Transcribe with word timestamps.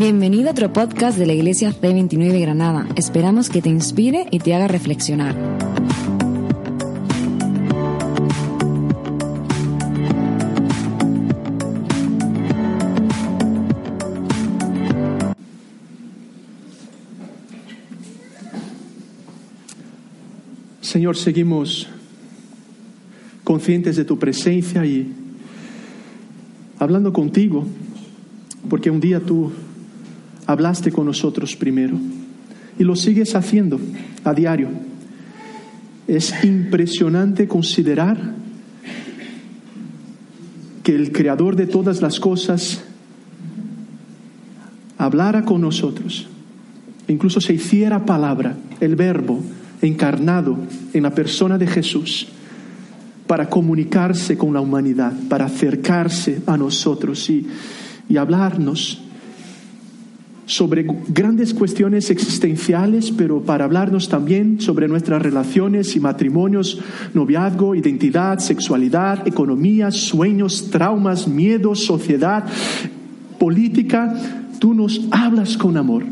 Bienvenido 0.00 0.48
a 0.48 0.52
otro 0.52 0.72
podcast 0.72 1.18
de 1.18 1.26
la 1.26 1.34
Iglesia 1.34 1.74
C29 1.74 2.40
Granada. 2.40 2.88
Esperamos 2.96 3.50
que 3.50 3.60
te 3.60 3.68
inspire 3.68 4.28
y 4.30 4.38
te 4.38 4.54
haga 4.54 4.66
reflexionar. 4.66 5.36
Señor, 20.80 21.18
seguimos 21.18 21.88
conscientes 23.44 23.96
de 23.96 24.06
tu 24.06 24.18
presencia 24.18 24.86
y 24.86 25.12
hablando 26.78 27.12
contigo, 27.12 27.66
porque 28.70 28.88
un 28.88 29.00
día 29.00 29.20
tú 29.20 29.52
hablaste 30.50 30.90
con 30.90 31.06
nosotros 31.06 31.54
primero 31.54 31.96
y 32.78 32.84
lo 32.84 32.96
sigues 32.96 33.34
haciendo 33.34 33.80
a 34.24 34.34
diario. 34.34 34.68
Es 36.08 36.34
impresionante 36.44 37.46
considerar 37.46 38.34
que 40.82 40.94
el 40.94 41.12
creador 41.12 41.54
de 41.54 41.66
todas 41.66 42.02
las 42.02 42.18
cosas 42.18 42.82
hablara 44.98 45.44
con 45.44 45.60
nosotros, 45.60 46.26
incluso 47.06 47.40
se 47.40 47.54
hiciera 47.54 48.04
palabra, 48.04 48.56
el 48.80 48.96
verbo 48.96 49.40
encarnado 49.82 50.58
en 50.92 51.02
la 51.04 51.14
persona 51.14 51.58
de 51.58 51.66
Jesús, 51.66 52.26
para 53.26 53.48
comunicarse 53.48 54.36
con 54.36 54.52
la 54.52 54.60
humanidad, 54.60 55.12
para 55.28 55.44
acercarse 55.44 56.42
a 56.46 56.56
nosotros 56.56 57.30
y, 57.30 57.46
y 58.08 58.16
hablarnos 58.16 59.04
sobre 60.50 60.84
grandes 61.06 61.54
cuestiones 61.54 62.10
existenciales, 62.10 63.12
pero 63.12 63.40
para 63.40 63.64
hablarnos 63.64 64.08
también 64.08 64.60
sobre 64.60 64.88
nuestras 64.88 65.22
relaciones 65.22 65.94
y 65.94 66.00
matrimonios, 66.00 66.80
noviazgo, 67.14 67.76
identidad, 67.76 68.40
sexualidad, 68.40 69.28
economía, 69.28 69.92
sueños, 69.92 70.68
traumas, 70.72 71.28
miedos, 71.28 71.84
sociedad, 71.84 72.44
política. 73.38 74.12
Tú 74.58 74.74
nos 74.74 75.02
hablas 75.12 75.56
con 75.56 75.76
amor. 75.76 76.02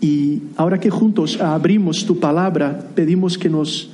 Y 0.00 0.40
ahora 0.56 0.80
que 0.80 0.88
juntos 0.88 1.38
abrimos 1.38 2.06
tu 2.06 2.18
palabra, 2.18 2.86
pedimos 2.94 3.36
que 3.36 3.50
nos 3.50 3.90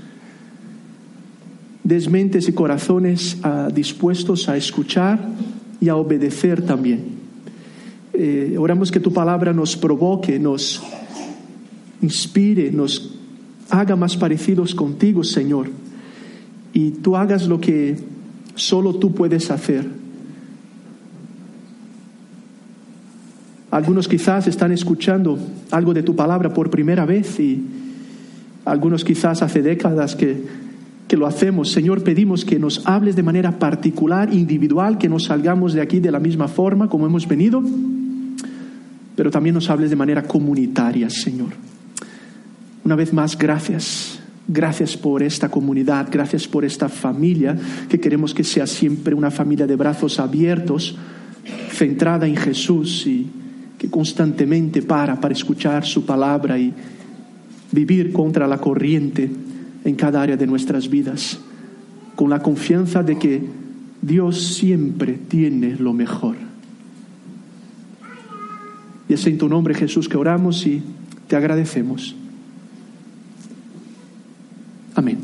des 1.83 2.09
mentes 2.09 2.49
y 2.49 2.53
corazones 2.53 3.39
ah, 3.43 3.71
dispuestos 3.75 4.49
a 4.49 4.57
escuchar 4.57 5.19
y 5.81 5.89
a 5.89 5.97
obedecer 5.97 6.63
también 6.63 7.18
eh, 8.13 8.57
oramos 8.59 8.91
que 8.91 9.01
tu 9.01 9.13
palabra 9.13 9.53
nos 9.53 9.77
provoque, 9.77 10.39
nos 10.39 10.83
inspire, 12.03 12.71
nos 12.71 13.15
haga 13.71 13.97
más 13.97 14.17
parecidos 14.17 14.75
contigo, 14.75 15.25
Señor. 15.25 15.71
Y 16.73 16.91
tú 16.91 17.17
hagas 17.17 17.47
lo 17.47 17.61
que 17.61 17.97
solo 18.55 18.95
tú 18.95 19.13
puedes 19.13 19.51
hacer. 19.51 19.87
Algunos 23.71 24.09
quizás 24.09 24.47
están 24.47 24.73
escuchando 24.73 25.39
algo 25.71 25.93
de 25.93 26.03
tu 26.03 26.17
palabra 26.17 26.55
por 26.55 26.71
primera 26.71 27.05
vez 27.05 27.39
y 27.39 27.63
algunos 28.65 29.05
quizás 29.05 29.43
hace 29.43 29.61
décadas 29.61 30.17
que, 30.17 30.43
que 31.07 31.17
lo 31.17 31.27
hacemos. 31.27 31.71
Señor, 31.71 32.03
pedimos 32.03 32.47
que 32.47 32.59
nos 32.59 32.87
hables 32.87 33.15
de 33.15 33.23
manera 33.23 33.59
particular, 33.59 34.33
individual, 34.33 34.97
que 34.97 35.11
nos 35.11 35.25
salgamos 35.25 35.75
de 35.75 35.83
aquí 35.83 36.01
de 36.01 36.11
la 36.11 36.19
misma 36.19 36.49
forma 36.49 36.89
como 36.89 37.07
hemos 37.07 37.29
venido 37.29 37.63
pero 39.19 39.33
también 39.33 39.55
nos 39.57 39.69
hables 39.69 39.91
de 39.91 39.97
manera 39.97 40.23
comunitaria, 40.23 41.11
Señor. 41.11 41.49
Una 42.85 42.95
vez 42.95 43.13
más, 43.13 43.37
gracias. 43.37 44.21
Gracias 44.47 44.97
por 44.97 45.25
esta 45.25 45.49
comunidad, 45.49 46.07
gracias 46.09 46.47
por 46.47 46.65
esta 46.65 46.89
familia, 46.89 47.59
que 47.89 47.99
queremos 47.99 48.33
que 48.33 48.45
sea 48.45 48.65
siempre 48.69 49.17
una 49.17 49.33
familia 49.33 49.67
de 49.67 49.75
brazos 49.75 50.21
abiertos, 50.21 50.97
centrada 51.73 52.29
en 52.29 52.37
Jesús 52.37 53.09
y 53.09 53.27
que 53.77 53.91
constantemente 53.91 54.83
para 54.83 55.21
para 55.21 55.35
escuchar 55.35 55.85
su 55.85 56.07
palabra 56.07 56.57
y 56.57 56.73
vivir 57.73 58.13
contra 58.13 58.47
la 58.47 58.59
corriente 58.59 59.29
en 59.85 59.97
cada 59.97 60.23
área 60.23 60.37
de 60.37 60.47
nuestras 60.47 60.89
vidas, 60.89 61.41
con 62.15 62.31
la 62.31 62.39
confianza 62.39 63.03
de 63.03 63.19
que 63.19 63.43
Dios 64.01 64.41
siempre 64.55 65.19
tiene 65.29 65.75
lo 65.75 65.93
mejor. 65.93 66.48
Y 69.09 69.15
es 69.15 69.27
en 69.27 69.39
tu 69.39 69.49
nombre, 69.49 69.75
Jesús, 69.75 70.09
que 70.09 70.17
oramos 70.17 70.67
y 70.67 70.83
te 71.27 71.37
agradecemos. 71.37 72.15
Amén. 74.95 75.19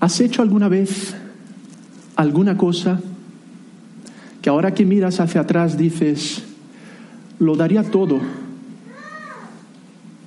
¿Has 0.00 0.20
hecho 0.20 0.42
alguna 0.42 0.68
vez 0.68 1.14
alguna 2.16 2.56
cosa 2.56 3.00
que 4.42 4.50
ahora 4.50 4.74
que 4.74 4.84
miras 4.84 5.20
hacia 5.20 5.42
atrás 5.42 5.78
dices, 5.78 6.42
lo 7.38 7.54
daría 7.54 7.84
todo 7.84 8.18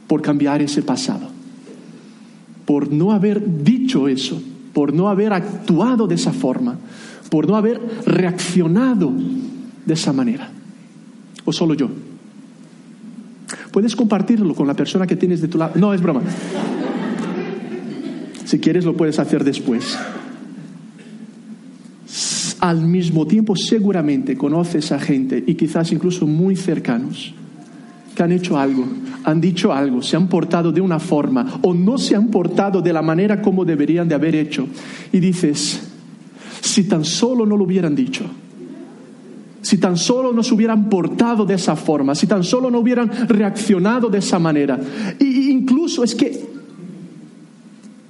por 0.07 0.21
cambiar 0.21 0.61
ese 0.61 0.81
pasado? 0.81 1.29
Por 2.65 2.91
no 2.91 3.11
haber 3.11 3.63
dicho 3.63 4.07
eso, 4.07 4.41
por 4.73 4.93
no 4.93 5.09
haber 5.09 5.33
actuado 5.33 6.07
de 6.07 6.15
esa 6.15 6.31
forma, 6.31 6.77
por 7.29 7.47
no 7.47 7.55
haber 7.55 7.81
reaccionado 8.05 9.11
de 9.85 9.93
esa 9.93 10.13
manera. 10.13 10.49
¿O 11.45 11.53
solo 11.53 11.73
yo? 11.73 11.89
Puedes 13.71 13.95
compartirlo 13.95 14.55
con 14.55 14.67
la 14.67 14.73
persona 14.73 15.05
que 15.05 15.15
tienes 15.15 15.41
de 15.41 15.47
tu 15.47 15.57
lado. 15.57 15.73
No, 15.75 15.93
es 15.93 16.01
broma. 16.01 16.21
Si 18.45 18.59
quieres 18.59 18.85
lo 18.85 18.95
puedes 18.95 19.19
hacer 19.19 19.43
después. 19.43 19.97
Al 22.59 22.81
mismo 22.81 23.27
tiempo 23.27 23.55
seguramente 23.55 24.37
conoces 24.37 24.91
a 24.91 24.99
gente 24.99 25.43
y 25.45 25.55
quizás 25.55 25.91
incluso 25.91 26.25
muy 26.25 26.55
cercanos 26.55 27.33
que 28.15 28.23
han 28.23 28.31
hecho 28.31 28.57
algo, 28.57 28.87
han 29.25 29.41
dicho 29.41 29.73
algo, 29.73 30.01
se 30.01 30.15
han 30.15 30.29
portado 30.29 30.71
de 30.71 30.79
una 30.79 30.99
forma 30.99 31.59
o 31.61 31.73
no 31.73 31.97
se 31.97 32.15
han 32.15 32.29
portado 32.29 32.81
de 32.81 32.93
la 32.93 33.01
manera 33.01 33.41
como 33.41 33.65
deberían 33.65 34.07
de 34.07 34.15
haber 34.15 34.35
hecho. 34.35 34.67
Y 35.11 35.19
dices, 35.19 35.94
si 36.65 36.85
tan 36.85 37.05
solo 37.05 37.45
no 37.45 37.55
lo 37.55 37.63
hubieran 37.63 37.95
dicho, 37.95 38.25
si 39.61 39.77
tan 39.77 39.97
solo 39.97 40.31
no 40.31 40.43
se 40.43 40.53
hubieran 40.53 40.89
portado 40.89 41.45
de 41.45 41.55
esa 41.55 41.75
forma, 41.75 42.15
si 42.15 42.27
tan 42.27 42.43
solo 42.43 42.69
no 42.69 42.79
hubieran 42.79 43.09
reaccionado 43.27 44.09
de 44.09 44.19
esa 44.19 44.39
manera. 44.39 44.79
Y 45.19 45.49
incluso 45.49 46.03
es 46.03 46.15
que 46.15 46.55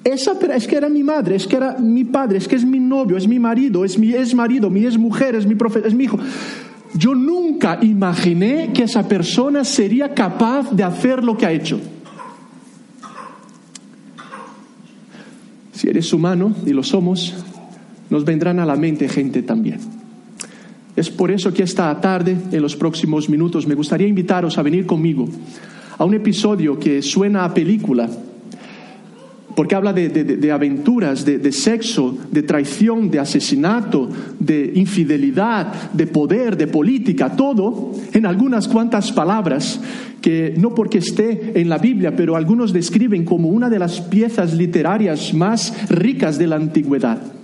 esa 0.04 0.34
es 0.54 0.68
que 0.68 0.76
era 0.76 0.88
mi 0.88 1.04
madre, 1.04 1.36
es 1.36 1.48
que 1.48 1.56
era 1.56 1.78
mi 1.80 2.04
padre, 2.04 2.38
es 2.38 2.48
que 2.48 2.56
es 2.56 2.66
mi 2.66 2.80
novio, 2.80 3.18
es 3.18 3.28
mi 3.28 3.40
marido, 3.40 3.84
es 3.84 3.98
mi 3.98 4.14
ex 4.14 4.34
marido, 4.34 4.70
mi 4.70 4.86
ex 4.86 4.98
mujer, 4.98 5.36
es 5.36 5.46
mi 5.46 5.56
profeta, 5.56 5.88
es 5.88 5.94
mi 5.94 6.06
hijo. 6.06 6.20
Yo 6.94 7.14
nunca 7.14 7.80
imaginé 7.82 8.72
que 8.74 8.84
esa 8.84 9.08
persona 9.08 9.66
sería 9.66 10.14
capaz 10.14 10.72
de 10.72 10.84
hacer 10.84 11.24
lo 11.24 11.36
que 11.36 11.46
ha 11.46 11.52
hecho. 11.52 11.80
Si 15.74 15.90
eres 15.90 16.14
humano, 16.14 16.56
y 16.66 16.70
lo 16.72 16.84
somos, 16.84 17.34
nos 18.16 18.24
vendrán 18.24 18.62
a 18.62 18.66
la 18.66 18.78
mente 18.78 19.10
gente 19.10 19.44
también. 19.44 19.78
Es 20.96 21.10
por 21.10 21.32
eso 21.32 21.54
que 21.54 21.64
esta 21.64 22.00
tarde, 22.00 22.38
en 22.50 22.62
los 22.62 22.74
próximos 22.78 23.28
minutos, 23.30 23.68
me 23.68 23.76
gustaría 23.76 24.08
invitaros 24.08 24.58
a 24.58 24.64
venir 24.64 24.86
conmigo 24.86 25.28
a 25.98 26.06
un 26.06 26.14
episodio 26.14 26.80
que 26.80 27.02
suena 27.02 27.44
a 27.44 27.54
película, 27.54 28.10
porque 29.54 29.76
habla 29.76 29.92
de, 29.92 30.50
aventuras, 30.50 31.26
de, 31.26 31.52
sexo, 31.52 32.18
de 32.32 32.44
traición, 32.44 33.12
de 33.12 33.20
asesinato, 33.20 34.08
de 34.40 34.72
infidelidad, 34.76 35.92
de 35.92 36.08
poder, 36.08 36.56
de 36.56 36.68
política, 36.68 37.36
todo 37.36 37.92
en 38.14 38.26
algunas 38.26 38.70
cuantas 38.70 39.12
palabras 39.12 39.82
que 40.22 40.54
no 40.58 40.74
porque 40.74 41.00
esté 41.00 41.60
en 41.60 41.68
la 41.68 41.80
Biblia, 41.80 42.16
pero 42.16 42.38
algunos 42.38 42.72
describen 42.72 43.26
como 43.26 43.50
una 43.50 43.70
de 43.70 43.80
las 43.80 44.00
piezas 44.00 44.54
literarias 44.54 45.34
más 45.34 45.90
ricas 45.90 46.38
de 46.38 46.48
la 46.48 46.56
antigüedad 46.56 47.36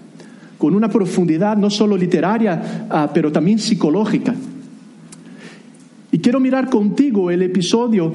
con 0.62 0.76
una 0.76 0.90
profundidad 0.90 1.58
no 1.58 1.72
solo 1.72 1.98
literaria, 1.98 2.86
ah, 2.88 3.10
pero 3.12 3.32
también 3.32 3.58
psicológica. 3.58 4.36
Y 6.12 6.20
quiero 6.20 6.40
mirar 6.40 6.70
contigo 6.70 7.32
el 7.32 7.42
episodio 7.42 8.14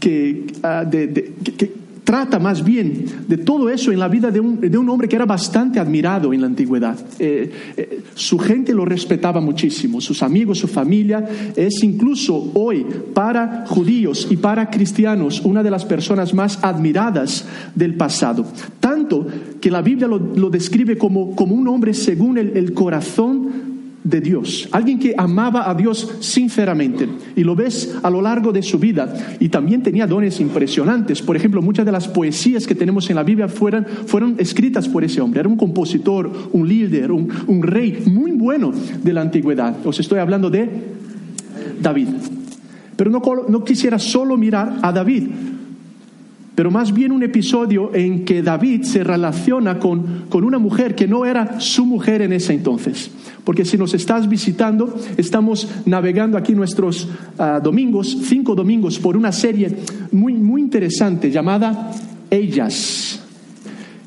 que, 0.00 0.44
ah, 0.64 0.84
que, 0.90 1.72
trata 2.08 2.38
más 2.38 2.64
bien 2.64 3.04
de 3.28 3.36
todo 3.36 3.68
eso 3.68 3.92
en 3.92 3.98
la 3.98 4.08
vida 4.08 4.30
de 4.30 4.40
un, 4.40 4.58
de 4.58 4.78
un 4.78 4.88
hombre 4.88 5.06
que 5.06 5.16
era 5.16 5.26
bastante 5.26 5.78
admirado 5.78 6.32
en 6.32 6.40
la 6.40 6.46
antigüedad. 6.46 6.98
Eh, 7.18 7.52
eh, 7.76 8.00
su 8.14 8.38
gente 8.38 8.72
lo 8.72 8.86
respetaba 8.86 9.42
muchísimo, 9.42 10.00
sus 10.00 10.22
amigos, 10.22 10.56
su 10.56 10.68
familia. 10.68 11.22
Es 11.54 11.82
incluso 11.82 12.50
hoy 12.54 12.86
para 13.12 13.66
judíos 13.66 14.26
y 14.30 14.38
para 14.38 14.70
cristianos 14.70 15.42
una 15.44 15.62
de 15.62 15.70
las 15.70 15.84
personas 15.84 16.32
más 16.32 16.58
admiradas 16.64 17.44
del 17.74 17.94
pasado. 17.94 18.46
Tanto 18.80 19.26
que 19.60 19.70
la 19.70 19.82
Biblia 19.82 20.08
lo, 20.08 20.48
describe 20.48 20.96
como, 20.96 21.36
como 21.36 21.54
un 21.54 21.68
hombre 21.68 21.92
según 21.92 22.38
el, 22.38 22.56
el 22.56 22.72
corazón 22.72 23.67
de 24.08 24.20
Dios, 24.20 24.68
alguien 24.72 24.98
que 24.98 25.14
amaba 25.16 25.68
a 25.68 25.74
Dios 25.74 26.16
sinceramente 26.20 27.08
y 27.36 27.44
lo 27.44 27.54
ves 27.54 27.96
a 28.02 28.10
lo 28.10 28.22
largo 28.22 28.52
de 28.52 28.62
su 28.62 28.78
vida 28.78 29.14
y 29.38 29.48
también 29.50 29.82
tenía 29.82 30.06
dones 30.06 30.40
impresionantes. 30.40 31.20
Por 31.20 31.36
ejemplo, 31.36 31.60
muchas 31.60 31.84
de 31.84 31.92
las 31.92 32.08
poesías 32.08 32.66
que 32.66 32.74
tenemos 32.74 33.10
en 33.10 33.16
la 33.16 33.22
Biblia 33.22 33.48
fueron, 33.48 33.84
fueron 33.84 34.36
escritas 34.38 34.88
por 34.88 35.04
ese 35.04 35.20
hombre. 35.20 35.40
Era 35.40 35.48
un 35.48 35.56
compositor, 35.56 36.30
un 36.52 36.66
líder, 36.66 37.12
un, 37.12 37.28
un 37.46 37.62
rey 37.62 38.02
muy 38.06 38.32
bueno 38.32 38.72
de 39.02 39.12
la 39.12 39.20
antigüedad. 39.20 39.76
Os 39.84 40.00
estoy 40.00 40.18
hablando 40.18 40.48
de 40.48 40.68
David. 41.80 42.08
Pero 42.96 43.10
no, 43.10 43.22
no 43.48 43.64
quisiera 43.64 43.98
solo 43.98 44.36
mirar 44.36 44.78
a 44.82 44.90
David, 44.90 45.28
pero 46.58 46.72
más 46.72 46.92
bien 46.92 47.12
un 47.12 47.22
episodio 47.22 47.94
en 47.94 48.24
que 48.24 48.42
David 48.42 48.82
se 48.82 49.04
relaciona 49.04 49.78
con, 49.78 50.24
con, 50.28 50.42
una 50.42 50.58
mujer 50.58 50.96
que 50.96 51.06
no 51.06 51.24
era 51.24 51.60
su 51.60 51.86
mujer 51.86 52.20
en 52.20 52.32
ese 52.32 52.52
entonces. 52.52 53.12
Porque 53.44 53.64
si 53.64 53.78
nos 53.78 53.94
estás 53.94 54.28
visitando, 54.28 54.92
estamos 55.16 55.68
navegando 55.86 56.36
aquí 56.36 56.56
nuestros 56.56 57.04
uh, 57.38 57.62
domingos, 57.62 58.18
cinco 58.24 58.56
domingos, 58.56 58.98
por 58.98 59.16
una 59.16 59.30
serie 59.30 59.70
muy, 60.10 60.34
muy 60.34 60.60
interesante 60.60 61.30
llamada 61.30 61.92
Ellas. 62.28 63.20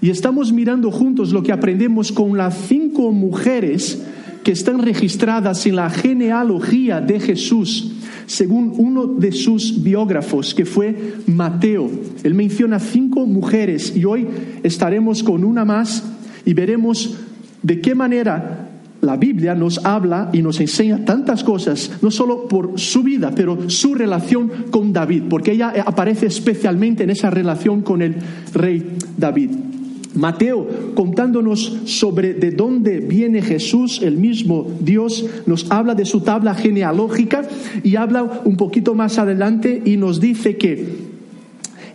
Y 0.02 0.10
estamos 0.10 0.52
mirando 0.52 0.92
juntos 0.92 1.32
lo 1.32 1.44
que 1.44 1.54
aprendemos 1.54 2.12
con 2.12 2.36
las 2.36 2.54
cinco 2.68 3.14
mujeres 3.14 4.04
que 4.44 4.52
están 4.52 4.80
registradas 4.80 5.66
en 5.66 5.76
la 5.76 5.90
genealogía 5.90 7.02
de 7.02 7.20
Jesús 7.20 7.92
según 8.26 8.74
uno 8.78 9.08
de 9.08 9.32
sus 9.32 9.84
biógrafos, 9.84 10.56
que 10.56 10.66
fue 10.66 11.16
Mateo. 11.28 11.90
Él 12.24 12.34
menciona 12.34 12.80
cinco 12.80 13.26
mujeres 13.26 13.96
y 13.96 14.06
hoy 14.06 14.28
estaremos 14.64 15.22
con 15.22 15.44
una 15.44 15.66
más 15.66 16.04
y 16.46 16.54
veremos 16.54 17.18
de 17.62 17.82
qué 17.82 17.94
manera 17.94 18.70
la 19.02 19.18
Biblia 19.18 19.56
nos 19.56 19.84
habla 19.84 20.30
y 20.32 20.42
nos 20.42 20.60
enseña 20.60 21.04
tantas 21.04 21.44
cosas, 21.44 21.92
no 22.02 22.12
solo 22.12 22.48
por 22.48 22.80
su 22.80 23.04
vida, 23.04 23.32
pero 23.36 23.70
su 23.70 23.96
relación 23.96 24.50
con 24.70 24.94
David, 24.94 25.24
porque 25.30 25.54
ella 25.54 25.74
aparece 25.86 26.28
especialmente 26.28 27.04
en 27.04 27.10
esa 27.10 27.30
relación 27.30 27.82
con 27.82 28.02
el 28.02 28.16
rey 28.54 28.98
David. 29.18 29.71
Mateo, 30.14 30.68
contándonos 30.94 31.80
sobre 31.86 32.34
de 32.34 32.52
dónde 32.52 33.00
viene 33.00 33.42
Jesús, 33.42 34.02
el 34.02 34.18
mismo 34.18 34.68
Dios, 34.80 35.26
nos 35.46 35.72
habla 35.72 35.96
de 35.96 36.06
su 36.06 36.22
tabla 36.22 36.54
genealógica 36.54 37.48
y 37.84 37.96
habla 37.96 38.42
un 38.44 38.58
poquito 38.58 38.94
más 38.94 39.18
adelante 39.18 39.82
y 39.86 39.98
nos 39.98 40.20
dice 40.20 40.58
que 40.58 41.12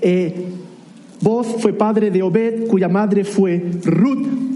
eh, 0.00 0.34
Boz 1.20 1.56
fue 1.58 1.72
padre 1.72 2.10
de 2.10 2.22
Obed, 2.22 2.66
cuya 2.68 2.88
madre 2.88 3.24
fue 3.24 3.64
Ruth. 3.84 4.55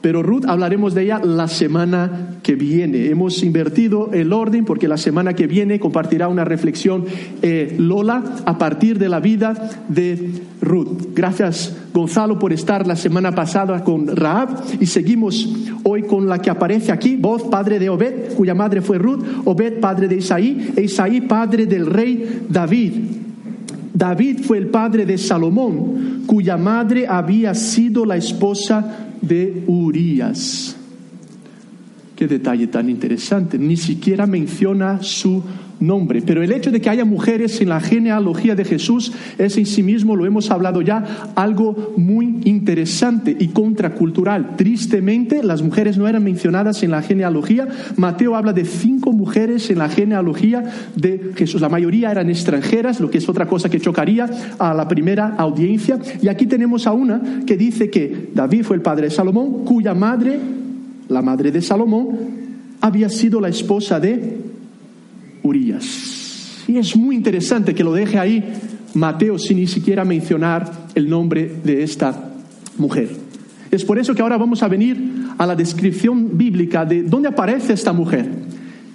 Pero 0.00 0.22
Ruth 0.22 0.44
hablaremos 0.46 0.94
de 0.94 1.02
ella 1.02 1.20
la 1.22 1.48
semana 1.48 2.38
que 2.42 2.54
viene. 2.54 3.06
Hemos 3.06 3.42
invertido 3.42 4.10
el 4.12 4.32
orden 4.32 4.64
porque 4.64 4.86
la 4.86 4.96
semana 4.96 5.34
que 5.34 5.46
viene 5.46 5.80
compartirá 5.80 6.28
una 6.28 6.44
reflexión 6.44 7.04
eh, 7.42 7.74
Lola 7.78 8.22
a 8.44 8.58
partir 8.58 8.98
de 8.98 9.08
la 9.08 9.18
vida 9.18 9.70
de 9.88 10.30
Ruth. 10.60 11.14
Gracias 11.14 11.76
Gonzalo 11.92 12.38
por 12.38 12.52
estar 12.52 12.86
la 12.86 12.94
semana 12.94 13.34
pasada 13.34 13.82
con 13.82 14.06
Raab 14.06 14.50
y 14.78 14.86
seguimos 14.86 15.52
hoy 15.82 16.02
con 16.02 16.28
la 16.28 16.38
que 16.38 16.50
aparece 16.50 16.92
aquí, 16.92 17.16
voz 17.16 17.42
padre 17.44 17.80
de 17.80 17.88
Obed, 17.88 18.34
cuya 18.34 18.54
madre 18.54 18.80
fue 18.80 18.98
Ruth, 18.98 19.24
Obed 19.44 19.80
padre 19.80 20.06
de 20.06 20.16
Isaí 20.16 20.74
e 20.76 20.82
Isaí 20.82 21.22
padre 21.22 21.66
del 21.66 21.86
rey 21.86 22.44
David. 22.48 22.92
David 23.92 24.40
fue 24.44 24.58
el 24.58 24.68
padre 24.68 25.04
de 25.04 25.18
Salomón, 25.18 26.22
cuya 26.26 26.56
madre 26.56 27.08
había 27.08 27.52
sido 27.54 28.04
la 28.04 28.16
esposa 28.16 29.07
de 29.28 29.64
Urias. 29.66 30.76
Qué 32.16 32.26
detalle 32.26 32.66
tan 32.66 32.90
interesante. 32.90 33.58
Ni 33.58 33.76
siquiera 33.76 34.26
menciona 34.26 35.02
su 35.02 35.42
nombre. 35.80 36.22
Pero 36.22 36.42
el 36.42 36.52
hecho 36.52 36.70
de 36.70 36.80
que 36.80 36.90
haya 36.90 37.04
mujeres 37.04 37.60
en 37.60 37.68
la 37.68 37.80
genealogía 37.80 38.54
de 38.54 38.64
Jesús 38.64 39.12
es 39.38 39.56
en 39.56 39.66
sí 39.66 39.82
mismo, 39.82 40.16
lo 40.16 40.26
hemos 40.26 40.50
hablado 40.50 40.82
ya, 40.82 41.32
algo 41.34 41.94
muy 41.96 42.40
interesante 42.44 43.36
y 43.38 43.48
contracultural. 43.48 44.56
Tristemente, 44.56 45.42
las 45.42 45.62
mujeres 45.62 45.98
no 45.98 46.08
eran 46.08 46.24
mencionadas 46.24 46.82
en 46.82 46.90
la 46.90 47.02
genealogía. 47.02 47.68
Mateo 47.96 48.36
habla 48.36 48.52
de 48.52 48.64
cinco 48.64 49.12
mujeres 49.12 49.70
en 49.70 49.78
la 49.78 49.88
genealogía 49.88 50.64
de 50.94 51.32
Jesús. 51.36 51.60
La 51.60 51.68
mayoría 51.68 52.10
eran 52.10 52.30
extranjeras, 52.30 53.00
lo 53.00 53.10
que 53.10 53.18
es 53.18 53.28
otra 53.28 53.46
cosa 53.46 53.68
que 53.68 53.80
chocaría 53.80 54.28
a 54.58 54.74
la 54.74 54.88
primera 54.88 55.34
audiencia. 55.36 55.98
Y 56.22 56.28
aquí 56.28 56.46
tenemos 56.46 56.86
a 56.86 56.92
una 56.92 57.20
que 57.46 57.56
dice 57.56 57.90
que 57.90 58.30
David 58.34 58.64
fue 58.64 58.76
el 58.76 58.82
padre 58.82 59.06
de 59.06 59.10
Salomón, 59.10 59.64
cuya 59.64 59.94
madre 59.94 60.38
la 61.08 61.22
madre 61.22 61.50
de 61.50 61.62
Salomón, 61.62 62.08
había 62.80 63.08
sido 63.08 63.40
la 63.40 63.48
esposa 63.48 63.98
de 63.98 64.47
Y 66.66 66.76
es 66.76 66.96
muy 66.96 67.16
interesante 67.16 67.74
que 67.74 67.84
lo 67.84 67.92
deje 67.92 68.18
ahí 68.18 68.44
Mateo 68.94 69.38
sin 69.38 69.58
ni 69.58 69.66
siquiera 69.66 70.04
mencionar 70.04 70.88
el 70.94 71.08
nombre 71.08 71.50
de 71.64 71.82
esta 71.82 72.32
mujer. 72.76 73.10
Es 73.70 73.84
por 73.84 73.98
eso 73.98 74.14
que 74.14 74.22
ahora 74.22 74.38
vamos 74.38 74.62
a 74.62 74.68
venir 74.68 74.96
a 75.36 75.46
la 75.46 75.54
descripción 75.54 76.36
bíblica 76.36 76.84
de 76.84 77.02
dónde 77.02 77.28
aparece 77.28 77.74
esta 77.74 77.92
mujer 77.92 78.28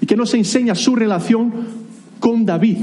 y 0.02 0.06
que 0.06 0.18
nos 0.18 0.34
enseña 0.34 0.76
su 0.76 0.96
relación 0.96 1.54
con 2.20 2.46
David. 2.46 2.78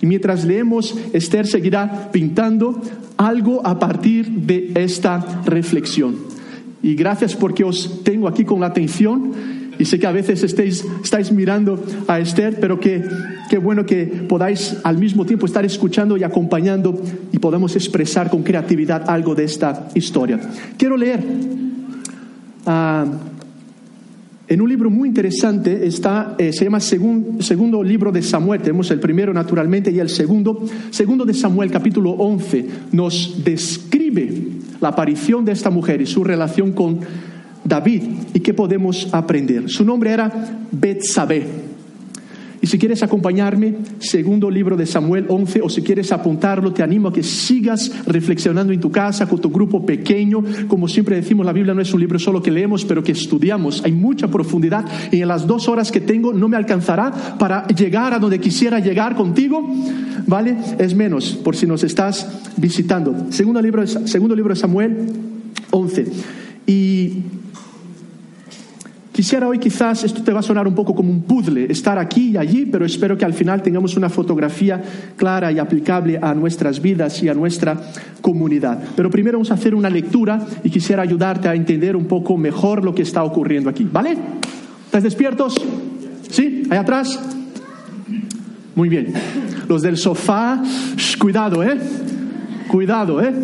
Y 0.00 0.06
mientras 0.06 0.44
leemos, 0.44 0.96
Esther 1.12 1.46
seguirá 1.46 2.10
pintando 2.10 2.80
algo 3.16 3.64
a 3.66 3.78
partir 3.78 4.28
de 4.30 4.72
esta 4.74 5.42
reflexión. 5.44 6.16
Y 6.82 6.94
gracias 6.94 7.36
porque 7.36 7.62
os 7.64 8.02
tengo 8.02 8.26
aquí 8.26 8.44
con 8.44 8.60
la 8.60 8.66
atención. 8.66 9.32
Y 9.78 9.84
sé 9.84 9.98
que 9.98 10.06
a 10.06 10.12
veces 10.12 10.42
estáis, 10.42 11.32
mirando 11.32 11.82
a 12.06 12.20
Esther, 12.20 12.58
pero 12.60 12.78
que 12.78 13.04
qué 13.48 13.58
bueno 13.58 13.84
que 13.84 14.04
podáis 14.06 14.76
al 14.84 14.98
mismo 14.98 15.26
tiempo 15.26 15.46
estar 15.46 15.64
escuchando 15.64 16.16
y 16.16 16.24
acompañando 16.24 17.00
y 17.32 17.38
podamos 17.38 17.74
expresar 17.74 18.30
con 18.30 18.42
creatividad 18.42 19.08
algo 19.08 19.34
de 19.34 19.44
esta 19.44 19.88
historia. 19.94 20.38
Quiero 20.76 20.96
leer 20.96 21.20
uh, 22.66 23.32
en 24.52 24.60
un 24.60 24.68
libro 24.68 24.90
muy 24.90 25.08
interesante, 25.08 25.86
está, 25.86 26.34
eh, 26.36 26.52
se 26.52 26.64
llama 26.64 26.78
Segundo 26.78 27.82
Libro 27.82 28.12
de 28.12 28.20
Samuel. 28.20 28.60
Tenemos 28.60 28.90
el 28.90 29.00
primero 29.00 29.32
naturalmente 29.32 29.90
y 29.90 29.98
el 29.98 30.10
segundo. 30.10 30.66
Segundo 30.90 31.24
de 31.24 31.32
Samuel, 31.32 31.70
capítulo 31.70 32.10
11, 32.10 32.66
nos 32.92 33.42
describe 33.42 34.30
la 34.78 34.88
aparición 34.88 35.46
de 35.46 35.52
esta 35.52 35.70
mujer 35.70 36.02
y 36.02 36.06
su 36.06 36.22
relación 36.22 36.72
con 36.72 37.00
David 37.64 38.02
y 38.34 38.40
qué 38.40 38.54
podemos 38.54 39.08
aprender. 39.12 39.68
Su 39.68 39.84
nombre 39.84 40.10
era 40.10 40.30
Betsabé. 40.70 41.72
Y 42.62 42.68
si 42.68 42.78
quieres 42.78 43.02
acompañarme, 43.02 43.74
segundo 43.98 44.48
libro 44.48 44.76
de 44.76 44.86
Samuel 44.86 45.26
11, 45.28 45.62
o 45.62 45.68
si 45.68 45.82
quieres 45.82 46.12
apuntarlo, 46.12 46.72
te 46.72 46.84
animo 46.84 47.08
a 47.08 47.12
que 47.12 47.24
sigas 47.24 47.90
reflexionando 48.06 48.72
en 48.72 48.78
tu 48.78 48.88
casa 48.88 49.28
con 49.28 49.40
tu 49.40 49.50
grupo 49.50 49.84
pequeño. 49.84 50.44
Como 50.68 50.86
siempre 50.86 51.16
decimos, 51.16 51.44
la 51.44 51.52
Biblia 51.52 51.74
no 51.74 51.80
es 51.80 51.92
un 51.92 51.98
libro 51.98 52.20
solo 52.20 52.40
que 52.40 52.52
leemos, 52.52 52.84
pero 52.84 53.02
que 53.02 53.10
estudiamos. 53.10 53.82
Hay 53.84 53.90
mucha 53.90 54.28
profundidad 54.28 54.84
y 55.10 55.22
en 55.22 55.26
las 55.26 55.44
dos 55.44 55.68
horas 55.68 55.90
que 55.90 56.00
tengo 56.00 56.32
no 56.32 56.46
me 56.48 56.56
alcanzará 56.56 57.10
para 57.36 57.66
llegar 57.66 58.14
a 58.14 58.20
donde 58.20 58.38
quisiera 58.38 58.78
llegar 58.78 59.16
contigo. 59.16 59.68
¿Vale? 60.28 60.56
Es 60.78 60.94
menos, 60.94 61.34
por 61.34 61.56
si 61.56 61.66
nos 61.66 61.82
estás 61.82 62.28
visitando. 62.56 63.26
Segundo 63.30 63.60
libro, 63.60 63.84
segundo 63.88 64.36
libro 64.36 64.54
de 64.54 64.60
Samuel 64.60 65.08
11. 65.72 66.06
Y 66.68 67.12
Quisiera 69.12 69.46
hoy 69.46 69.58
quizás, 69.58 70.04
esto 70.04 70.22
te 70.22 70.32
va 70.32 70.40
a 70.40 70.42
sonar 70.42 70.66
un 70.66 70.74
poco 70.74 70.94
como 70.94 71.10
un 71.10 71.22
puzzle, 71.22 71.70
estar 71.70 71.98
aquí 71.98 72.30
y 72.30 72.36
allí, 72.38 72.64
pero 72.64 72.86
espero 72.86 73.18
que 73.18 73.26
al 73.26 73.34
final 73.34 73.60
tengamos 73.60 73.94
una 73.94 74.08
fotografía 74.08 74.82
clara 75.16 75.52
y 75.52 75.58
aplicable 75.58 76.18
a 76.20 76.32
nuestras 76.32 76.80
vidas 76.80 77.22
y 77.22 77.28
a 77.28 77.34
nuestra 77.34 77.78
comunidad. 78.22 78.82
Pero 78.96 79.10
primero 79.10 79.36
vamos 79.36 79.50
a 79.50 79.54
hacer 79.54 79.74
una 79.74 79.90
lectura 79.90 80.40
y 80.64 80.70
quisiera 80.70 81.02
ayudarte 81.02 81.46
a 81.46 81.54
entender 81.54 81.94
un 81.94 82.06
poco 82.06 82.38
mejor 82.38 82.82
lo 82.82 82.94
que 82.94 83.02
está 83.02 83.22
ocurriendo 83.22 83.68
aquí. 83.68 83.86
¿Vale? 83.90 84.16
¿Estás 84.86 85.02
despiertos? 85.02 85.60
¿Sí? 86.30 86.62
¿Ahí 86.70 86.78
atrás? 86.78 87.20
Muy 88.74 88.88
bien. 88.88 89.12
Los 89.68 89.82
del 89.82 89.98
sofá, 89.98 90.62
cuidado, 91.18 91.62
¿eh? 91.62 91.78
Cuidado, 92.66 93.20
¿eh? 93.20 93.34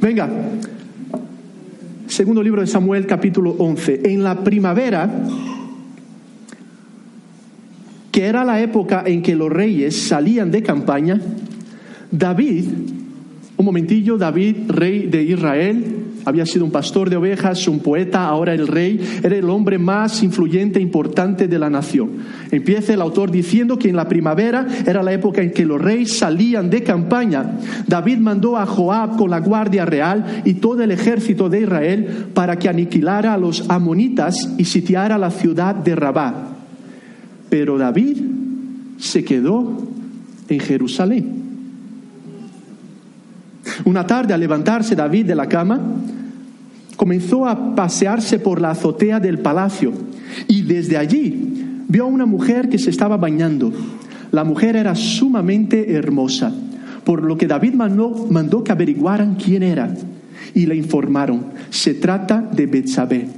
Venga, 0.00 0.30
Segundo 2.08 2.42
libro 2.42 2.62
de 2.62 2.66
Samuel, 2.66 3.06
capítulo 3.06 3.50
11. 3.58 4.00
En 4.04 4.24
la 4.24 4.42
primavera, 4.42 5.10
que 8.10 8.24
era 8.24 8.44
la 8.46 8.62
época 8.62 9.02
en 9.04 9.22
que 9.22 9.36
los 9.36 9.52
reyes 9.52 9.94
salían 9.94 10.50
de 10.50 10.62
campaña, 10.62 11.20
David, 12.10 12.64
un 13.58 13.64
momentillo, 13.64 14.16
David, 14.16 14.56
rey 14.68 15.06
de 15.06 15.22
Israel, 15.22 15.97
había 16.28 16.46
sido 16.46 16.64
un 16.64 16.70
pastor 16.70 17.10
de 17.10 17.16
ovejas, 17.16 17.66
un 17.68 17.80
poeta, 17.80 18.26
ahora 18.26 18.54
el 18.54 18.66
rey, 18.66 19.00
era 19.22 19.36
el 19.36 19.48
hombre 19.48 19.78
más 19.78 20.22
influyente 20.22 20.78
e 20.78 20.82
importante 20.82 21.48
de 21.48 21.58
la 21.58 21.70
nación. 21.70 22.10
Empieza 22.50 22.94
el 22.94 23.00
autor 23.00 23.30
diciendo 23.30 23.78
que 23.78 23.88
en 23.88 23.96
la 23.96 24.08
primavera 24.08 24.66
era 24.86 25.02
la 25.02 25.12
época 25.12 25.42
en 25.42 25.52
que 25.52 25.64
los 25.64 25.80
reyes 25.80 26.18
salían 26.18 26.70
de 26.70 26.82
campaña. 26.82 27.58
David 27.86 28.18
mandó 28.18 28.56
a 28.56 28.66
Joab 28.66 29.16
con 29.16 29.30
la 29.30 29.40
guardia 29.40 29.84
real 29.84 30.42
y 30.44 30.54
todo 30.54 30.82
el 30.82 30.90
ejército 30.90 31.48
de 31.48 31.62
Israel 31.62 32.26
para 32.34 32.56
que 32.56 32.68
aniquilara 32.68 33.34
a 33.34 33.38
los 33.38 33.68
amonitas 33.70 34.54
y 34.58 34.64
sitiara 34.64 35.18
la 35.18 35.30
ciudad 35.30 35.74
de 35.74 35.94
Rabá. 35.94 36.56
Pero 37.48 37.78
David 37.78 38.18
se 38.98 39.24
quedó 39.24 39.88
en 40.48 40.60
Jerusalén. 40.60 41.38
Una 43.84 44.06
tarde, 44.06 44.34
al 44.34 44.40
levantarse 44.40 44.96
David 44.96 45.26
de 45.26 45.34
la 45.34 45.46
cama, 45.46 45.80
comenzó 46.98 47.46
a 47.46 47.76
pasearse 47.76 48.40
por 48.40 48.60
la 48.60 48.72
azotea 48.72 49.20
del 49.20 49.38
palacio 49.38 49.92
y 50.48 50.62
desde 50.62 50.96
allí 50.96 51.54
vio 51.86 52.02
a 52.02 52.08
una 52.08 52.26
mujer 52.26 52.68
que 52.68 52.78
se 52.78 52.90
estaba 52.90 53.16
bañando. 53.16 53.72
La 54.32 54.42
mujer 54.42 54.74
era 54.74 54.96
sumamente 54.96 55.92
hermosa, 55.92 56.52
por 57.04 57.22
lo 57.22 57.38
que 57.38 57.46
David 57.46 57.74
mandó, 57.74 58.26
mandó 58.28 58.64
que 58.64 58.72
averiguaran 58.72 59.36
quién 59.36 59.62
era 59.62 59.94
y 60.54 60.66
le 60.66 60.74
informaron, 60.74 61.46
se 61.70 61.94
trata 61.94 62.40
de 62.40 62.66
Betsabé, 62.66 63.28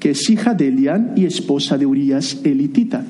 que 0.00 0.10
es 0.10 0.28
hija 0.28 0.54
de 0.54 0.66
Elián 0.66 1.12
y 1.14 1.26
esposa 1.26 1.78
de 1.78 1.86
Urías 1.86 2.40
elitita. 2.42 3.04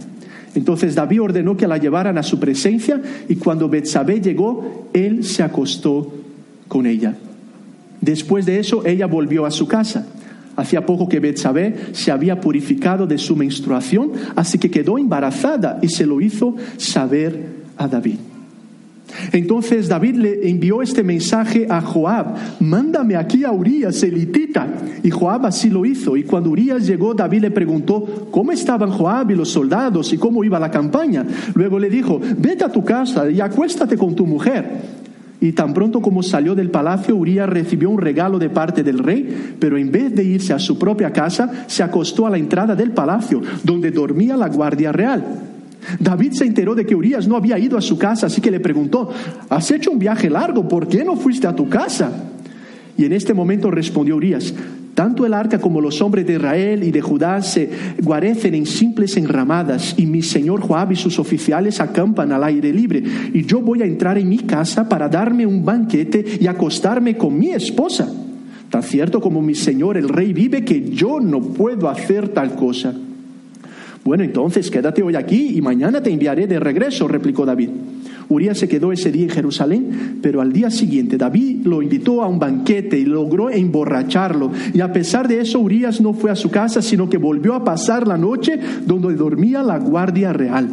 Entonces 0.54 0.94
David 0.94 1.22
ordenó 1.22 1.56
que 1.56 1.66
la 1.66 1.78
llevaran 1.78 2.18
a 2.18 2.22
su 2.22 2.38
presencia 2.38 3.00
y 3.30 3.36
cuando 3.36 3.70
Betsabé 3.70 4.20
llegó, 4.20 4.90
él 4.92 5.24
se 5.24 5.42
acostó 5.42 6.12
con 6.68 6.84
ella. 6.84 7.14
Después 8.00 8.46
de 8.46 8.58
eso, 8.58 8.84
ella 8.86 9.06
volvió 9.06 9.46
a 9.46 9.50
su 9.50 9.66
casa. 9.66 10.06
Hacía 10.56 10.86
poco 10.86 11.08
que 11.08 11.20
Betsabé 11.20 11.76
se 11.92 12.10
había 12.10 12.40
purificado 12.40 13.06
de 13.06 13.18
su 13.18 13.36
menstruación, 13.36 14.12
así 14.34 14.58
que 14.58 14.70
quedó 14.70 14.96
embarazada 14.96 15.78
y 15.82 15.88
se 15.88 16.06
lo 16.06 16.20
hizo 16.20 16.56
saber 16.78 17.46
a 17.76 17.86
David. 17.86 18.16
Entonces 19.32 19.88
David 19.88 20.16
le 20.16 20.48
envió 20.48 20.82
este 20.82 21.02
mensaje 21.02 21.66
a 21.68 21.80
Joab, 21.80 22.34
mándame 22.60 23.16
aquí 23.16 23.44
a 23.44 23.52
Urias, 23.52 24.02
elitita. 24.02 24.66
Y 25.02 25.10
Joab 25.10 25.46
así 25.46 25.70
lo 25.70 25.84
hizo. 25.84 26.16
Y 26.16 26.24
cuando 26.24 26.50
Urias 26.50 26.86
llegó, 26.86 27.14
David 27.14 27.42
le 27.42 27.50
preguntó 27.50 28.28
cómo 28.30 28.52
estaban 28.52 28.90
Joab 28.90 29.30
y 29.30 29.34
los 29.34 29.50
soldados 29.50 30.12
y 30.12 30.18
cómo 30.18 30.44
iba 30.44 30.58
la 30.58 30.70
campaña. 30.70 31.24
Luego 31.54 31.78
le 31.78 31.90
dijo, 31.90 32.20
vete 32.38 32.64
a 32.64 32.72
tu 32.72 32.84
casa 32.84 33.30
y 33.30 33.40
acuéstate 33.40 33.96
con 33.96 34.14
tu 34.14 34.26
mujer. 34.26 35.05
Y 35.40 35.52
tan 35.52 35.74
pronto 35.74 36.00
como 36.00 36.22
salió 36.22 36.54
del 36.54 36.70
palacio, 36.70 37.14
Urias 37.14 37.48
recibió 37.48 37.90
un 37.90 38.00
regalo 38.00 38.38
de 38.38 38.48
parte 38.48 38.82
del 38.82 38.98
rey, 38.98 39.54
pero 39.58 39.76
en 39.76 39.92
vez 39.92 40.14
de 40.14 40.24
irse 40.24 40.52
a 40.52 40.58
su 40.58 40.78
propia 40.78 41.12
casa, 41.12 41.66
se 41.66 41.82
acostó 41.82 42.26
a 42.26 42.30
la 42.30 42.38
entrada 42.38 42.74
del 42.74 42.92
palacio, 42.92 43.42
donde 43.62 43.90
dormía 43.90 44.36
la 44.36 44.48
guardia 44.48 44.92
real. 44.92 45.24
David 46.00 46.32
se 46.32 46.46
enteró 46.46 46.74
de 46.74 46.86
que 46.86 46.94
Urias 46.94 47.28
no 47.28 47.36
había 47.36 47.58
ido 47.58 47.76
a 47.76 47.82
su 47.82 47.98
casa, 47.98 48.26
así 48.26 48.40
que 48.40 48.50
le 48.50 48.60
preguntó, 48.60 49.10
¿has 49.48 49.70
hecho 49.70 49.90
un 49.90 49.98
viaje 49.98 50.30
largo? 50.30 50.66
¿Por 50.66 50.88
qué 50.88 51.04
no 51.04 51.16
fuiste 51.16 51.46
a 51.46 51.54
tu 51.54 51.68
casa? 51.68 52.10
Y 52.96 53.04
en 53.04 53.12
este 53.12 53.34
momento 53.34 53.70
respondió 53.70 54.16
Urias, 54.16 54.54
tanto 54.96 55.26
el 55.26 55.34
arca 55.34 55.58
como 55.60 55.82
los 55.82 56.00
hombres 56.00 56.26
de 56.26 56.32
Israel 56.32 56.82
y 56.82 56.90
de 56.90 57.02
Judá 57.02 57.42
se 57.42 57.68
guarecen 58.02 58.54
en 58.54 58.64
simples 58.64 59.18
enramadas, 59.18 59.94
y 59.98 60.06
mi 60.06 60.22
señor 60.22 60.62
Joab 60.62 60.90
y 60.90 60.96
sus 60.96 61.18
oficiales 61.18 61.82
acampan 61.82 62.32
al 62.32 62.42
aire 62.42 62.72
libre, 62.72 63.02
y 63.34 63.44
yo 63.44 63.60
voy 63.60 63.82
a 63.82 63.84
entrar 63.84 64.16
en 64.16 64.26
mi 64.26 64.38
casa 64.38 64.88
para 64.88 65.10
darme 65.10 65.44
un 65.44 65.62
banquete 65.62 66.38
y 66.40 66.46
acostarme 66.46 67.14
con 67.18 67.38
mi 67.38 67.50
esposa. 67.50 68.10
Tan 68.70 68.82
cierto 68.82 69.20
como 69.20 69.42
mi 69.42 69.54
señor 69.54 69.98
el 69.98 70.08
rey 70.08 70.32
vive 70.32 70.64
que 70.64 70.88
yo 70.88 71.20
no 71.20 71.42
puedo 71.42 71.90
hacer 71.90 72.28
tal 72.28 72.54
cosa. 72.54 72.94
Bueno, 74.02 74.24
entonces 74.24 74.70
quédate 74.70 75.02
hoy 75.02 75.14
aquí 75.14 75.58
y 75.58 75.60
mañana 75.60 76.02
te 76.02 76.10
enviaré 76.10 76.46
de 76.46 76.58
regreso, 76.58 77.06
replicó 77.06 77.44
David. 77.44 77.68
Urias 78.28 78.58
se 78.58 78.68
quedó 78.68 78.92
ese 78.92 79.12
día 79.12 79.24
en 79.24 79.30
Jerusalén, 79.30 80.18
pero 80.20 80.40
al 80.40 80.52
día 80.52 80.70
siguiente 80.70 81.16
David 81.16 81.64
lo 81.64 81.82
invitó 81.82 82.22
a 82.22 82.28
un 82.28 82.38
banquete 82.38 82.98
y 82.98 83.04
logró 83.04 83.50
emborracharlo. 83.50 84.50
Y 84.74 84.80
a 84.80 84.92
pesar 84.92 85.28
de 85.28 85.40
eso, 85.40 85.60
Urias 85.60 86.00
no 86.00 86.12
fue 86.12 86.30
a 86.30 86.36
su 86.36 86.50
casa, 86.50 86.82
sino 86.82 87.08
que 87.08 87.18
volvió 87.18 87.54
a 87.54 87.64
pasar 87.64 88.06
la 88.08 88.18
noche 88.18 88.58
donde 88.84 89.14
dormía 89.14 89.62
la 89.62 89.78
guardia 89.78 90.32
real. 90.32 90.68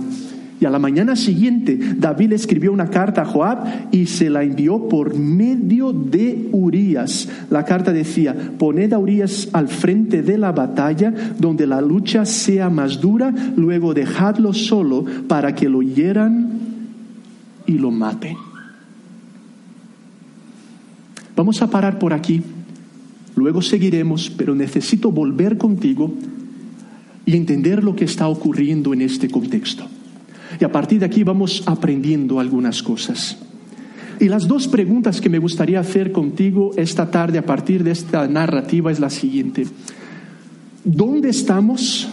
Y 0.59 0.65
a 0.65 0.69
la 0.69 0.79
mañana 0.79 1.17
siguiente, 1.17 1.77
David 1.97 2.31
escribió 2.31 2.71
una 2.71 2.89
carta 2.89 3.23
a 3.23 3.25
Joab 3.25 3.89
y 3.91 4.05
se 4.05 4.29
la 4.29 4.43
envió 4.43 4.87
por 4.87 5.13
medio 5.13 5.91
de 5.91 6.47
Urias. 6.53 7.27
La 7.49 7.65
carta 7.65 7.91
decía, 7.91 8.33
poned 8.57 8.93
a 8.93 8.97
Urias 8.97 9.49
al 9.51 9.67
frente 9.67 10.21
de 10.21 10.37
la 10.37 10.53
batalla, 10.53 11.13
donde 11.37 11.67
la 11.67 11.81
lucha 11.81 12.23
sea 12.25 12.69
más 12.69 13.01
dura, 13.01 13.33
luego 13.57 13.93
dejadlo 13.93 14.53
solo 14.53 15.03
para 15.27 15.53
que 15.53 15.67
lo 15.67 15.81
hieran 15.81 16.72
y 17.65 17.73
lo 17.73 17.91
mate. 17.91 18.35
Vamos 21.35 21.61
a 21.61 21.69
parar 21.69 21.97
por 21.97 22.13
aquí, 22.13 22.41
luego 23.35 23.61
seguiremos, 23.61 24.29
pero 24.29 24.53
necesito 24.53 25.11
volver 25.11 25.57
contigo 25.57 26.13
y 27.25 27.35
entender 27.35 27.83
lo 27.83 27.95
que 27.95 28.05
está 28.05 28.27
ocurriendo 28.27 28.93
en 28.93 29.01
este 29.01 29.29
contexto. 29.29 29.85
Y 30.59 30.63
a 30.63 30.71
partir 30.71 30.99
de 30.99 31.05
aquí 31.05 31.23
vamos 31.23 31.63
aprendiendo 31.65 32.39
algunas 32.39 32.83
cosas. 32.83 33.37
Y 34.19 34.29
las 34.29 34.47
dos 34.47 34.67
preguntas 34.67 35.19
que 35.19 35.29
me 35.29 35.39
gustaría 35.39 35.79
hacer 35.79 36.11
contigo 36.11 36.71
esta 36.77 37.09
tarde 37.09 37.39
a 37.39 37.45
partir 37.45 37.83
de 37.83 37.91
esta 37.91 38.27
narrativa 38.27 38.91
es 38.91 38.99
la 38.99 39.09
siguiente. 39.09 39.65
¿Dónde 40.83 41.29
estamos? 41.29 42.07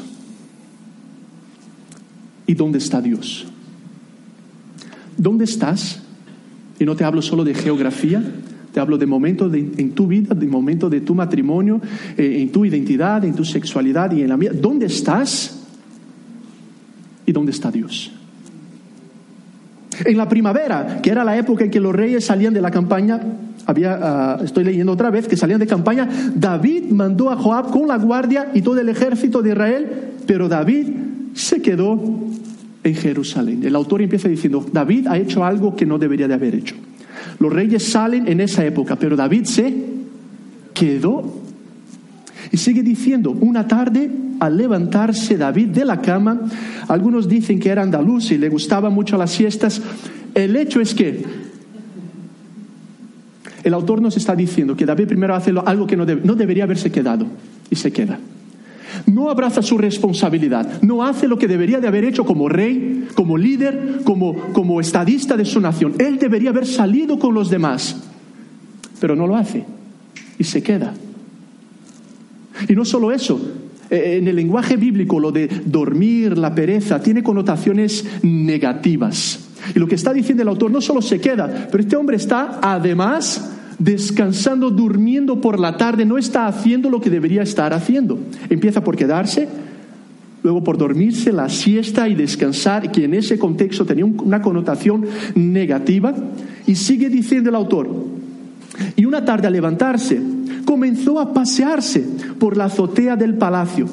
¿Y 2.47 2.54
dónde 2.54 2.78
está 2.78 3.02
Dios? 3.02 3.47
¿Dónde 5.20 5.44
estás? 5.44 6.00
Y 6.78 6.86
no 6.86 6.96
te 6.96 7.04
hablo 7.04 7.20
solo 7.20 7.44
de 7.44 7.52
geografía, 7.52 8.22
te 8.72 8.80
hablo 8.80 8.96
de 8.96 9.04
momentos 9.04 9.52
en 9.52 9.90
tu 9.92 10.06
vida, 10.06 10.34
de 10.34 10.46
momentos 10.46 10.90
de 10.90 11.02
tu 11.02 11.14
matrimonio, 11.14 11.78
eh, 12.16 12.38
en 12.40 12.50
tu 12.50 12.64
identidad, 12.64 13.22
en 13.22 13.34
tu 13.34 13.44
sexualidad 13.44 14.12
y 14.12 14.22
en 14.22 14.30
la 14.30 14.38
mía. 14.38 14.50
¿Dónde 14.54 14.86
estás? 14.86 15.60
¿Y 17.26 17.32
dónde 17.32 17.52
está 17.52 17.70
Dios? 17.70 18.12
En 20.06 20.16
la 20.16 20.26
primavera, 20.26 21.02
que 21.02 21.10
era 21.10 21.22
la 21.22 21.36
época 21.36 21.64
en 21.64 21.70
que 21.70 21.80
los 21.80 21.94
reyes 21.94 22.24
salían 22.24 22.54
de 22.54 22.62
la 22.62 22.70
campaña, 22.70 23.20
había, 23.66 23.98
ah, 24.00 24.40
estoy 24.42 24.64
leyendo 24.64 24.92
otra 24.92 25.10
vez, 25.10 25.28
que 25.28 25.36
salían 25.36 25.60
de 25.60 25.66
campaña, 25.66 26.08
David 26.34 26.84
mandó 26.92 27.28
a 27.28 27.36
Joab 27.36 27.70
con 27.70 27.88
la 27.88 27.98
guardia 27.98 28.52
y 28.54 28.62
todo 28.62 28.80
el 28.80 28.88
ejército 28.88 29.42
de 29.42 29.50
Israel, 29.50 29.86
pero 30.26 30.48
David 30.48 30.86
se 31.34 31.60
quedó 31.60 32.00
en 32.82 32.94
Jerusalén. 32.94 33.62
El 33.64 33.76
autor 33.76 34.02
empieza 34.02 34.28
diciendo, 34.28 34.64
David 34.72 35.06
ha 35.06 35.18
hecho 35.18 35.44
algo 35.44 35.76
que 35.76 35.87
no 35.87 35.99
debería 35.99 36.28
de 36.28 36.34
haber 36.34 36.54
hecho. 36.54 36.75
Los 37.38 37.52
reyes 37.52 37.84
salen 37.84 38.28
en 38.28 38.40
esa 38.40 38.64
época, 38.64 38.96
pero 38.96 39.16
David 39.16 39.44
se 39.44 39.75
quedó. 40.72 41.40
Y 42.50 42.56
sigue 42.56 42.82
diciendo, 42.82 43.30
una 43.30 43.68
tarde 43.68 44.10
al 44.40 44.56
levantarse 44.56 45.37
David 45.37 45.68
de 45.68 45.84
la 45.84 46.00
cama, 46.00 46.40
algunos 46.88 47.28
dicen 47.28 47.60
que 47.60 47.68
era 47.68 47.82
andaluz 47.82 48.30
y 48.32 48.38
le 48.38 48.49
gustaban 48.49 48.92
mucho 48.92 49.18
las 49.18 49.30
siestas, 49.30 49.80
el 50.34 50.56
hecho 50.56 50.80
es 50.80 50.94
que 50.94 51.22
el 53.62 53.75
autor 53.75 54.00
nos 54.00 54.16
está 54.16 54.34
diciendo 54.34 54.75
que 54.75 54.87
David 54.87 55.06
primero 55.06 55.34
hace 55.34 55.52
algo 55.66 55.87
que 55.87 55.96
no, 55.96 56.06
no 56.06 56.34
debería 56.34 56.64
haberse 56.64 56.90
quedado 56.90 57.26
y 57.68 57.76
se 57.76 57.92
queda 57.92 58.18
no 59.07 59.30
abraza 59.30 59.62
su 59.62 59.78
responsabilidad, 59.78 60.80
no 60.83 61.04
hace 61.04 61.28
lo 61.28 61.38
que 61.38 61.49
debería 61.49 61.80
de 61.80 61.88
haber 61.88 62.04
hecho 62.04 62.25
como 62.25 62.49
rey, 62.49 63.09
como 63.14 63.37
líder, 63.37 64.00
como, 64.04 64.35
como 64.52 64.80
estadista 64.80 65.37
de 65.37 65.45
su 65.45 65.61
nación. 65.61 65.95
Él 65.99 66.19
debería 66.19 66.50
haber 66.50 66.66
salido 66.66 67.19
con 67.19 67.35
los 67.35 67.50
demás, 67.50 67.97
pero 69.00 69.16
no 69.16 69.26
lo 69.26 69.37
hace 69.37 69.64
y 70.38 70.45
se 70.45 70.62
queda. 70.62 70.95
Y 72.69 72.75
no 72.75 72.85
solo 72.85 73.12
eso, 73.12 73.40
eh, 73.90 74.19
en 74.19 74.28
el 74.28 74.37
lenguaje 74.37 74.76
bíblico 74.76 75.19
lo 75.19 75.33
de 75.33 75.49
dormir, 75.64 76.38
la 76.38 76.54
pereza, 76.54 77.00
tiene 77.00 77.23
connotaciones 77.23 78.04
negativas. 78.23 79.49
Y 79.75 79.78
lo 79.78 79.87
que 79.87 79.95
está 79.95 80.12
diciendo 80.12 80.42
el 80.42 80.49
autor 80.49 80.71
no 80.71 80.80
solo 80.80 81.02
se 81.02 81.21
queda, 81.21 81.69
pero 81.71 81.83
este 81.83 81.97
hombre 81.97 82.16
está 82.16 82.59
además 82.62 83.57
descansando, 83.80 84.70
durmiendo 84.70 85.40
por 85.40 85.58
la 85.58 85.76
tarde, 85.76 86.04
no 86.04 86.18
está 86.18 86.46
haciendo 86.46 86.90
lo 86.90 87.00
que 87.00 87.10
debería 87.10 87.42
estar 87.42 87.72
haciendo. 87.72 88.18
Empieza 88.50 88.84
por 88.84 88.94
quedarse, 88.94 89.49
luego 90.44 90.62
por 90.62 90.78
dormirse, 90.78 91.32
la 91.32 91.49
siesta 91.49 92.06
y 92.06 92.14
descansar, 92.14 92.92
que 92.92 93.04
en 93.04 93.14
ese 93.14 93.38
contexto 93.38 93.84
tenía 93.84 94.04
una 94.04 94.42
connotación 94.42 95.06
negativa, 95.34 96.14
y 96.66 96.76
sigue 96.76 97.08
diciendo 97.08 97.49
el 97.49 97.56
autor, 97.56 97.88
y 98.96 99.06
una 99.06 99.25
tarde 99.25 99.46
al 99.46 99.54
levantarse, 99.54 100.20
comenzó 100.66 101.18
a 101.18 101.32
pasearse 101.32 102.04
por 102.38 102.56
la 102.56 102.66
azotea 102.66 103.16
del 103.16 103.34
palacio. 103.34 103.87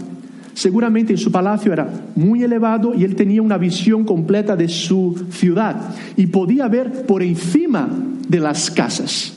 Seguramente 0.54 1.14
en 1.14 1.20
su 1.20 1.32
palacio 1.32 1.72
era 1.72 1.88
muy 2.16 2.44
elevado 2.44 2.94
y 2.96 3.04
él 3.04 3.16
tenía 3.16 3.44
una 3.44 3.60
visión 3.60 4.04
completa 4.04 4.56
de 4.56 4.68
su 4.68 5.16
ciudad 5.30 5.96
y 6.16 6.28
podía 6.28 6.68
ver 6.68 7.06
por 7.06 7.22
encima 7.22 7.88
de 8.28 8.40
las 8.40 8.72
casas. 8.72 9.37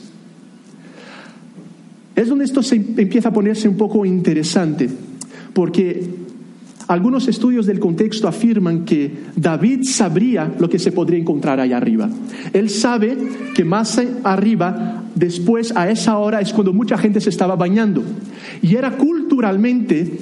Es 2.15 2.27
donde 2.27 2.45
esto 2.45 2.61
se 2.61 2.75
empieza 2.75 3.29
a 3.29 3.33
ponerse 3.33 3.69
un 3.69 3.77
poco 3.77 4.05
interesante, 4.05 4.89
porque 5.53 6.03
algunos 6.87 7.27
estudios 7.29 7.65
del 7.65 7.79
contexto 7.79 8.27
afirman 8.27 8.83
que 8.83 9.11
David 9.35 9.83
sabría 9.83 10.53
lo 10.59 10.69
que 10.69 10.77
se 10.77 10.91
podría 10.91 11.19
encontrar 11.19 11.59
allá 11.59 11.77
arriba. 11.77 12.09
Él 12.51 12.69
sabe 12.69 13.17
que 13.55 13.63
más 13.63 14.01
arriba, 14.23 15.05
después 15.15 15.73
a 15.75 15.89
esa 15.89 16.17
hora, 16.17 16.41
es 16.41 16.51
cuando 16.51 16.73
mucha 16.73 16.97
gente 16.97 17.21
se 17.21 17.29
estaba 17.29 17.55
bañando. 17.55 18.03
Y 18.61 18.75
era 18.75 18.97
culturalmente 18.97 20.19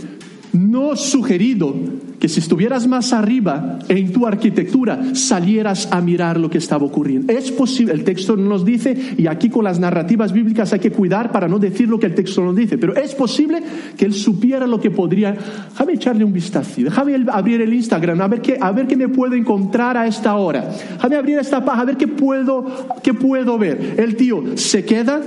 no 0.54 0.96
sugerido 0.96 1.76
que 2.20 2.28
si 2.28 2.40
estuvieras 2.40 2.88
más 2.88 3.14
arriba 3.14 3.80
en 3.88 4.12
tu 4.12 4.28
arquitectura 4.28 5.16
salieras 5.16 5.88
a 5.92 6.02
mirar 6.02 6.40
lo 6.40 6.50
que 6.50 6.58
estaba 6.58 6.86
ocurriendo. 6.86 7.32
Es 7.32 7.52
posible, 7.52 7.94
el 7.94 8.04
texto 8.04 8.36
no 8.36 8.50
nos 8.50 8.66
dice, 8.66 8.96
y 9.18 9.28
aquí 9.28 9.50
con 9.50 9.64
las 9.64 9.80
narrativas 9.80 10.34
bíblicas 10.34 10.74
hay 10.74 10.80
que 10.80 10.92
cuidar 10.92 11.32
para 11.32 11.48
no 11.48 11.60
decir 11.60 11.88
lo 11.88 12.00
que 12.00 12.08
el 12.08 12.16
texto 12.16 12.44
nos 12.44 12.56
dice, 12.56 12.78
pero 12.78 12.96
es 12.96 13.16
posible 13.16 13.64
que 13.98 14.06
él 14.06 14.14
supiera 14.14 14.68
lo 14.68 14.80
que 14.80 14.92
podría. 14.92 15.36
Déjame 15.70 15.94
echarle 15.94 16.24
un 16.24 16.34
vistazo, 16.34 16.82
déjame 16.82 17.26
abrir 17.32 17.62
el 17.62 17.74
Instagram, 17.74 18.22
a 18.22 18.28
ver 18.28 18.42
qué, 18.42 18.58
a 18.60 18.72
ver 18.72 18.88
qué 18.88 18.96
me 18.96 19.08
puedo 19.08 19.34
encontrar 19.36 19.98
a 19.98 20.08
esta 20.08 20.36
hora. 20.36 20.70
Déjame 20.96 21.16
abrir 21.16 21.40
esta 21.40 21.64
página, 21.64 21.84
a 21.84 21.86
ver 21.86 21.98
qué 21.98 22.08
puedo, 22.08 22.66
qué 23.02 23.14
puedo 23.14 23.58
ver. 23.58 23.96
El 23.98 24.16
tío 24.16 24.44
se 24.56 24.84
queda 24.84 25.22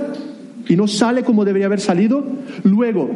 y 0.67 0.75
no 0.75 0.87
sale 0.87 1.23
como 1.23 1.43
debería 1.45 1.65
haber 1.65 1.79
salido. 1.79 2.23
Luego, 2.63 3.09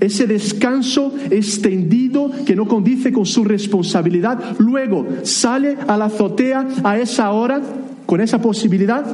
ese 0.00 0.26
descanso 0.26 1.12
extendido 1.30 2.30
que 2.46 2.54
no 2.54 2.66
condice 2.66 3.12
con 3.12 3.26
su 3.26 3.44
responsabilidad. 3.44 4.56
Luego 4.58 5.06
sale 5.22 5.76
a 5.86 5.96
la 5.96 6.06
azotea 6.06 6.68
a 6.84 6.98
esa 6.98 7.30
hora 7.32 7.60
con 8.06 8.20
esa 8.20 8.40
posibilidad 8.40 9.04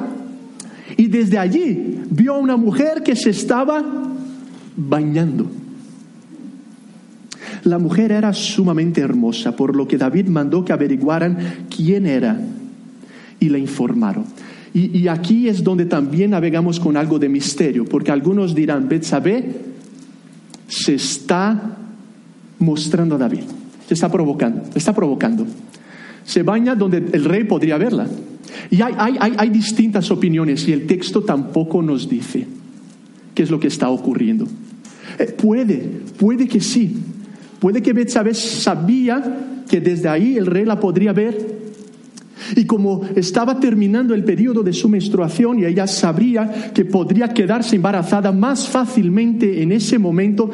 y 0.96 1.06
desde 1.06 1.38
allí 1.38 2.00
vio 2.10 2.34
a 2.34 2.38
una 2.38 2.56
mujer 2.56 3.02
que 3.02 3.16
se 3.16 3.30
estaba 3.30 3.82
bañando. 4.76 5.50
La 7.64 7.78
mujer 7.78 8.12
era 8.12 8.32
sumamente 8.34 9.00
hermosa, 9.00 9.56
por 9.56 9.74
lo 9.74 9.88
que 9.88 9.96
David 9.96 10.28
mandó 10.28 10.64
que 10.64 10.72
averiguaran 10.72 11.66
quién 11.74 12.06
era 12.06 12.38
y 13.40 13.48
le 13.48 13.58
informaron. 13.58 14.24
Y, 14.74 15.06
aquí 15.06 15.48
es 15.48 15.62
donde 15.62 15.86
también 15.86 16.32
navegamos 16.32 16.80
con 16.80 16.96
algo 16.96 17.20
de 17.20 17.28
misterio, 17.28 17.84
porque 17.84 18.10
algunos 18.10 18.56
dirán, 18.56 18.88
Betsabé 18.88 19.73
se 20.74 20.94
está 20.94 21.76
mostrando 22.58 23.14
a 23.14 23.18
David, 23.18 23.44
se 23.86 23.94
está 23.94 24.10
provocando, 24.10 24.62
está 24.74 24.92
provocando. 24.92 25.46
Se 26.24 26.42
baña 26.42 26.74
donde 26.74 26.98
el 27.12 27.24
rey 27.24 27.44
podría 27.44 27.78
verla. 27.78 28.08
Y 28.70 28.82
hay, 28.82 28.94
hay, 28.96 29.50
distintas 29.50 30.10
opiniones 30.10 30.66
y 30.66 30.72
el 30.72 30.86
texto 30.86 31.22
tampoco 31.22 31.82
nos 31.82 32.08
dice 32.08 32.46
qué 33.34 33.42
es 33.42 33.50
lo 33.50 33.60
que 33.60 33.68
está 33.68 33.88
ocurriendo. 33.88 34.46
Eh, 35.18 35.26
puede, 35.26 35.76
puede 36.18 36.48
que 36.48 36.60
sí. 36.60 36.96
Puede 37.60 37.82
que 37.82 37.92
Betsabé 37.92 38.34
sabía 38.34 39.62
que 39.68 39.80
desde 39.80 40.08
ahí 40.08 40.36
el 40.36 40.46
rey 40.46 40.64
la 40.64 40.80
podría 40.80 41.12
ver 41.12 41.53
y 42.56 42.64
como 42.64 43.02
estaba 43.14 43.58
terminando 43.58 44.14
el 44.14 44.24
periodo 44.24 44.62
de 44.62 44.72
su 44.72 44.88
menstruación 44.88 45.58
y 45.58 45.64
ella 45.64 45.86
sabría 45.86 46.72
que 46.72 46.84
podría 46.84 47.28
quedarse 47.28 47.76
embarazada 47.76 48.32
más 48.32 48.68
fácilmente 48.68 49.62
en 49.62 49.72
ese 49.72 49.98
momento, 49.98 50.50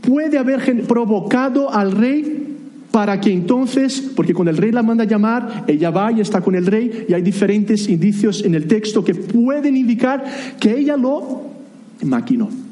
puede 0.00 0.38
haber 0.38 0.84
provocado 0.86 1.72
al 1.72 1.92
rey 1.92 2.56
para 2.90 3.20
que 3.20 3.32
entonces, 3.32 4.00
porque 4.16 4.32
cuando 4.32 4.50
el 4.50 4.56
rey 4.56 4.72
la 4.72 4.82
manda 4.82 5.04
a 5.04 5.06
llamar, 5.06 5.64
ella 5.66 5.90
va 5.90 6.10
y 6.10 6.20
está 6.20 6.40
con 6.40 6.54
el 6.54 6.66
rey 6.66 7.06
y 7.08 7.12
hay 7.12 7.22
diferentes 7.22 7.88
indicios 7.88 8.44
en 8.44 8.54
el 8.54 8.66
texto 8.66 9.04
que 9.04 9.14
pueden 9.14 9.76
indicar 9.76 10.24
que 10.58 10.78
ella 10.78 10.96
lo 10.96 11.42
maquinó. 12.02 12.67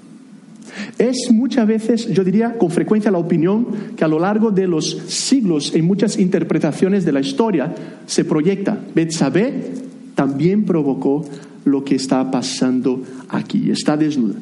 Es 0.98 1.30
muchas 1.30 1.66
veces, 1.66 2.08
yo 2.12 2.24
diría 2.24 2.56
con 2.58 2.70
frecuencia, 2.70 3.10
la 3.10 3.18
opinión 3.18 3.66
que 3.96 4.04
a 4.04 4.08
lo 4.08 4.18
largo 4.18 4.50
de 4.50 4.66
los 4.66 4.90
siglos, 5.08 5.74
en 5.74 5.84
muchas 5.84 6.18
interpretaciones 6.18 7.04
de 7.04 7.12
la 7.12 7.20
historia, 7.20 7.74
se 8.06 8.24
proyecta. 8.24 8.78
Betsabé 8.94 9.72
también 10.14 10.64
provocó 10.64 11.24
lo 11.64 11.84
que 11.84 11.96
está 11.96 12.30
pasando 12.30 13.02
aquí, 13.28 13.70
está 13.70 13.96
desnuda. 13.96 14.36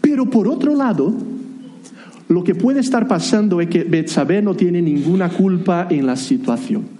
Pero 0.00 0.28
por 0.28 0.48
otro 0.48 0.74
lado, 0.74 1.14
lo 2.28 2.44
que 2.44 2.54
puede 2.54 2.80
estar 2.80 3.06
pasando 3.08 3.60
es 3.60 3.68
que 3.68 3.84
Betsabé 3.84 4.42
no 4.42 4.54
tiene 4.54 4.80
ninguna 4.80 5.28
culpa 5.28 5.88
en 5.90 6.06
la 6.06 6.16
situación 6.16 6.99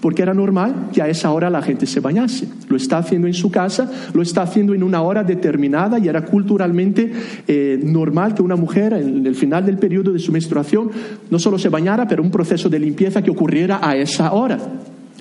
porque 0.00 0.22
era 0.22 0.34
normal 0.34 0.90
que 0.92 1.02
a 1.02 1.08
esa 1.08 1.30
hora 1.30 1.50
la 1.50 1.62
gente 1.62 1.86
se 1.86 2.00
bañase. 2.00 2.48
Lo 2.68 2.76
está 2.76 2.98
haciendo 2.98 3.26
en 3.26 3.34
su 3.34 3.50
casa, 3.50 3.90
lo 4.12 4.22
está 4.22 4.42
haciendo 4.42 4.74
en 4.74 4.82
una 4.82 5.02
hora 5.02 5.24
determinada 5.24 5.98
y 5.98 6.08
era 6.08 6.24
culturalmente 6.24 7.12
eh, 7.46 7.80
normal 7.82 8.34
que 8.34 8.42
una 8.42 8.56
mujer 8.56 8.92
en 8.94 9.26
el 9.26 9.34
final 9.34 9.64
del 9.66 9.78
periodo 9.78 10.12
de 10.12 10.18
su 10.18 10.32
menstruación 10.32 10.90
no 11.30 11.38
solo 11.38 11.58
se 11.58 11.68
bañara, 11.68 12.06
pero 12.06 12.22
un 12.22 12.30
proceso 12.30 12.68
de 12.68 12.78
limpieza 12.78 13.22
que 13.22 13.30
ocurriera 13.30 13.80
a 13.82 13.96
esa 13.96 14.32
hora. 14.32 14.58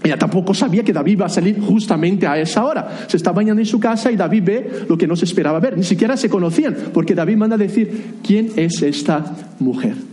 Ella 0.03 0.17
tampoco 0.17 0.53
sabía 0.53 0.83
que 0.83 0.91
David 0.91 1.13
iba 1.13 1.25
a 1.25 1.29
salir 1.29 1.59
justamente 1.61 2.27
a 2.27 2.37
esa 2.37 2.65
hora. 2.65 3.05
Se 3.07 3.15
está 3.15 3.31
bañando 3.31 3.61
en 3.61 3.65
su 3.65 3.79
casa 3.79 4.11
y 4.11 4.17
David 4.17 4.43
ve 4.43 4.71
lo 4.89 4.97
que 4.97 5.07
no 5.07 5.15
se 5.15 5.23
esperaba 5.23 5.59
ver. 5.59 5.77
Ni 5.77 5.83
siquiera 5.83 6.17
se 6.17 6.29
conocían, 6.29 6.75
porque 6.93 7.15
David 7.15 7.37
manda 7.37 7.55
decir, 7.55 8.15
¿quién 8.21 8.51
es 8.57 8.81
esta 8.81 9.23
mujer? 9.59 10.12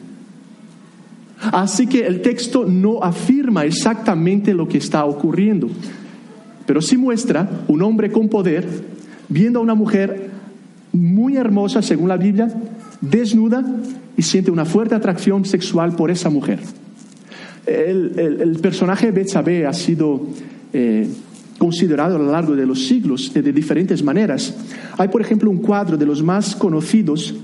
Así 1.40 1.86
que 1.86 2.06
el 2.06 2.20
texto 2.20 2.66
no 2.66 3.02
afirma 3.02 3.64
exactamente 3.64 4.52
lo 4.52 4.68
que 4.68 4.78
está 4.78 5.04
ocurriendo, 5.04 5.68
pero 6.66 6.82
sí 6.82 6.96
muestra 6.96 7.48
un 7.68 7.82
hombre 7.82 8.12
con 8.12 8.28
poder 8.28 8.66
viendo 9.28 9.58
a 9.58 9.62
una 9.62 9.74
mujer 9.74 10.30
muy 10.92 11.36
hermosa, 11.36 11.82
según 11.82 12.08
la 12.08 12.16
Biblia, 12.16 12.52
desnuda 13.00 13.64
y 14.16 14.22
siente 14.22 14.50
una 14.50 14.64
fuerte 14.64 14.94
atracción 14.94 15.44
sexual 15.44 15.96
por 15.96 16.10
esa 16.10 16.28
mujer. 16.28 16.60
El, 17.66 18.58
personaje 18.60 19.06
de 19.06 19.12
Betsabé 19.12 19.66
ha 19.66 19.72
sido 19.72 20.26
eh, 20.72 21.08
considerado 21.58 22.16
a 22.16 22.18
lo 22.18 22.30
largo 22.30 22.56
de 22.56 22.66
los 22.66 22.86
siglos 22.86 23.32
de 23.32 23.52
diferentes 23.52 24.02
maneras. 24.02 24.54
Hay, 24.98 25.08
por 25.08 25.20
ejemplo, 25.20 25.50
un 25.50 25.58
cuadro 25.58 25.96
de 25.96 26.06
los 26.06 26.22
más 26.22 26.56
conocidos 26.56 27.34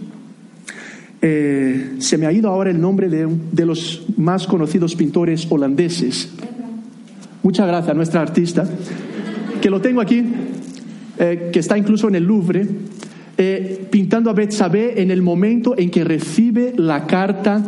eh, 1.29 1.97
se 1.99 2.19
me 2.19 2.27
ha 2.27 2.33
ido 2.33 2.49
ahora 2.49 2.71
el 2.71 2.81
nombre 2.81 3.09
de, 3.09 3.67
los 3.67 4.05
más 4.17 4.47
conocidos 4.47 4.95
pintores 4.95 5.49
holandeses. 5.51 6.31
Muchas 7.43 7.67
gracias 7.67 7.91
a 7.91 7.95
nuestra 7.95 8.21
artista, 8.21 8.65
que 9.61 9.69
lo 9.69 9.81
tengo 9.81 10.01
aquí, 10.01 10.23
eh, 11.19 11.51
que 11.53 11.59
está 11.59 11.77
incluso 11.77 12.07
en 12.07 12.15
el 12.15 12.23
Louvre, 12.23 12.69
eh, 13.37 13.89
pintando 13.91 14.31
a 14.31 14.35
Betsabé 14.35 15.03
en 15.03 15.11
el 15.11 15.21
momento 15.21 15.75
en 15.77 15.91
que 15.91 16.05
recibe 16.05 16.75
la 16.77 17.09
carta 17.09 17.61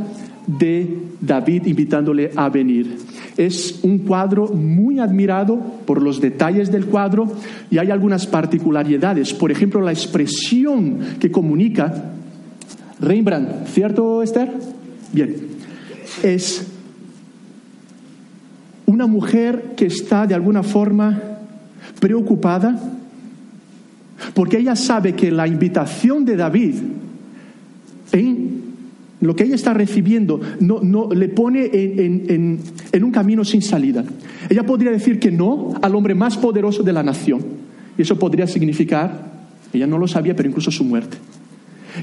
de 0.46 0.96
David 1.20 1.66
invitándole 1.66 2.30
a 2.36 2.48
venir. 2.50 2.96
Es 3.36 3.80
un 3.82 3.98
cuadro 3.98 4.46
muy 4.46 5.00
admirado 5.00 5.58
por 5.84 6.00
los 6.00 6.20
detalles 6.20 6.70
del 6.70 6.86
cuadro 6.86 7.26
y 7.72 7.78
hay 7.78 7.90
algunas 7.90 8.24
particularidades. 8.28 9.34
Por 9.34 9.50
ejemplo, 9.50 9.80
la 9.80 9.90
expresión 9.90 11.00
que 11.18 11.32
comunica 11.32 12.14
Rembrandt, 13.00 13.66
¿cierto 13.68 14.22
Esther? 14.22 14.50
Bien, 15.12 15.36
es 16.22 16.66
una 18.86 19.06
mujer 19.06 19.74
que 19.76 19.86
está 19.86 20.26
de 20.26 20.34
alguna 20.34 20.62
forma 20.62 21.20
preocupada 22.00 22.78
porque 24.34 24.58
ella 24.58 24.76
sabe 24.76 25.14
que 25.14 25.30
la 25.30 25.46
invitación 25.46 26.24
de 26.24 26.36
David 26.36 26.74
en 28.12 28.58
lo 29.20 29.34
que 29.34 29.44
ella 29.44 29.54
está 29.54 29.74
recibiendo 29.74 30.40
no, 30.60 30.80
no 30.80 31.08
le 31.10 31.28
pone 31.28 31.70
en, 31.72 32.60
en, 32.92 33.04
un 33.04 33.10
camino 33.10 33.44
sin 33.44 33.62
salida. 33.62 34.04
Ella 34.48 34.64
podría 34.64 34.90
decir 34.90 35.18
que 35.18 35.30
no 35.30 35.74
al 35.82 35.94
hombre 35.94 36.14
más 36.14 36.36
poderoso 36.36 36.82
de 36.82 36.92
la 36.92 37.02
nación. 37.02 37.40
Y 37.96 38.02
eso 38.02 38.18
podría 38.18 38.46
significar, 38.46 39.32
ella 39.72 39.86
no 39.86 39.98
lo 39.98 40.06
sabía, 40.06 40.36
pero 40.36 40.48
incluso 40.48 40.70
su 40.70 40.84
muerte. 40.84 41.16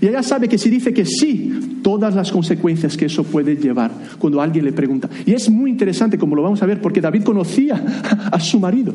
Y 0.01 0.07
ella 0.07 0.23
sabe 0.23 0.47
que 0.47 0.57
si 0.57 0.69
dice 0.69 0.93
que 0.93 1.05
sí, 1.05 1.79
todas 1.81 2.15
las 2.15 2.31
consecuencias 2.31 2.97
que 2.97 3.05
eso 3.05 3.23
puede 3.23 3.55
llevar 3.55 3.91
cuando 4.19 4.41
alguien 4.41 4.65
le 4.65 4.73
pregunta. 4.73 5.09
Y 5.25 5.33
es 5.33 5.49
muy 5.49 5.71
interesante, 5.71 6.17
como 6.17 6.35
lo 6.35 6.43
vamos 6.43 6.61
a 6.61 6.65
ver, 6.65 6.81
porque 6.81 7.01
David 7.01 7.23
conocía 7.23 7.75
a 8.31 8.39
su 8.39 8.59
marido. 8.59 8.93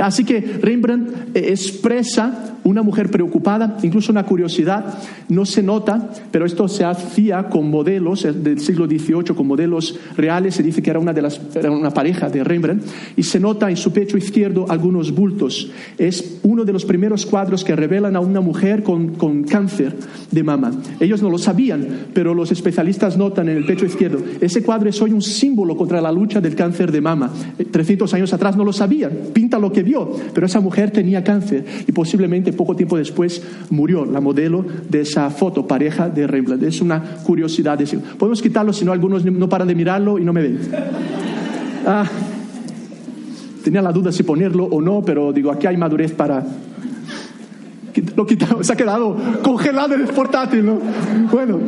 Así 0.00 0.24
que 0.24 0.40
Rembrandt 0.40 1.36
eh, 1.36 1.50
expresa 1.50 2.55
una 2.68 2.82
mujer 2.82 3.10
preocupada, 3.10 3.76
incluso 3.82 4.12
una 4.12 4.24
curiosidad, 4.24 4.94
no 5.28 5.44
se 5.44 5.62
nota, 5.62 6.10
pero 6.30 6.46
esto 6.46 6.68
se 6.68 6.84
hacía 6.84 7.48
con 7.48 7.70
modelos 7.70 8.22
del 8.22 8.60
siglo 8.60 8.86
XVIII, 8.86 9.34
con 9.34 9.46
modelos 9.46 9.98
reales, 10.16 10.54
se 10.54 10.62
dice 10.62 10.82
que 10.82 10.90
era 10.90 10.98
una, 10.98 11.12
de 11.12 11.22
las, 11.22 11.40
era 11.54 11.70
una 11.70 11.90
pareja 11.90 12.28
de 12.28 12.44
Rembrandt, 12.44 12.84
y 13.16 13.22
se 13.22 13.40
nota 13.40 13.68
en 13.68 13.76
su 13.76 13.92
pecho 13.92 14.16
izquierdo 14.16 14.66
algunos 14.68 15.12
bultos. 15.12 15.70
Es 15.98 16.38
uno 16.42 16.64
de 16.64 16.72
los 16.72 16.84
primeros 16.84 17.26
cuadros 17.26 17.64
que 17.64 17.76
revelan 17.76 18.16
a 18.16 18.20
una 18.20 18.40
mujer 18.40 18.82
con, 18.82 19.14
con 19.14 19.44
cáncer 19.44 19.94
de 20.30 20.42
mama. 20.42 20.72
Ellos 21.00 21.22
no 21.22 21.30
lo 21.30 21.38
sabían, 21.38 21.86
pero 22.14 22.34
los 22.34 22.52
especialistas 22.52 23.16
notan 23.16 23.48
en 23.48 23.56
el 23.56 23.66
pecho 23.66 23.86
izquierdo, 23.86 24.18
ese 24.40 24.62
cuadro 24.62 24.88
es 24.88 25.00
hoy 25.02 25.12
un 25.12 25.22
símbolo 25.22 25.76
contra 25.76 26.00
la 26.00 26.12
lucha 26.12 26.40
del 26.40 26.54
cáncer 26.54 26.92
de 26.92 27.00
mama. 27.00 27.32
300 27.70 28.12
eh, 28.12 28.16
años 28.16 28.32
atrás 28.32 28.56
no 28.56 28.64
lo 28.64 28.72
sabían, 28.72 29.12
píntalo 29.32 29.56
lo 29.58 29.72
que 29.72 29.82
vio, 29.82 30.10
pero 30.34 30.46
esa 30.46 30.60
mujer 30.60 30.90
tenía 30.90 31.24
cáncer 31.24 31.64
y 31.86 31.92
posiblemente 31.92 32.52
poco 32.56 32.74
tiempo 32.74 32.96
después 32.96 33.42
murió 33.70 34.04
la 34.04 34.20
modelo 34.20 34.64
de 34.88 35.02
esa 35.02 35.30
foto, 35.30 35.66
pareja 35.66 36.08
de 36.08 36.26
Rembrandt. 36.26 36.64
Es 36.64 36.80
una 36.80 37.00
curiosidad. 37.22 37.78
Podemos 38.18 38.42
quitarlo, 38.42 38.72
si 38.72 38.84
no 38.84 38.92
algunos 38.92 39.24
no 39.24 39.48
paran 39.48 39.68
de 39.68 39.74
mirarlo 39.74 40.18
y 40.18 40.24
no 40.24 40.32
me 40.32 40.42
ven. 40.42 40.60
Ah, 41.88 42.04
tenía 43.62 43.80
la 43.80 43.92
duda 43.92 44.10
si 44.10 44.24
ponerlo 44.24 44.64
o 44.64 44.80
no, 44.80 45.02
pero 45.04 45.32
digo, 45.32 45.52
aquí 45.52 45.68
hay 45.68 45.76
madurez 45.76 46.10
para... 46.10 46.44
Lo 48.16 48.26
quitamos, 48.26 48.66
se 48.66 48.72
ha 48.72 48.76
quedado 48.76 49.16
congelado 49.40 49.94
en 49.94 50.00
el 50.00 50.08
portátil, 50.08 50.66
¿no? 50.66 50.80
Bueno, 51.30 51.60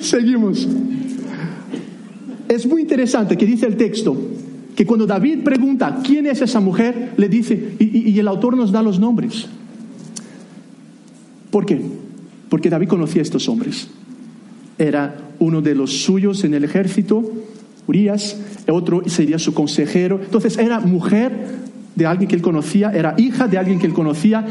seguimos. 0.00 0.68
Es 2.48 2.66
muy 2.66 2.82
interesante 2.82 3.36
que 3.36 3.46
dice 3.46 3.66
el 3.66 3.76
texto 3.76 4.14
que 4.76 4.86
cuando 4.86 5.06
David 5.06 5.42
pregunta 5.42 6.00
quién 6.04 6.26
es 6.26 6.40
esa 6.40 6.60
mujer, 6.60 7.14
le 7.16 7.28
dice, 7.28 7.76
y 7.78 8.18
el 8.18 8.28
autor 8.28 8.56
nos 8.56 8.70
da 8.70 8.82
los 8.82 9.00
nombres. 9.00 9.48
¿Por 11.50 11.66
qué? 11.66 11.80
Porque 12.48 12.70
David 12.70 12.88
conocía 12.88 13.20
a 13.20 13.24
estos 13.24 13.48
hombres. 13.48 13.88
Era 14.78 15.16
uno 15.38 15.60
de 15.60 15.74
los 15.74 16.02
suyos 16.02 16.44
en 16.44 16.54
el 16.54 16.64
ejército, 16.64 17.22
Urias, 17.86 18.36
otro 18.68 19.02
sería 19.06 19.38
su 19.38 19.54
consejero. 19.54 20.20
Entonces 20.22 20.58
era 20.58 20.80
mujer 20.80 21.32
de 21.94 22.06
alguien 22.06 22.28
que 22.28 22.36
él 22.36 22.42
conocía, 22.42 22.90
era 22.92 23.14
hija 23.16 23.48
de 23.48 23.58
alguien 23.58 23.78
que 23.78 23.86
él 23.86 23.94
conocía, 23.94 24.46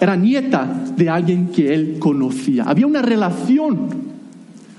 era 0.00 0.16
nieta 0.16 0.84
de 0.96 1.10
alguien 1.10 1.48
que 1.48 1.74
él 1.74 1.96
conocía. 1.98 2.64
Había 2.64 2.86
una 2.86 3.02
relación 3.02 4.05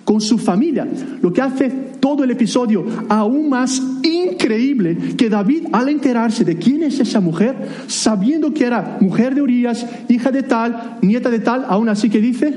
con 0.08 0.22
su 0.22 0.38
familia, 0.38 0.88
lo 1.22 1.34
que 1.34 1.42
hace 1.42 1.70
todo 2.00 2.24
el 2.24 2.32
episodio 2.32 2.86
aún 3.10 3.50
más 3.50 3.82
increíble 4.04 4.96
que 5.18 5.30
David 5.30 5.66
al 5.74 5.90
enterarse 5.90 6.46
de 6.46 6.56
quién 6.56 6.84
es 6.84 7.02
esa 7.02 7.20
mujer, 7.20 7.58
sabiendo 7.88 8.54
que 8.54 8.64
era 8.64 9.00
mujer 9.02 9.36
de 9.36 9.42
Urias, 9.42 9.86
hija 10.08 10.32
de 10.32 10.44
tal, 10.44 10.98
nieta 11.02 11.30
de 11.30 11.40
tal, 11.40 11.66
aún 11.68 11.90
así 11.90 12.10
que 12.10 12.22
dice, 12.22 12.54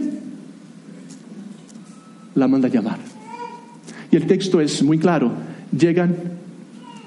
la 2.36 2.46
manda 2.46 2.68
a 2.68 2.70
llamar. 2.70 2.98
Y 4.12 4.16
el 4.16 4.28
texto 4.28 4.60
es 4.60 4.80
muy 4.84 5.00
claro, 5.00 5.32
llegan 5.76 6.14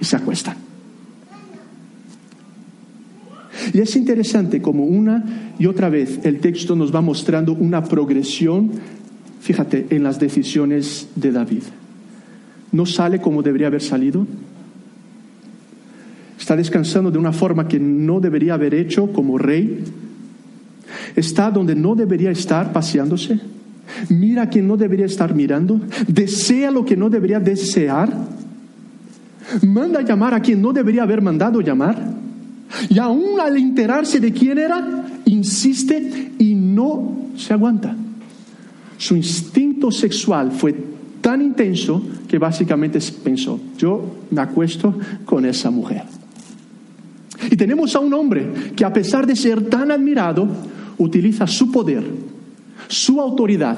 y 0.01 0.03
se 0.03 0.17
acuestan. 0.17 0.57
Y 3.73 3.79
es 3.79 3.95
interesante 3.95 4.61
como 4.61 4.83
una 4.83 5.53
y 5.57 5.67
otra 5.67 5.87
vez 5.87 6.19
el 6.23 6.41
texto 6.41 6.75
nos 6.75 6.93
va 6.93 6.99
mostrando 6.99 7.53
una 7.53 7.85
progresión, 7.85 8.71
fíjate, 9.43 9.87
en 9.89 10.03
las 10.03 10.19
decisiones 10.19 11.09
de 11.15 11.33
David. 11.33 11.63
No 12.71 12.85
sale 12.85 13.19
como 13.19 13.43
debería 13.43 13.67
haber 13.67 13.81
salido. 13.81 14.25
Está 16.39 16.55
descansando 16.55 17.11
de 17.11 17.17
una 17.17 17.33
forma 17.33 17.67
que 17.67 17.77
no 17.77 18.21
debería 18.21 18.53
haber 18.53 18.73
hecho 18.73 19.11
como 19.11 19.37
rey. 19.37 19.83
Está 21.17 21.51
donde 21.51 21.75
no 21.75 21.93
debería 21.93 22.31
estar 22.31 22.71
paseándose. 22.71 23.37
Mira 24.07 24.43
a 24.43 24.49
quien 24.49 24.65
no 24.65 24.77
debería 24.77 25.05
estar 25.05 25.35
mirando. 25.35 25.81
Desea 26.07 26.71
lo 26.71 26.85
que 26.85 26.95
no 26.95 27.09
debería 27.09 27.41
desear. 27.41 28.13
Manda 29.61 30.01
llamar 30.01 30.35
a 30.35 30.39
quien 30.39 30.61
no 30.61 30.71
debería 30.71 31.03
haber 31.03 31.21
mandado 31.21 31.59
llamar. 31.59 31.97
Y 32.89 32.97
aún 32.97 33.41
al 33.41 33.57
enterarse 33.57 34.21
de 34.21 34.31
quién 34.31 34.57
era, 34.57 35.05
insiste 35.25 36.31
y 36.39 36.55
no 36.55 37.27
se 37.35 37.51
aguanta. 37.51 37.97
Su 38.97 39.15
instinto 39.15 39.91
sexual 39.91 40.51
fue 40.51 40.75
tan 41.21 41.41
intenso 41.41 42.01
que 42.27 42.37
básicamente 42.37 42.99
pensó, 43.23 43.59
yo 43.77 44.17
me 44.31 44.41
acuesto 44.41 44.97
con 45.25 45.45
esa 45.45 45.71
mujer. 45.71 46.03
Y 47.49 47.55
tenemos 47.55 47.95
a 47.95 47.99
un 47.99 48.13
hombre 48.13 48.45
que 48.75 48.85
a 48.85 48.93
pesar 48.93 49.25
de 49.25 49.35
ser 49.35 49.69
tan 49.69 49.91
admirado, 49.91 50.47
utiliza 50.97 51.47
su 51.47 51.71
poder, 51.71 52.03
su 52.87 53.19
autoridad 53.21 53.77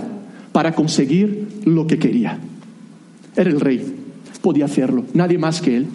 para 0.51 0.73
conseguir 0.73 1.47
lo 1.65 1.86
que 1.86 1.99
quería. 1.99 2.39
Era 3.36 3.49
el 3.49 3.60
rey, 3.60 3.95
podía 4.41 4.65
hacerlo, 4.65 5.06
nadie 5.13 5.38
más 5.38 5.62
que 5.62 5.78
él. 5.78 5.88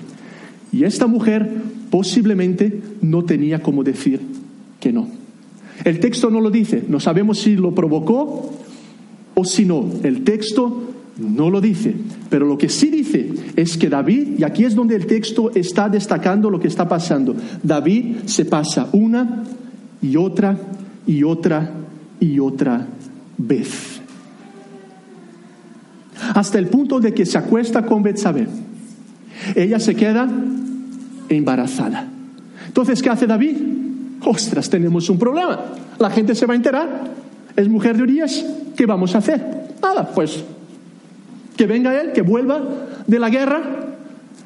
Y 0.73 0.85
esta 0.85 1.07
mujer 1.07 1.51
posiblemente 1.91 2.81
no 3.01 3.25
tenía 3.25 3.63
como 3.63 3.83
decir 3.83 4.21
que 4.79 4.93
no. 4.93 5.09
El 5.85 5.99
texto 6.01 6.31
no 6.31 6.41
lo 6.41 6.51
dice, 6.51 6.85
no 6.89 7.01
sabemos 7.01 7.41
si 7.41 7.57
lo 7.57 7.75
provocó 7.75 8.53
o 9.41 9.45
si 9.45 9.65
no. 9.65 9.89
El 10.03 10.23
texto 10.23 10.83
no 11.19 11.51
lo 11.51 11.61
dice, 11.61 11.95
pero 12.29 12.47
lo 12.47 12.57
que 12.57 12.69
sí 12.69 12.91
dice 12.91 13.31
es 13.57 13.77
que 13.77 13.89
David, 13.89 14.39
y 14.39 14.45
aquí 14.45 14.65
es 14.65 14.75
donde 14.75 14.97
el 14.97 15.07
texto 15.07 15.51
está 15.55 15.89
destacando 15.89 16.51
lo 16.51 16.61
que 16.61 16.69
está 16.69 16.89
pasando, 16.89 17.35
David 17.63 18.25
se 18.27 18.45
pasa 18.45 18.89
una 18.93 19.45
y 20.03 20.17
otra 20.17 20.57
y 21.07 21.23
otra 21.23 21.71
y 22.21 22.39
otra 22.39 22.87
vez. 23.37 24.01
Hasta 26.35 26.59
el 26.59 26.69
punto 26.69 27.01
de 27.01 27.15
que 27.15 27.25
se 27.25 27.39
acuesta 27.39 27.85
con 27.85 28.03
Betsabé. 28.03 28.47
Ella 29.57 29.81
se 29.81 29.95
queda 29.95 30.29
embarazada. 31.29 32.07
Entonces, 32.67 33.03
¿qué 33.03 33.09
hace 33.09 33.27
David? 33.27 33.57
Ostras, 34.23 34.69
tenemos 34.69 35.09
un 35.09 35.19
problema. 35.19 35.61
La 35.99 36.11
gente 36.11 36.35
se 36.35 36.45
va 36.45 36.53
a 36.53 36.57
enterar. 36.57 37.11
Es 37.57 37.69
mujer 37.69 37.97
de 37.97 38.03
Urias. 38.03 38.45
¿Qué 38.81 38.87
vamos 38.87 39.15
a 39.15 39.19
hacer? 39.19 39.39
Nada, 39.83 40.11
pues 40.11 40.43
que 41.55 41.67
venga 41.67 42.01
él, 42.01 42.13
que 42.13 42.23
vuelva 42.23 42.63
de 43.07 43.19
la 43.19 43.29
guerra 43.29 43.61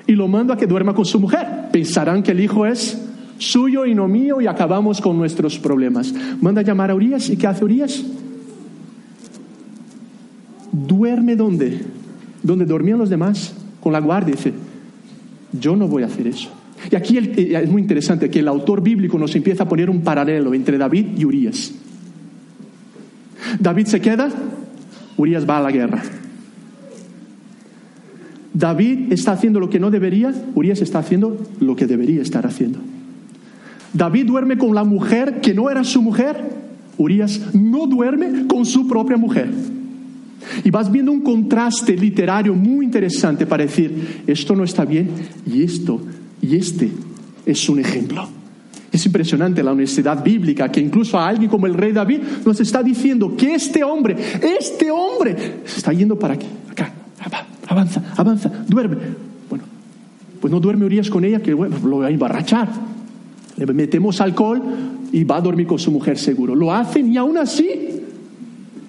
y 0.09 0.13
lo 0.15 0.27
mando 0.27 0.53
a 0.53 0.57
que 0.57 0.67
duerma 0.67 0.93
con 0.93 1.05
su 1.05 1.21
mujer. 1.21 1.47
Pensarán 1.71 2.21
que 2.25 2.33
el 2.33 2.41
hijo 2.41 2.67
es 2.67 3.01
suyo 3.39 3.87
y 3.87 3.95
no 3.95 4.09
mío 4.09 4.41
y 4.41 4.49
acabamos 4.49 5.01
con 5.01 5.17
nuestros 5.17 5.61
problemas. 5.61 6.13
Manda 6.41 6.63
a 6.63 6.65
llamar 6.65 6.91
a 6.91 6.97
Urias 6.97 7.31
y 7.31 7.37
¿qué 7.37 7.47
hace 7.47 7.65
Urias? 7.65 8.03
Duerme 10.73 11.37
donde? 11.37 11.83
Donde 12.43 12.65
dormían 12.65 12.99
los 12.99 13.11
demás, 13.11 13.55
con 13.79 13.93
la 13.93 14.01
guardia. 14.01 14.35
Dice, 14.35 14.53
yo 15.53 15.77
no 15.77 15.87
voy 15.87 16.03
a 16.03 16.07
hacer 16.07 16.27
eso. 16.27 16.51
Y 16.91 16.97
aquí 16.97 17.19
eh, 17.19 17.61
es 17.63 17.71
muy 17.71 17.83
interesante 17.83 18.29
que 18.29 18.41
el 18.41 18.49
autor 18.49 18.83
bíblico 18.83 19.17
nos 19.17 19.37
empieza 19.37 19.63
a 19.63 19.69
poner 19.69 19.89
un 19.89 20.01
paralelo 20.01 20.55
entre 20.55 20.77
David 20.77 21.17
y 21.17 21.25
Urias. 21.25 21.73
David 23.59 23.87
se 23.87 24.01
queda, 24.01 24.31
Urias 25.17 25.49
va 25.49 25.59
a 25.59 25.63
la 25.63 25.71
guerra. 25.71 26.03
David 28.53 29.13
está 29.13 29.33
haciendo 29.33 29.59
lo 29.59 29.69
que 29.69 29.81
no 29.81 29.91
debería, 29.91 30.33
Urias 30.55 30.81
está 30.81 31.01
haciendo 31.01 31.37
lo 31.61 31.75
que 31.75 31.87
debería 31.87 32.23
estar 32.23 32.47
haciendo. 32.47 32.79
David 33.93 34.27
duerme 34.27 34.57
con 34.57 34.75
la 34.75 34.85
mujer 34.85 35.41
que 35.41 35.55
no 35.55 35.71
era 35.71 35.83
su 35.85 36.03
mujer, 36.03 36.37
Urias 36.97 37.55
no 37.55 37.87
duerme 37.87 38.47
con 38.47 38.65
su 38.65 38.87
propia 38.87 39.17
mujer. 39.17 39.51
Y 40.63 40.71
vas 40.71 40.91
viendo 40.91 41.11
un 41.11 41.23
contraste 41.23 41.97
literario 41.97 42.55
muy 42.55 42.85
interesante 42.85 43.47
para 43.47 43.65
decir, 43.65 44.23
esto 44.27 44.55
no 44.55 44.63
está 44.63 44.85
bien 44.85 45.09
y 45.47 45.63
esto 45.63 46.01
y 46.41 46.57
este 46.57 46.91
es 47.47 47.69
un 47.69 47.81
ejemplo. 47.81 48.29
Es 48.95 49.05
impresionante 49.07 49.61
la 49.61 49.73
honestidad 49.73 50.23
bíblica 50.23 50.71
que 50.71 50.79
incluso 50.79 51.19
a 51.19 51.27
alguien 51.27 51.51
como 51.51 51.67
el 51.67 51.75
rey 51.75 51.91
David 51.91 52.21
nos 52.47 52.61
está 52.61 52.81
diciendo 52.81 53.35
que 53.37 53.53
este 53.53 53.83
hombre, 53.83 54.17
este 54.41 54.89
hombre, 54.89 55.37
se 55.65 55.79
está 55.79 55.93
yendo 55.93 56.17
para 56.17 56.35
aquí, 56.35 56.47
acá, 56.71 56.93
avanza, 57.67 58.01
avanza, 58.17 58.53
duerme. 58.69 58.97
Bueno, 59.51 59.65
pues 60.41 60.49
no 60.53 60.61
duerme 60.61 60.85
Urias 60.85 61.11
con 61.11 61.25
ella, 61.25 61.43
que 61.43 61.51
lo 61.51 61.99
va 61.99 62.07
a 62.07 62.11
embarrachar. 62.11 62.69
Le 63.57 63.67
metemos 63.67 64.21
alcohol 64.21 64.63
y 65.11 65.25
va 65.25 65.39
a 65.39 65.41
dormir 65.41 65.67
con 65.67 65.81
su 65.81 65.91
mujer 65.91 66.17
seguro. 66.17 66.55
Lo 66.55 66.73
hacen 66.73 67.13
y 67.13 67.17
aún 67.17 67.37
así 67.37 68.01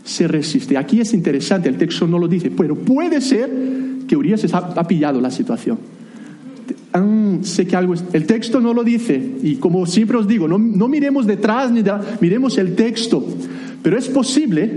se 0.03 0.27
resiste. 0.27 0.77
Aquí 0.77 1.01
es 1.01 1.15
interesante, 1.15 1.67
el 1.67 1.79
texto 1.79 2.05
no 2.05 2.19
lo 2.19 2.27
dice, 2.27 2.51
pero 2.51 2.75
puede 2.75 3.21
ser 3.21 3.49
que 4.07 4.15
Urias 4.15 4.45
ha 4.53 4.87
pillado 4.87 5.19
la 5.19 5.31
situación 5.31 5.79
sé 7.43 7.67
que 7.67 7.75
algo 7.75 7.93
el 8.13 8.25
texto 8.25 8.61
no 8.61 8.73
lo 8.73 8.83
dice 8.83 9.21
y 9.43 9.55
como 9.55 9.85
siempre 9.85 10.17
os 10.17 10.27
digo, 10.27 10.47
no, 10.47 10.87
miremos 10.87 11.25
detrás 11.27 11.71
ni 11.71 11.83
miremos 12.21 12.57
el 12.57 12.75
texto, 12.75 13.25
pero 13.81 13.97
es 13.97 14.07
posible 14.07 14.71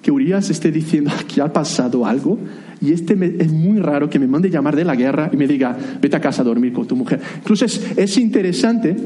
que 0.00 0.10
Urias 0.10 0.48
esté 0.48 0.72
diciendo 0.72 1.10
que 1.32 1.40
ha 1.40 1.52
pasado 1.52 2.06
algo 2.06 2.38
y 2.80 2.92
este 2.92 3.14
es 3.38 3.52
muy 3.52 3.78
raro 3.78 4.08
que 4.08 4.18
me 4.18 4.26
mande 4.26 4.48
llamar 4.48 4.76
de 4.76 4.84
la 4.84 4.94
guerra 4.94 5.30
y 5.32 5.36
me 5.36 5.46
diga 5.46 5.76
vete 6.00 6.16
a 6.16 6.20
casa 6.20 6.42
a 6.42 6.44
dormir 6.44 6.72
con 6.72 6.86
tu 6.86 6.96
mujer. 6.96 7.20
Incluso 7.38 7.64
es, 7.64 8.16
interesante 8.16 8.96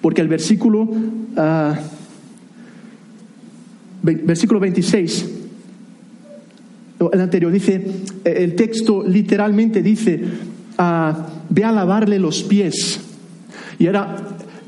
porque 0.00 0.20
el 0.20 0.28
versículo 0.28 0.82
uh, 0.82 1.74
versículo 4.02 4.60
26 4.60 5.30
el 7.12 7.20
anterior 7.20 7.50
dice 7.50 7.84
el 8.24 8.54
texto 8.54 9.02
literalmente 9.02 9.82
dice 9.82 10.20
ve 11.48 11.64
a 11.64 11.72
lavarle 11.72 12.18
los 12.18 12.42
pies. 12.42 13.00
Y 13.78 13.86
era 13.86 14.16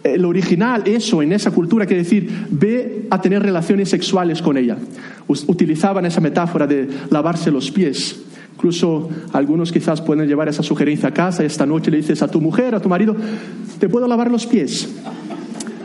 el 0.02 0.24
original, 0.24 0.82
eso 0.86 1.22
en 1.22 1.32
esa 1.32 1.50
cultura, 1.50 1.86
quiere 1.86 2.02
decir, 2.02 2.46
ve 2.50 3.06
a 3.10 3.20
tener 3.20 3.42
relaciones 3.42 3.88
sexuales 3.88 4.40
con 4.42 4.56
ella. 4.56 4.76
Utilizaban 5.26 6.06
esa 6.06 6.20
metáfora 6.20 6.66
de 6.66 6.88
lavarse 7.10 7.50
los 7.50 7.70
pies. 7.70 8.20
Incluso 8.54 9.10
algunos 9.32 9.70
quizás 9.70 10.00
pueden 10.00 10.26
llevar 10.26 10.48
esa 10.48 10.62
sugerencia 10.62 11.10
a 11.10 11.12
casa 11.12 11.42
y 11.42 11.46
esta 11.46 11.66
noche 11.66 11.90
le 11.90 11.98
dices 11.98 12.22
a 12.22 12.28
tu 12.28 12.40
mujer, 12.40 12.74
a 12.74 12.80
tu 12.80 12.88
marido, 12.88 13.14
¿te 13.78 13.88
puedo 13.88 14.08
lavar 14.08 14.30
los 14.30 14.46
pies? 14.46 14.88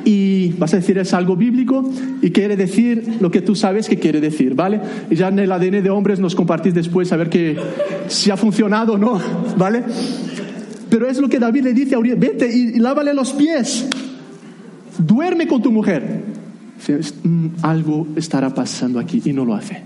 Y 0.03 0.53
vas 0.53 0.73
a 0.73 0.77
decir 0.77 0.97
es 0.97 1.13
algo 1.13 1.35
bíblico 1.35 1.89
y 2.21 2.31
quiere 2.31 2.55
decir 2.55 3.17
lo 3.19 3.29
que 3.29 3.41
tú 3.41 3.55
sabes 3.55 3.87
que 3.87 3.99
quiere 3.99 4.19
decir, 4.19 4.55
¿vale? 4.55 4.79
Y 5.09 5.15
ya 5.15 5.27
en 5.27 5.39
el 5.39 5.51
ADN 5.51 5.83
de 5.83 5.89
hombres 5.89 6.19
nos 6.19 6.35
compartís 6.35 6.73
después 6.73 7.11
a 7.11 7.17
ver 7.17 7.29
que, 7.29 7.57
si 8.07 8.31
ha 8.31 8.37
funcionado 8.37 8.93
o 8.93 8.97
no, 8.97 9.19
¿vale? 9.57 9.83
Pero 10.89 11.07
es 11.07 11.19
lo 11.19 11.29
que 11.29 11.39
David 11.39 11.63
le 11.63 11.73
dice 11.73 11.95
a 11.95 11.99
Uriel, 11.99 12.17
vete 12.17 12.51
y, 12.53 12.79
lávale 12.79 13.13
los 13.13 13.31
pies, 13.33 13.87
duerme 14.97 15.47
con 15.47 15.61
tu 15.61 15.71
mujer. 15.71 16.23
Mm, 17.23 17.47
algo 17.61 18.07
estará 18.15 18.53
pasando 18.53 18.99
aquí 18.99 19.21
y 19.23 19.33
no 19.33 19.45
lo 19.45 19.55
hace. 19.55 19.83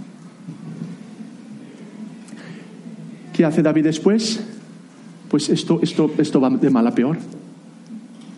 ¿Qué 3.34 3.44
hace 3.44 3.62
David 3.62 3.84
después? 3.84 4.40
Pues 5.30 5.50
esto, 5.50 5.80
esto, 5.82 6.10
esto 6.18 6.40
va 6.40 6.50
de 6.50 6.70
mal 6.70 6.88
a 6.88 6.96
peor. 6.96 7.18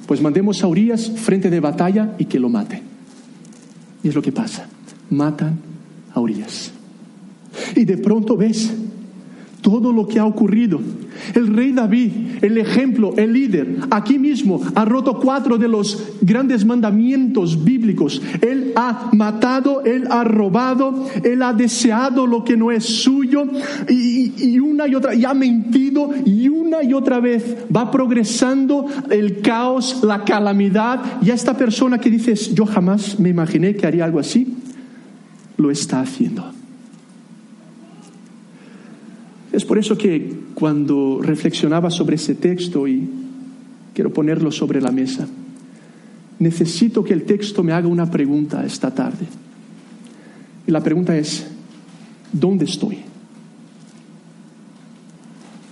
Pues 0.08 0.22
mandemos 0.22 0.64
a 0.64 0.68
Urias 0.68 1.12
frente 1.16 1.50
de 1.50 1.60
batalla 1.60 2.16
y 2.18 2.26
que 2.26 2.40
lo 2.40 2.50
mate. 2.50 2.82
Y 4.04 4.08
es 4.08 4.16
lo 4.16 4.22
que 4.22 4.32
pasa. 4.32 4.68
Matan 5.10 5.60
a 6.14 6.20
Urias. 6.20 6.72
Y 7.76 7.86
de 7.86 7.98
pronto 7.98 8.38
ves 8.38 8.74
todo 9.62 9.92
lo 9.92 10.08
que 10.08 10.20
ha 10.20 10.26
ocurrido. 10.26 10.80
El 11.34 11.48
rey 11.48 11.72
David, 11.72 12.12
el 12.42 12.58
ejemplo, 12.58 13.14
el 13.18 13.34
líder, 13.34 13.78
aquí 13.92 14.20
mismo 14.20 14.62
ha 14.76 14.86
roto 14.86 15.20
cuatro 15.20 15.58
de 15.58 15.68
los 15.68 16.14
grandes 16.22 16.66
mandamientos 16.66 17.64
bíblicos. 17.64 18.22
Él 18.42 18.74
ha 18.76 19.10
matado, 19.14 19.84
él 19.84 20.08
ha 20.10 20.24
robado, 20.24 21.08
él 21.24 21.42
ha 21.44 21.54
deseado 21.54 22.26
lo 22.28 22.44
que 22.44 22.58
no 22.58 22.72
es 22.72 22.86
suyo 22.86 23.46
y, 23.90 24.60
una 24.60 24.88
y 24.88 24.96
otra, 24.96 25.14
y 25.16 25.26
ha 25.26 25.34
mentido 25.34 26.10
y 26.26 26.48
una 26.48 26.84
y 26.84 26.94
otra 26.94 27.20
vez 27.20 27.58
va 27.76 27.92
progresando 27.92 28.86
el 29.10 29.42
caos, 29.42 30.02
la 30.04 30.24
calamidad. 30.24 31.22
Y 31.22 31.32
a 31.32 31.34
esta 31.34 31.56
persona 31.56 32.00
que 32.00 32.10
dices, 32.10 32.54
yo 32.54 32.66
jamás 32.66 33.20
me 33.20 33.30
imaginé 33.30 33.76
que 33.76 33.88
haría 33.88 34.06
algo 34.06 34.20
así, 34.20 34.56
lo 35.58 35.72
está 35.72 36.02
haciendo. 36.02 36.57
Es 39.58 39.66
por 39.66 39.80
eso 39.80 39.98
que 39.98 40.40
cuando 40.54 41.20
reflexionaba 41.20 41.90
sobre 41.90 42.18
ese 42.18 42.36
texto 42.36 42.88
y 42.88 43.10
quiero 43.92 44.14
ponerlo 44.14 44.52
sobre 44.52 44.80
la 44.80 44.92
mesa, 44.92 45.28
necesito 46.38 47.04
que 47.04 47.16
el 47.16 47.24
texto 47.24 47.64
me 47.64 47.74
haga 47.74 47.88
una 47.88 48.06
pregunta 48.12 48.64
esta 48.64 48.94
tarde. 48.94 49.26
Y 50.68 50.70
la 50.70 50.84
pregunta 50.84 51.18
es, 51.18 51.48
¿dónde 52.32 52.66
estoy? 52.66 53.00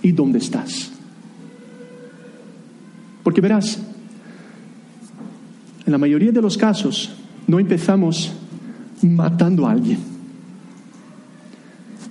¿Y 0.02 0.10
dónde 0.10 0.38
estás? 0.38 0.90
Porque 3.22 3.40
verás, 3.40 3.78
en 5.86 5.92
la 5.92 5.98
mayoría 5.98 6.32
de 6.32 6.42
los 6.42 6.58
casos 6.58 7.14
no 7.46 7.60
empezamos 7.60 8.32
matando 9.00 9.64
a 9.64 9.70
alguien, 9.70 10.00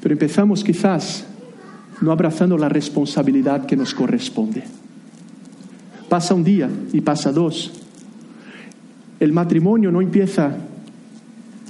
pero 0.02 0.14
empezamos 0.14 0.64
quizás 0.64 1.26
no 2.06 2.12
abrazando 2.12 2.58
la 2.58 2.70
responsabilidad 2.70 3.66
que 3.66 3.76
nos 3.76 3.94
corresponde. 3.94 4.64
Pasa 6.08 6.34
un 6.34 6.44
día 6.44 6.70
y 6.94 7.02
pasa 7.02 7.32
dos. 7.32 7.74
El 9.20 9.34
matrimonio 9.34 9.92
no 9.92 10.02
empieza 10.02 10.56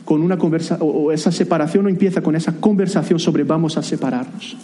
con 0.03 0.21
una 0.21 0.37
conversación, 0.37 0.87
o 0.87 1.11
esa 1.11 1.31
separación 1.31 1.85
no 1.85 1.89
empieza 1.89 2.21
con 2.21 2.35
esa 2.35 2.53
conversación 2.53 3.19
sobre 3.19 3.43
vamos 3.43 3.77
a 3.77 3.83
separarnos. 3.83 4.55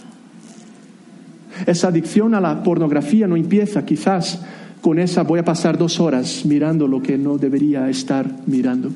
Esa 1.66 1.88
adicción 1.88 2.36
a 2.36 2.42
la 2.42 2.62
pornografía 2.64 3.28
no 3.28 3.36
empieza 3.36 3.86
quizás 3.86 4.42
con 4.82 5.00
esa 5.00 5.24
voy 5.24 5.40
a 5.40 5.46
pasar 5.46 5.78
dos 5.78 6.00
horas 6.00 6.44
mirando 6.46 6.88
lo 6.88 7.02
que 7.02 7.18
no 7.18 7.38
debería 7.38 7.90
estar 7.90 8.28
mirando. 8.48 8.92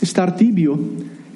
Estar 0.00 0.36
tibio 0.36 0.78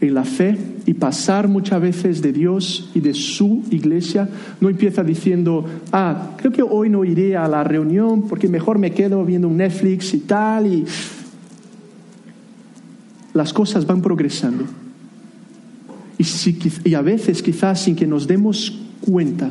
en 0.01 0.15
la 0.15 0.25
fe 0.25 0.57
y 0.87 0.95
pasar 0.95 1.49
muchas 1.49 1.81
veces 1.81 2.23
de 2.23 2.33
Dios 2.33 2.91
y 2.95 3.01
de 3.01 3.15
su 3.15 3.63
iglesia, 3.71 4.29
no 4.61 4.69
empieza 4.69 5.03
diciendo, 5.03 5.65
ah, 5.93 6.33
creo 6.37 6.53
que 6.53 6.63
hoy 6.63 6.89
no 6.89 7.05
iré 7.05 7.37
a 7.37 7.49
la 7.49 7.65
reunión 7.65 8.29
porque 8.29 8.49
mejor 8.49 8.79
me 8.79 8.93
quedo 8.93 9.25
viendo 9.25 9.49
un 9.49 9.57
Netflix 9.57 10.15
y 10.15 10.21
tal, 10.21 10.67
y 10.67 10.85
las 13.35 13.53
cosas 13.53 13.87
van 13.87 14.03
progresando. 14.03 14.65
Y, 16.19 16.25
y 16.91 16.95
a 16.95 17.03
veces 17.03 17.43
quizás 17.43 17.83
sin 17.83 17.97
que 17.97 18.07
nos 18.07 18.27
demos 18.27 18.79
cuenta, 19.01 19.51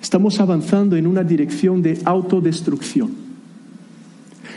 estamos 0.00 0.40
avanzando 0.40 0.96
en 0.96 1.06
una 1.06 1.22
dirección 1.22 1.82
de 1.82 1.98
autodestrucción. 2.04 3.26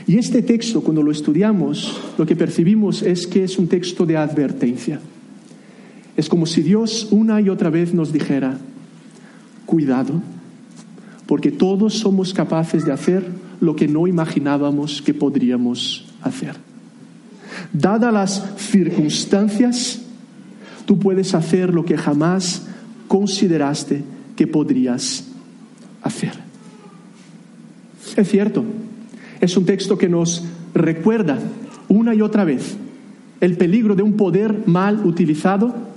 Y 0.07 0.17
este 0.17 0.41
texto, 0.41 0.81
cuando 0.81 1.03
lo 1.03 1.11
estudiamos, 1.11 1.99
lo 2.17 2.25
que 2.25 2.35
percibimos 2.35 3.03
es 3.03 3.27
que 3.27 3.43
es 3.43 3.59
un 3.59 3.67
texto 3.67 4.05
de 4.05 4.17
advertencia. 4.17 4.99
Es 6.19 6.27
como 6.27 6.45
si 6.45 6.61
Dios 6.61 7.07
una 7.11 7.39
y 7.39 7.47
otra 7.47 7.69
vez 7.69 7.93
nos 7.93 8.11
dijera, 8.11 8.57
cuidado, 9.65 10.21
porque 11.25 11.49
todos 11.49 11.93
somos 11.93 12.33
capaces 12.33 12.83
de 12.83 12.91
hacer 12.91 13.25
lo 13.61 13.73
que 13.77 13.87
no 13.87 14.05
imaginábamos 14.05 15.01
que 15.01 15.13
podríamos 15.13 16.07
hacer. 16.21 16.57
Dadas 17.71 18.13
las 18.13 18.43
circunstancias, 18.57 20.01
tú 20.85 20.99
puedes 20.99 21.33
hacer 21.33 21.73
lo 21.73 21.85
que 21.85 21.97
jamás 21.97 22.63
consideraste 23.07 24.03
que 24.35 24.45
podrías 24.45 25.23
hacer. 26.01 26.33
Es 28.17 28.27
cierto, 28.27 28.65
es 29.39 29.55
un 29.55 29.63
texto 29.65 29.97
que 29.97 30.09
nos 30.09 30.43
recuerda 30.73 31.39
una 31.87 32.13
y 32.13 32.21
otra 32.21 32.43
vez 32.43 32.75
el 33.39 33.55
peligro 33.55 33.95
de 33.95 34.03
un 34.03 34.17
poder 34.17 34.63
mal 34.65 35.05
utilizado 35.05 35.87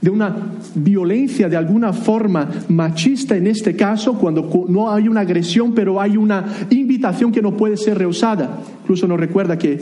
de 0.00 0.10
una 0.10 0.34
violencia 0.74 1.48
de 1.48 1.56
alguna 1.56 1.92
forma 1.92 2.48
machista 2.68 3.36
en 3.36 3.46
este 3.46 3.76
caso, 3.76 4.14
cuando 4.14 4.66
no 4.68 4.90
hay 4.90 5.08
una 5.08 5.20
agresión, 5.20 5.74
pero 5.74 6.00
hay 6.00 6.16
una 6.16 6.44
invitación 6.70 7.32
que 7.32 7.42
no 7.42 7.56
puede 7.56 7.76
ser 7.76 7.98
rehusada. 7.98 8.60
Incluso 8.82 9.06
nos 9.06 9.20
recuerda 9.20 9.58
que 9.58 9.80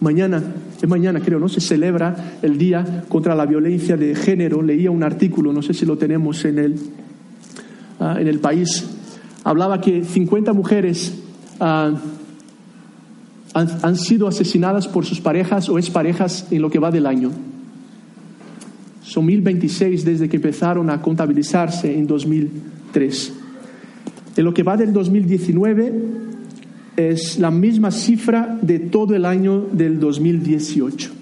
mañana, 0.00 0.42
es 0.80 0.88
mañana 0.88 1.20
creo, 1.20 1.38
¿no? 1.38 1.48
Se 1.48 1.60
celebra 1.60 2.38
el 2.42 2.58
Día 2.58 3.04
contra 3.08 3.34
la 3.34 3.46
Violencia 3.46 3.96
de 3.96 4.14
Género. 4.14 4.62
Leía 4.62 4.90
un 4.90 5.02
artículo, 5.02 5.52
no 5.52 5.62
sé 5.62 5.72
si 5.72 5.86
lo 5.86 5.96
tenemos 5.96 6.44
en 6.44 6.58
el, 6.58 6.76
ah, 8.00 8.16
en 8.20 8.28
el 8.28 8.40
país, 8.40 8.88
hablaba 9.44 9.80
que 9.80 10.04
50 10.04 10.52
mujeres 10.52 11.14
ah, 11.60 11.92
han, 13.54 13.96
sido 13.96 14.28
asesinadas 14.28 14.86
por 14.86 15.06
sus 15.06 15.20
parejas 15.20 15.70
o 15.70 15.78
exparejas 15.78 16.46
en 16.50 16.60
lo 16.60 16.68
que 16.68 16.78
va 16.78 16.90
del 16.90 17.06
año. 17.06 17.30
Son 19.06 19.24
1026 19.24 20.04
desde 20.04 20.28
que 20.28 20.36
empezaron 20.36 20.90
a 20.90 21.00
contabilizarse 21.00 21.96
en 21.96 22.08
2003. 22.08 23.32
En 24.36 24.44
lo 24.44 24.52
que 24.52 24.64
va 24.64 24.76
del 24.76 24.92
2019 24.92 25.92
es 26.96 27.38
la 27.38 27.52
misma 27.52 27.92
cifra 27.92 28.58
de 28.60 28.80
todo 28.80 29.14
el 29.14 29.24
año 29.24 29.60
del 29.70 30.00
2018, 30.00 31.12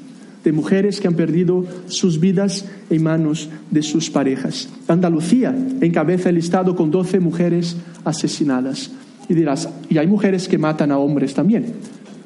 de 0.44 0.53
mujeres 0.53 0.99
que 0.99 1.09
han 1.09 1.14
perdido 1.14 1.66
sus 1.87 2.18
vidas 2.18 2.64
en 2.88 3.03
manos 3.03 3.51
de 3.70 3.83
sus 3.83 4.09
parejas. 4.09 4.70
Andalucía 4.88 5.55
encabeza 5.83 6.31
el 6.31 6.37
listado 6.37 6.75
con 6.75 6.90
12 6.90 7.20
mujeres 7.20 7.77
asesinadas. 8.03 8.92
Y 9.29 9.35
dirás, 9.35 9.68
y 9.90 9.99
hay 9.99 10.07
mujeres 10.07 10.49
que 10.49 10.57
matan 10.57 10.90
a 10.90 10.97
hombres 10.97 11.35
también. 11.35 11.66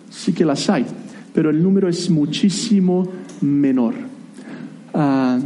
Sí 0.09 0.33
que 0.33 0.45
las 0.45 0.71
hay, 0.71 0.87
pero 1.35 1.51
el 1.51 1.61
número 1.61 1.89
es 1.89 2.09
muchísimo 2.09 3.09
menor. 3.41 4.08
Ah, 5.01 5.39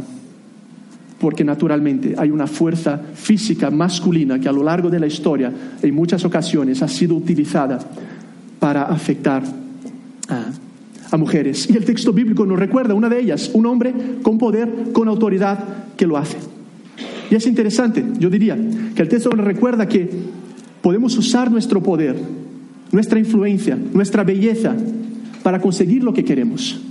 porque 1.19 1.43
naturalmente 1.43 2.15
hay 2.17 2.31
una 2.31 2.47
fuerza 2.47 2.99
física 3.13 3.69
masculina 3.69 4.39
que 4.39 4.49
a 4.49 4.51
lo 4.51 4.63
largo 4.63 4.89
de 4.89 4.99
la 4.99 5.05
historia 5.05 5.53
en 5.81 5.95
muchas 5.95 6.25
ocasiones 6.25 6.81
ha 6.81 6.87
sido 6.87 7.15
utilizada 7.15 7.79
para 8.59 8.85
afectar 8.85 9.43
a, 10.27 11.17
mujeres. 11.17 11.69
Y 11.69 11.77
el 11.77 11.85
texto 11.85 12.11
bíblico 12.11 12.43
nos 12.43 12.57
recuerda 12.57 12.95
una 12.95 13.07
de 13.07 13.19
ellas, 13.19 13.51
un 13.53 13.67
hombre 13.67 13.93
con 14.23 14.39
poder, 14.39 14.91
con 14.91 15.07
autoridad 15.07 15.59
que 15.95 16.07
lo 16.07 16.17
hace. 16.17 16.37
Y 17.29 17.35
es 17.35 17.45
interesante, 17.45 18.03
yo 18.17 18.31
diría, 18.31 18.57
que 18.95 19.01
el 19.03 19.07
texto 19.07 19.29
nos 19.29 19.45
recuerda 19.45 19.87
que 19.87 20.09
podemos 20.81 21.15
usar 21.15 21.51
nuestro 21.51 21.83
poder, 21.83 22.15
nuestra 22.91 23.19
influencia, 23.19 23.77
nuestra 23.93 24.23
belleza 24.23 24.75
para 25.43 25.61
conseguir 25.61 26.03
lo 26.03 26.13
que 26.13 26.25
queremos. 26.25 26.82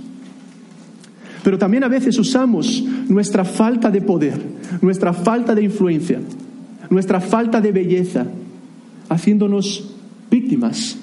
Pero 1.43 1.57
también 1.57 1.83
a 1.83 1.89
veces 1.89 2.17
usamos 2.17 2.83
nuestra 3.09 3.43
falta 3.43 3.91
de 3.91 4.01
poder, 4.01 4.39
nuestra 4.81 5.13
falta 5.13 5.53
de 5.53 5.63
influencia, 5.63 6.19
nuestra 6.89 7.19
falta 7.19 7.59
de 7.59 7.71
belleza, 7.71 8.25
haciéndonos 9.09 9.93
víctimas 10.31 10.97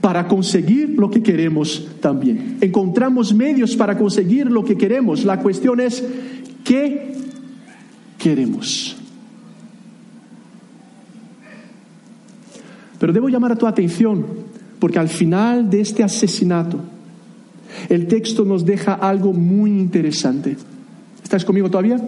para 0.00 0.26
conseguir 0.26 0.90
lo 0.98 1.10
que 1.10 1.22
queremos 1.22 1.86
también. 2.00 2.56
Encontramos 2.60 3.34
medios 3.34 3.76
para 3.76 3.98
conseguir 3.98 4.50
lo 4.50 4.64
que 4.64 4.76
queremos. 4.76 5.24
La 5.24 5.40
cuestión 5.40 5.80
es 5.80 6.02
qué 6.64 7.14
queremos. 8.18 8.96
Pero 12.98 13.12
debo 13.12 13.28
llamar 13.28 13.52
a 13.52 13.56
tu 13.56 13.66
atención, 13.66 14.24
porque 14.78 14.98
al 14.98 15.10
final 15.10 15.68
de 15.68 15.82
este 15.82 16.02
asesinato, 16.02 16.80
el 17.88 18.06
texto 18.06 18.44
nos 18.44 18.64
deja 18.64 18.94
algo 18.94 19.32
muy 19.32 19.70
interesante. 19.70 20.56
¿Estás 21.22 21.44
conmigo 21.44 21.70
todavía? 21.70 22.00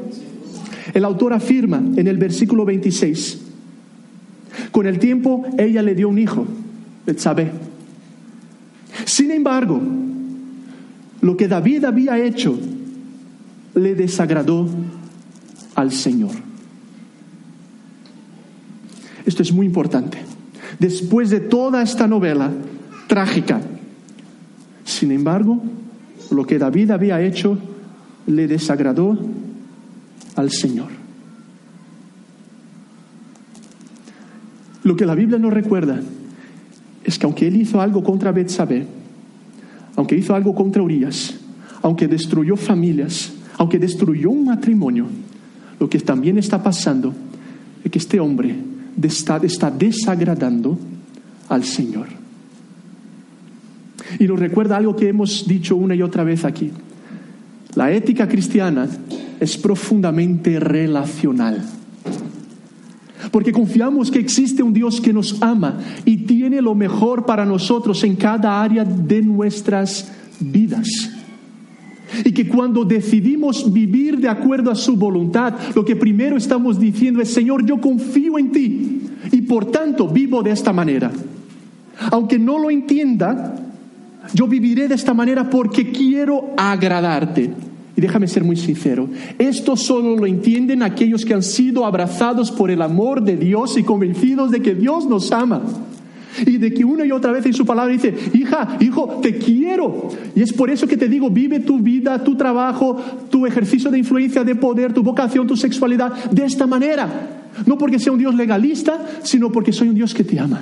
El 0.95 1.05
autor 1.05 1.33
afirma 1.33 1.79
en 1.79 2.07
el 2.07 2.17
versículo 2.17 2.65
26, 2.65 3.41
con 4.71 4.87
el 4.87 4.99
tiempo 4.99 5.45
ella 5.59 5.83
le 5.83 5.95
dio 5.95 6.09
un 6.09 6.19
hijo, 6.19 6.47
Betsabé. 7.05 7.51
Sin 9.05 9.31
embargo, 9.31 9.81
lo 11.21 11.37
que 11.37 11.49
David 11.49 11.85
había 11.85 12.19
hecho 12.19 12.59
le 13.75 13.95
desagradó 13.95 14.69
al 15.75 15.93
Señor. 15.93 16.33
Esto 19.27 19.43
es 19.43 19.53
muy 19.53 19.67
importante. 19.67 20.19
Después 20.79 21.31
de 21.31 21.41
toda 21.41 21.83
esta 21.83 22.07
novela 22.07 22.53
trágica, 23.09 23.61
sin 24.87 25.11
embargo, 25.11 25.61
lo 26.31 26.47
que 26.47 26.59
David 26.59 26.93
había 26.93 27.21
hecho 27.21 27.59
le 28.27 28.47
desagradó 28.47 29.19
al 30.37 30.51
Señor. 30.51 30.89
Lo 34.85 34.97
que 34.97 35.05
la 35.05 35.17
Biblia 35.17 35.39
nos 35.39 35.53
recuerda 35.53 36.01
es 37.03 37.19
que 37.19 37.27
aunque 37.27 37.49
él 37.49 37.57
hizo 37.57 37.81
algo 37.81 38.05
contra 38.05 38.31
Betsabé, 38.31 38.87
aunque 39.97 40.17
hizo 40.17 40.35
algo 40.37 40.55
contra 40.55 40.83
Urias, 40.83 41.35
aunque 41.83 42.07
destruyó 42.07 42.57
familias, 42.57 43.33
aunque 43.59 43.81
destruyó 43.81 44.31
un 44.31 44.45
matrimonio, 44.45 45.07
lo 45.81 45.89
que 45.89 45.99
también 45.99 46.39
está 46.39 46.63
pasando 46.63 47.13
es 47.83 47.91
que 47.91 47.99
este 47.99 48.21
hombre 48.21 48.55
está, 49.03 49.39
está 49.39 49.69
desagradando 49.69 50.79
al 51.49 51.65
Señor. 51.65 52.26
Y 54.19 54.27
nos 54.27 54.39
recuerda 54.39 54.77
algo 54.77 54.97
que 54.97 55.09
hemos 55.09 55.47
dicho 55.47 55.77
una 55.77 55.95
y 55.95 56.03
otra 56.03 56.25
vez 56.25 56.45
aquí. 56.45 56.71
La 57.75 57.93
ética 57.93 58.27
cristiana 58.27 58.89
es 59.39 59.57
profundamente 59.57 60.59
relacional. 60.59 61.63
Porque 63.31 63.53
confiamos 63.53 64.11
que 64.11 64.19
existe 64.19 64.63
un 64.63 64.73
Dios 64.73 65.01
que 65.01 65.13
nos 65.13 65.43
ama 65.43 65.79
y 66.05 66.19
tiene 66.19 66.63
lo 66.63 66.75
mejor 66.75 67.27
para 67.27 67.45
nosotros 67.45 68.03
en 68.05 68.17
cada 68.17 68.63
área 68.63 68.85
de 68.85 69.21
nuestras 69.23 70.11
vidas. 70.41 70.89
Y 72.25 72.33
que 72.33 72.49
cuando 72.49 72.85
decidimos 72.85 73.73
vivir 73.73 74.19
de 74.21 74.29
acuerdo 74.29 74.71
a 74.71 74.75
su 74.75 74.97
voluntad, 74.97 75.55
lo 75.75 75.85
que 75.85 75.97
primero 75.97 76.37
estamos 76.37 76.79
diciendo 76.79 77.21
es, 77.21 77.33
Señor, 77.33 77.67
yo 77.67 77.81
confío 77.81 78.39
en 78.39 78.53
ti 78.53 79.03
y 79.33 79.43
por 79.43 79.67
tanto 79.67 80.09
vivo 80.09 80.43
de 80.43 80.53
esta 80.53 80.73
manera. 80.73 81.11
Aunque 82.13 82.39
no 82.39 82.59
lo 82.59 82.71
entienda, 82.71 83.66
yo 84.35 84.47
viviré 84.47 84.89
de 84.89 84.95
esta 84.95 85.15
manera 85.15 85.49
porque 85.49 85.91
quiero 85.91 86.51
agradarte. 86.57 87.51
Y 87.97 88.01
déjame 88.01 88.29
ser 88.29 88.45
muy 88.45 88.57
sincero, 88.57 89.09
esto 89.39 89.75
solo 89.75 90.17
lo 90.17 90.27
entienden 90.27 90.83
aquellos 90.83 91.25
que 91.25 91.33
han 91.33 91.43
sido 91.43 91.87
abrazados 91.87 92.51
por 92.51 92.71
el 92.71 92.83
amor 92.83 93.23
de 93.23 93.39
Dios 93.39 93.79
y 93.79 93.85
convencidos 93.85 94.51
de 94.51 94.61
que 94.61 94.75
Dios 94.75 95.07
nos 95.07 95.33
ama. 95.33 95.63
Y 96.45 96.59
de 96.59 96.75
que 96.75 96.85
una 96.85 97.07
y 97.07 97.13
otra 97.13 97.33
vez 97.33 97.47
en 97.47 97.55
su 97.55 97.65
palabra 97.65 97.91
dice, 97.91 98.15
hija, 98.35 98.77
hijo, 98.81 99.21
te 99.23 99.39
quiero. 99.39 100.09
Y 100.35 100.43
es 100.43 100.53
por 100.53 100.69
eso 100.69 100.87
que 100.87 100.99
te 100.99 101.09
digo, 101.09 101.31
vive 101.31 101.61
tu 101.61 101.79
vida, 101.79 102.23
tu 102.23 102.37
trabajo, 102.37 103.03
tu 103.31 103.47
ejercicio 103.47 103.91
de 103.91 103.97
influencia, 103.99 104.45
de 104.45 104.55
poder, 104.55 104.93
tu 104.93 105.03
vocación, 105.03 105.47
tu 105.47 105.57
sexualidad, 105.57 106.13
de 106.31 106.45
esta 106.45 106.67
manera. 106.67 107.47
No 107.65 107.79
porque 107.79 107.99
sea 107.99 108.13
un 108.13 108.19
Dios 108.19 108.35
legalista, 108.35 109.07
sino 109.23 109.51
porque 109.51 109.73
soy 109.73 109.89
un 109.89 109.95
Dios 109.95 110.13
que 110.13 110.25
te 110.25 110.39
ama. 110.39 110.61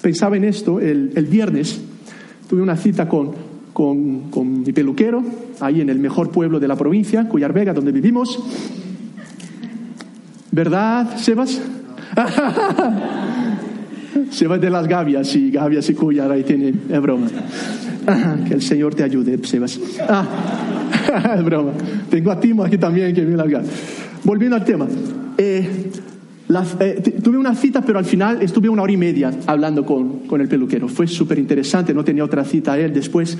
Pensaba 0.00 0.36
en 0.36 0.44
esto 0.44 0.78
el, 0.78 1.10
el 1.16 1.26
viernes, 1.26 1.80
tuve 2.52 2.60
una 2.60 2.76
cita 2.76 3.08
con, 3.08 3.30
con, 3.72 4.28
con, 4.28 4.60
mi 4.60 4.74
peluquero, 4.74 5.24
ahí 5.60 5.80
en 5.80 5.88
el 5.88 5.98
mejor 5.98 6.28
pueblo 6.28 6.60
de 6.60 6.68
la 6.68 6.76
provincia, 6.76 7.26
Cuyar 7.26 7.54
Vega, 7.54 7.72
donde 7.72 7.92
vivimos. 7.92 8.38
¿Verdad, 10.50 11.16
Sebas? 11.16 11.62
Sebas 14.30 14.60
de 14.60 14.68
las 14.68 14.86
Gavias, 14.86 15.34
y 15.34 15.50
Gavias 15.50 15.88
y 15.88 15.94
Cuyar, 15.94 16.30
ahí 16.30 16.42
tiene, 16.42 16.74
es 16.90 17.00
broma. 17.00 17.28
que 18.46 18.52
el 18.52 18.60
Señor 18.60 18.94
te 18.94 19.02
ayude, 19.02 19.42
Sebas. 19.46 19.80
Ah, 20.06 20.26
es 21.38 21.42
broma. 21.42 21.72
Tengo 22.10 22.32
a 22.32 22.38
Timo 22.38 22.64
aquí 22.64 22.76
también 22.76 23.14
que 23.14 23.22
me 23.22 23.34
larga. 23.34 23.62
Volviendo 24.24 24.56
al 24.56 24.64
tema. 24.66 24.86
Eh, 25.38 25.90
eh, 26.80 27.20
tuve 27.22 27.38
una 27.38 27.54
cita, 27.54 27.82
pero 27.82 27.98
al 27.98 28.04
final 28.04 28.42
estuve 28.42 28.68
una 28.68 28.82
hora 28.82 28.92
y 28.92 28.96
media 28.96 29.30
hablando 29.46 29.84
con, 29.84 30.20
con 30.20 30.40
el 30.40 30.48
peluquero. 30.48 30.88
Fue 30.88 31.06
súper 31.06 31.38
interesante, 31.38 31.94
no 31.94 32.04
tenía 32.04 32.24
otra 32.24 32.44
cita 32.44 32.78
él 32.78 32.92
después. 32.92 33.38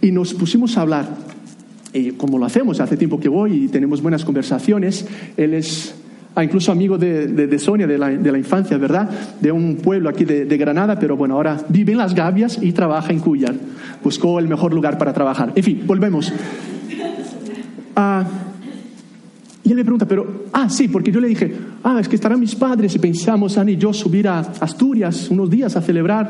Y 0.00 0.12
nos 0.12 0.34
pusimos 0.34 0.76
a 0.78 0.82
hablar, 0.82 1.06
eh, 1.92 2.14
como 2.16 2.38
lo 2.38 2.46
hacemos, 2.46 2.80
hace 2.80 2.96
tiempo 2.96 3.20
que 3.20 3.28
voy 3.28 3.64
y 3.64 3.68
tenemos 3.68 4.00
buenas 4.00 4.24
conversaciones. 4.24 5.06
Él 5.36 5.54
es 5.54 5.94
ah, 6.34 6.42
incluso 6.42 6.72
amigo 6.72 6.96
de, 6.96 7.26
de, 7.26 7.58
Sonia, 7.58 7.86
de 7.86 7.98
la, 7.98 8.08
de 8.08 8.32
la, 8.32 8.38
infancia, 8.38 8.78
¿verdad? 8.78 9.10
De 9.40 9.52
un 9.52 9.76
pueblo 9.76 10.08
aquí 10.08 10.24
de, 10.24 10.56
Granada, 10.56 10.98
pero 10.98 11.16
bueno, 11.16 11.34
ahora 11.34 11.58
vive 11.68 11.92
en 11.92 11.98
Las 11.98 12.14
Gavias 12.14 12.58
y 12.62 12.72
trabaja 12.72 13.12
en 13.12 13.20
Cuyar. 13.20 13.54
Buscó 14.02 14.38
el 14.38 14.48
mejor 14.48 14.72
lugar 14.72 14.96
para 14.96 15.12
trabajar. 15.12 15.52
En 15.54 15.62
fin, 15.62 15.82
volvemos. 15.86 16.32
Ah, 17.94 18.24
y 19.70 19.72
él 19.72 19.76
me 19.78 19.84
pregunta, 19.84 20.04
pero, 20.04 20.26
ah, 20.52 20.68
sí, 20.68 20.88
porque 20.88 21.12
yo 21.12 21.20
le 21.20 21.28
dije, 21.28 21.54
ah, 21.84 21.98
es 22.00 22.08
que 22.08 22.16
estarán 22.16 22.40
mis 22.40 22.56
padres 22.56 22.92
y 22.96 22.98
pensamos, 22.98 23.56
Ana 23.56 23.70
y 23.70 23.76
yo, 23.76 23.92
subir 23.92 24.26
a 24.26 24.40
Asturias 24.40 25.30
unos 25.30 25.48
días 25.48 25.76
a 25.76 25.80
celebrar, 25.80 26.28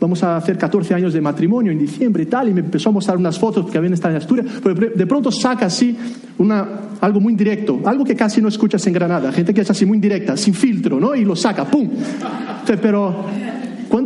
vamos 0.00 0.22
a 0.22 0.38
hacer 0.38 0.56
14 0.56 0.94
años 0.94 1.12
de 1.12 1.20
matrimonio 1.20 1.70
en 1.70 1.78
diciembre 1.78 2.22
y 2.22 2.26
tal, 2.26 2.48
y 2.48 2.54
me 2.54 2.60
empezó 2.60 2.88
a 2.88 2.92
mostrar 2.92 3.18
unas 3.18 3.38
fotos 3.38 3.70
que 3.70 3.76
habían 3.76 3.92
estado 3.92 4.12
en 4.12 4.22
Asturias, 4.22 4.46
pero 4.62 4.74
de 4.74 5.06
pronto 5.06 5.30
saca 5.30 5.66
así 5.66 5.94
una, 6.38 6.66
algo 7.02 7.20
muy 7.20 7.34
directo, 7.34 7.78
algo 7.84 8.06
que 8.06 8.16
casi 8.16 8.40
no 8.40 8.48
escuchas 8.48 8.86
en 8.86 8.94
Granada, 8.94 9.32
gente 9.32 9.52
que 9.52 9.60
es 9.60 9.70
así 9.70 9.84
muy 9.84 9.98
directa, 9.98 10.34
sin 10.38 10.54
filtro, 10.54 10.98
¿no? 10.98 11.14
Y 11.14 11.26
lo 11.26 11.36
saca, 11.36 11.66
¡pum! 11.66 11.90
Entonces, 11.90 12.78
pero, 12.80 13.26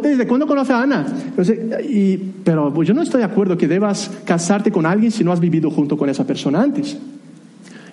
¿desde 0.02 0.26
cuándo 0.26 0.44
conoce 0.44 0.72
a 0.72 0.82
Ana? 0.82 1.06
y, 1.88 2.16
pero 2.16 2.74
pues 2.74 2.88
yo 2.88 2.94
no 2.94 3.02
estoy 3.02 3.20
de 3.20 3.26
acuerdo 3.26 3.56
que 3.56 3.68
debas 3.68 4.10
casarte 4.24 4.72
con 4.72 4.86
alguien 4.86 5.12
si 5.12 5.22
no 5.22 5.30
has 5.30 5.38
vivido 5.38 5.70
junto 5.70 5.96
con 5.96 6.08
esa 6.08 6.26
persona 6.26 6.60
antes. 6.60 6.98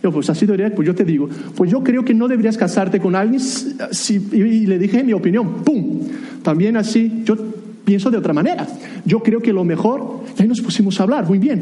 Yo, 0.02 0.12
pues 0.12 0.30
así 0.30 0.46
debería, 0.46 0.74
pues 0.74 0.86
yo 0.86 0.96
te 0.96 1.04
digo, 1.04 1.30
pues 1.56 1.70
yo 1.70 1.84
creo 1.84 2.06
que 2.06 2.14
no 2.14 2.28
deberías 2.28 2.58
casarte 2.58 3.00
con 3.00 3.16
alguien 3.16 3.42
si, 3.42 4.16
y 4.16 4.66
le 4.66 4.80
dije 4.80 5.04
mi 5.04 5.14
opinión, 5.14 5.64
¡pum! 5.66 6.00
También 6.42 6.78
así, 6.78 7.22
yo 7.26 7.36
pienso 7.84 8.10
de 8.10 8.18
otra 8.18 8.34
manera. 8.34 8.66
Yo 9.04 9.20
creo 9.20 9.42
que 9.42 9.52
lo 9.52 9.64
mejor, 9.64 10.22
y 10.38 10.42
ahí 10.42 10.48
nos 10.48 10.62
pusimos 10.62 11.00
a 11.00 11.04
hablar, 11.04 11.28
muy 11.28 11.38
bien. 11.38 11.62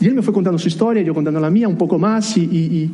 Y 0.00 0.06
él 0.06 0.14
me 0.14 0.22
fue 0.22 0.32
contando 0.32 0.58
su 0.58 0.68
historia, 0.68 1.02
yo 1.02 1.12
contando 1.14 1.40
la 1.40 1.50
mía 1.50 1.66
un 1.66 1.76
poco 1.76 1.98
más, 1.98 2.36
y, 2.36 2.42
y, 2.42 2.90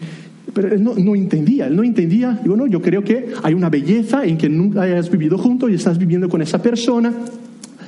pero 0.52 0.68
él 0.68 0.82
no, 0.82 0.94
no, 0.94 1.14
entendía, 1.14 1.66
él 1.66 1.76
no 1.76 1.82
entendía. 1.82 2.38
Digo, 2.42 2.56
no, 2.56 2.66
yo 2.66 2.80
creo 2.80 3.02
que 3.02 3.32
hay 3.42 3.52
una 3.52 3.68
belleza 3.68 4.24
en 4.24 4.38
que 4.38 4.48
nunca 4.48 4.82
hayas 4.82 5.10
vivido 5.10 5.36
junto 5.36 5.68
y 5.68 5.74
estás 5.74 5.98
viviendo 5.98 6.28
con 6.28 6.40
esa 6.40 6.62
persona. 6.62 7.12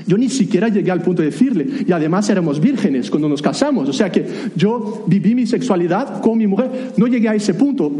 Yo 0.06 0.16
ni 0.16 0.28
siquiera 0.28 0.68
llegué 0.68 0.90
al 0.90 1.02
punto 1.02 1.22
de 1.22 1.30
decirle, 1.30 1.66
y 1.86 1.90
además 1.90 2.28
éramos 2.30 2.60
vírgenes 2.60 3.10
cuando 3.10 3.28
nos 3.28 3.42
casamos, 3.42 3.88
o 3.88 3.92
sea 3.92 4.10
que 4.10 4.24
yo 4.54 5.04
viví 5.08 5.34
mi 5.34 5.46
sexualidad 5.46 6.20
con 6.20 6.38
mi 6.38 6.46
mujer, 6.46 6.92
no 6.96 7.08
llegué 7.08 7.28
a 7.28 7.34
ese 7.34 7.54
punto, 7.54 7.90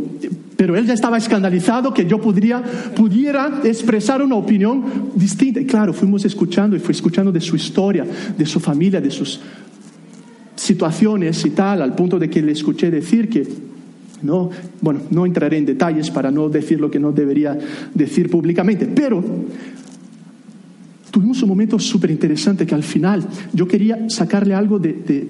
pero 0.57 0.77
él 0.77 0.87
ya 0.87 0.95
estaba 0.95 1.19
escandalizado 1.19 1.93
que 1.93 2.07
yo 2.07 2.21
pudiera, 2.21 2.63
pudiera 2.95 3.61
expresar 3.65 4.23
una 4.23 4.37
opinión 4.37 5.11
distinta. 5.15 5.61
Y 5.61 5.67
claro, 5.67 5.93
fuimos 5.93 6.25
escuchando 6.25 6.77
y 6.77 6.79
fui 6.79 6.93
escuchando 6.93 7.33
de 7.33 7.41
su 7.41 7.57
historia, 7.57 8.07
de 8.37 8.47
su 8.47 8.61
familia, 8.61 9.01
de 9.01 9.11
sus 9.11 9.41
situaciones 10.55 11.45
y 11.45 11.51
tal, 11.51 11.83
al 11.83 11.95
punto 11.95 12.19
de 12.19 12.31
que 12.31 12.41
le 12.41 12.53
escuché 12.53 12.91
decir 12.91 13.29
que 13.29 13.47
no, 14.23 14.51
bueno, 14.81 15.01
no 15.11 15.27
entraré 15.27 15.59
en 15.59 15.67
detalles 15.67 16.11
para 16.11 16.31
no 16.31 16.49
decir 16.49 16.81
lo 16.81 16.91
que 16.91 16.99
no 16.99 17.13
debería 17.13 17.59
decir 17.95 18.31
públicamente, 18.31 18.87
pero 18.87 19.23
tuvimos 21.17 21.43
un 21.43 21.49
momento 21.49 21.79
súper 21.79 22.11
interesante 22.11 22.67
que 22.67 22.75
al 22.75 22.83
final 22.83 23.27
yo 23.55 23.67
quería 23.67 24.11
sacarle 24.11 24.53
algo 24.53 24.79
de, 24.79 25.27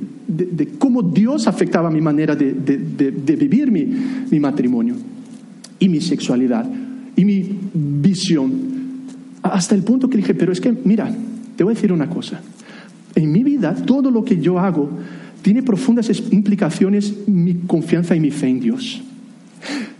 cómo 0.80 1.00
Dios 1.00 1.46
afectaba 1.46 1.92
mi 1.92 2.00
manera 2.00 2.34
de, 2.34 3.36
vivir 3.38 3.70
mi, 3.70 3.86
mi 4.28 4.40
matrimonio 4.40 4.96
y 5.78 5.88
mi 5.88 6.00
sexualidad 6.00 6.68
y 7.14 7.24
mi 7.24 7.48
visión. 7.72 8.50
Hasta 9.44 9.76
el 9.76 9.84
punto 9.84 10.10
que 10.10 10.16
dije, 10.16 10.34
pero 10.34 10.50
es 10.50 10.60
que, 10.60 10.72
mira, 10.72 11.08
te 11.54 11.62
voy 11.62 11.70
a 11.70 11.74
decir 11.76 11.92
una 11.92 12.10
cosa. 12.10 12.40
En 13.14 13.30
mi 13.30 13.44
vida, 13.44 13.72
todo 13.72 14.10
lo 14.10 14.24
que 14.24 14.40
yo 14.40 14.58
hago 14.58 14.90
tiene 15.40 15.62
profundas 15.62 16.10
implicaciones 16.32 17.14
mi 17.28 17.54
confianza 17.64 18.16
y 18.16 18.18
mi 18.18 18.32
fe 18.32 18.48
en 18.48 18.58
Dios. 18.58 19.00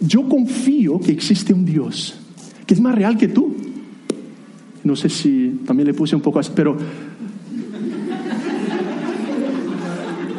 Yo 0.01 0.29
confío 0.29 0.99
que 0.99 1.13
existe 1.13 1.55
un 1.55 1.65
Dios 1.65 2.19
que 2.67 2.75
es 2.75 2.81
más 2.81 2.97
real 2.97 3.17
que 3.17 3.29
tú, 3.29 3.55
no 4.87 4.95
sé 4.97 5.09
si 5.09 5.61
también 5.67 5.89
le 5.89 5.95
puse 5.95 6.15
un 6.15 6.23
poco 6.23 6.39
así, 6.39 6.53
pero... 6.55 6.77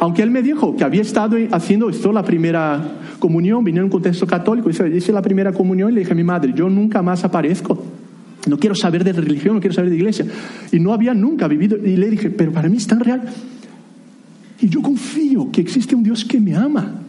aunque 0.00 0.22
él 0.22 0.30
me 0.30 0.42
dijo 0.42 0.76
que 0.76 0.84
había 0.84 1.02
estado 1.02 1.36
haciendo 1.50 1.90
esto 1.90 2.12
la 2.12 2.24
primera 2.24 2.80
comunión, 3.18 3.64
vine 3.64 3.78
en 3.78 3.84
un 3.84 3.90
contexto 3.90 4.26
católico, 4.26 4.70
hice 4.70 5.12
la 5.12 5.22
primera 5.22 5.52
comunión 5.52 5.90
y 5.90 5.94
le 5.94 6.00
dije 6.00 6.12
a 6.12 6.16
mi 6.16 6.24
madre, 6.24 6.52
yo 6.54 6.68
nunca 6.68 7.02
más 7.02 7.24
aparezco. 7.24 7.84
No 8.48 8.58
quiero 8.58 8.74
saber 8.74 9.04
de 9.04 9.12
religión, 9.12 9.56
no 9.56 9.60
quiero 9.60 9.74
saber 9.74 9.90
de 9.90 9.96
iglesia. 9.96 10.24
Y 10.72 10.78
no 10.78 10.92
había 10.92 11.12
nunca 11.12 11.48
vivido. 11.48 11.76
Y 11.76 11.96
le 11.96 12.08
dije, 12.08 12.30
pero 12.30 12.52
para 12.52 12.68
mí 12.68 12.76
es 12.76 12.86
tan 12.86 13.00
real. 13.00 13.22
Y 14.60 14.68
yo 14.68 14.80
confío 14.80 15.50
que 15.50 15.60
existe 15.60 15.94
un 15.94 16.02
Dios 16.02 16.24
que 16.24 16.40
me 16.40 16.54
ama. 16.54 17.02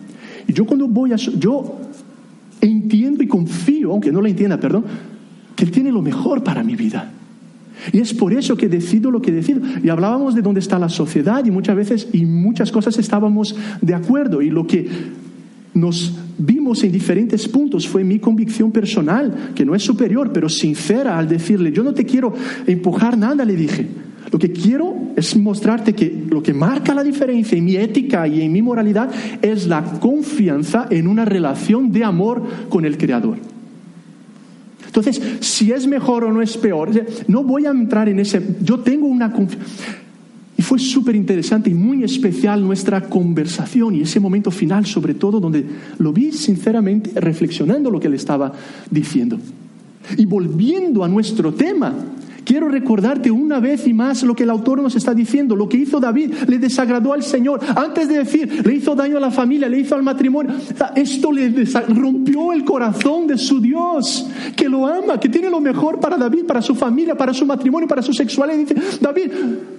Y 0.47 0.53
yo 0.53 0.65
cuando 0.65 0.87
voy 0.87 1.13
a... 1.13 1.15
Yo 1.15 1.79
entiendo 2.59 3.23
y 3.23 3.27
confío, 3.27 3.91
aunque 3.91 4.11
no 4.11 4.19
lo 4.19 4.27
entienda, 4.27 4.59
perdón, 4.59 4.83
que 5.55 5.63
Él 5.63 5.71
tiene 5.71 5.91
lo 5.91 6.01
mejor 6.01 6.43
para 6.43 6.63
mi 6.63 6.75
vida. 6.75 7.13
Y 7.91 7.99
es 7.99 8.13
por 8.13 8.33
eso 8.33 8.57
que 8.57 8.67
decido 8.67 9.11
lo 9.11 9.21
que 9.21 9.31
decido. 9.31 9.61
Y 9.83 9.89
hablábamos 9.89 10.35
de 10.35 10.41
dónde 10.41 10.59
está 10.59 10.79
la 10.79 10.89
sociedad 10.89 11.43
y 11.45 11.51
muchas 11.51 11.75
veces 11.75 12.07
y 12.13 12.25
muchas 12.25 12.71
cosas 12.71 12.97
estábamos 12.97 13.55
de 13.81 13.93
acuerdo. 13.93 14.41
Y 14.41 14.49
lo 14.49 14.65
que 14.65 14.87
nos 15.73 16.13
vimos 16.37 16.83
en 16.83 16.91
diferentes 16.91 17.47
puntos 17.47 17.87
fue 17.87 18.03
mi 18.03 18.19
convicción 18.19 18.71
personal, 18.71 19.51
que 19.55 19.65
no 19.65 19.75
es 19.75 19.83
superior, 19.83 20.31
pero 20.33 20.49
sincera 20.49 21.17
al 21.17 21.27
decirle, 21.27 21.71
yo 21.71 21.83
no 21.83 21.93
te 21.93 22.05
quiero 22.05 22.33
empujar 22.65 23.17
nada, 23.17 23.45
le 23.45 23.55
dije. 23.55 23.87
Lo 24.31 24.37
que 24.37 24.51
quiero 24.51 24.95
es 25.15 25.35
mostrarte 25.35 25.93
que 25.93 26.25
lo 26.29 26.43
que 26.43 26.53
marca 26.53 26.93
la 26.93 27.03
diferencia 27.03 27.57
en 27.57 27.65
mi 27.65 27.75
ética 27.75 28.27
y 28.27 28.41
en 28.41 28.51
mi 28.51 28.61
moralidad 28.61 29.09
es 29.41 29.65
la 29.65 29.83
confianza 29.83 30.87
en 30.89 31.07
una 31.07 31.25
relación 31.25 31.91
de 31.91 32.03
amor 32.03 32.43
con 32.69 32.85
el 32.85 32.97
Creador. 32.97 33.37
Entonces, 34.89 35.21
si 35.41 35.71
es 35.71 35.85
mejor 35.85 36.23
o 36.23 36.33
no 36.33 36.41
es 36.41 36.57
peor, 36.57 36.89
no 37.27 37.43
voy 37.43 37.67
a 37.67 37.69
entrar 37.69 38.09
en 38.09 38.19
ese... 38.19 38.41
Yo 38.63 38.79
tengo 38.79 39.05
una. 39.05 39.31
Y 40.57 40.61
fue 40.63 40.79
súper 40.79 41.15
interesante 41.15 41.69
y 41.69 41.75
muy 41.75 42.03
especial 42.03 42.63
nuestra 42.63 43.07
conversación 43.07 43.93
y 43.95 44.01
ese 44.01 44.19
momento 44.19 44.49
final, 44.49 44.87
sobre 44.87 45.13
todo, 45.13 45.39
donde 45.39 45.63
lo 45.99 46.11
vi 46.11 46.31
sinceramente 46.31 47.11
reflexionando 47.21 47.91
lo 47.91 47.99
que 47.99 48.09
le 48.09 48.15
estaba 48.15 48.51
diciendo. 48.89 49.39
Y 50.17 50.25
volviendo 50.25 51.03
a 51.03 51.07
nuestro 51.07 51.53
tema, 51.53 51.93
Quiero 52.49 52.67
recordarte 52.67 53.29
una 53.29 53.59
vez 53.59 53.85
y 53.85 53.93
más 53.93 54.23
lo 54.23 54.33
que 54.33 54.41
el 54.41 54.49
autor 54.49 54.81
nos 54.81 54.95
está 54.95 55.13
diciendo. 55.13 55.55
Lo 55.55 55.69
que 55.69 55.77
hizo 55.77 55.99
David 55.99 56.33
le 56.47 56.57
desagradó 56.57 57.13
al 57.13 57.21
Señor. 57.21 57.59
Antes 57.75 58.09
de 58.09 58.17
decir, 58.17 58.65
le 58.65 58.73
hizo 58.73 58.95
daño 58.95 59.17
a 59.17 59.19
la 59.19 59.29
familia, 59.29 59.69
le 59.69 59.77
hizo 59.77 59.93
al 59.93 60.01
matrimonio. 60.01 60.55
Esto 60.95 61.31
le 61.31 61.63
rompió 61.89 62.51
el 62.51 62.65
corazón 62.65 63.27
de 63.27 63.37
su 63.37 63.61
Dios, 63.61 64.27
que 64.55 64.67
lo 64.67 64.87
ama, 64.87 65.19
que 65.19 65.29
tiene 65.29 65.47
lo 65.47 65.59
mejor 65.59 65.99
para 65.99 66.17
David, 66.17 66.45
para 66.47 66.59
su 66.63 66.73
familia, 66.73 67.15
para 67.15 67.35
su 67.35 67.45
matrimonio, 67.45 67.87
para 67.87 68.01
su 68.01 68.13
sexualidad. 68.13 68.57
Y 68.57 68.65
dice, 68.65 68.97
David, 68.99 69.29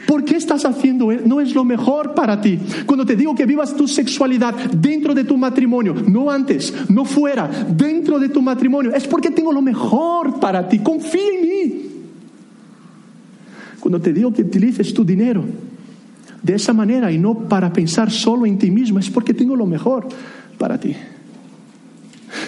¿por 0.06 0.24
qué 0.24 0.36
estás 0.36 0.64
haciendo? 0.64 1.10
eso? 1.10 1.24
No 1.26 1.40
es 1.40 1.52
lo 1.56 1.64
mejor 1.64 2.14
para 2.14 2.40
ti. 2.40 2.56
Cuando 2.86 3.04
te 3.04 3.16
digo 3.16 3.34
que 3.34 3.46
vivas 3.46 3.74
tu 3.74 3.88
sexualidad 3.88 4.54
dentro 4.54 5.12
de 5.12 5.24
tu 5.24 5.36
matrimonio, 5.36 5.92
no 6.06 6.30
antes, 6.30 6.72
no 6.88 7.04
fuera, 7.04 7.50
dentro 7.68 8.20
de 8.20 8.28
tu 8.28 8.40
matrimonio, 8.40 8.94
es 8.94 9.08
porque 9.08 9.32
tengo 9.32 9.52
lo 9.52 9.60
mejor 9.60 10.38
para 10.38 10.68
ti. 10.68 10.78
Confía 10.78 11.30
en 11.34 11.48
mí. 11.48 11.89
Cuando 13.80 14.00
te 14.00 14.12
digo 14.12 14.32
que 14.32 14.42
utilices 14.42 14.92
tu 14.92 15.04
dinero 15.04 15.42
de 16.42 16.54
esa 16.54 16.72
manera 16.72 17.10
y 17.10 17.18
no 17.18 17.34
para 17.48 17.72
pensar 17.72 18.10
solo 18.10 18.46
en 18.46 18.58
ti 18.58 18.70
mismo, 18.70 18.98
es 18.98 19.10
porque 19.10 19.34
tengo 19.34 19.56
lo 19.56 19.66
mejor 19.66 20.06
para 20.58 20.78
ti. 20.78 20.94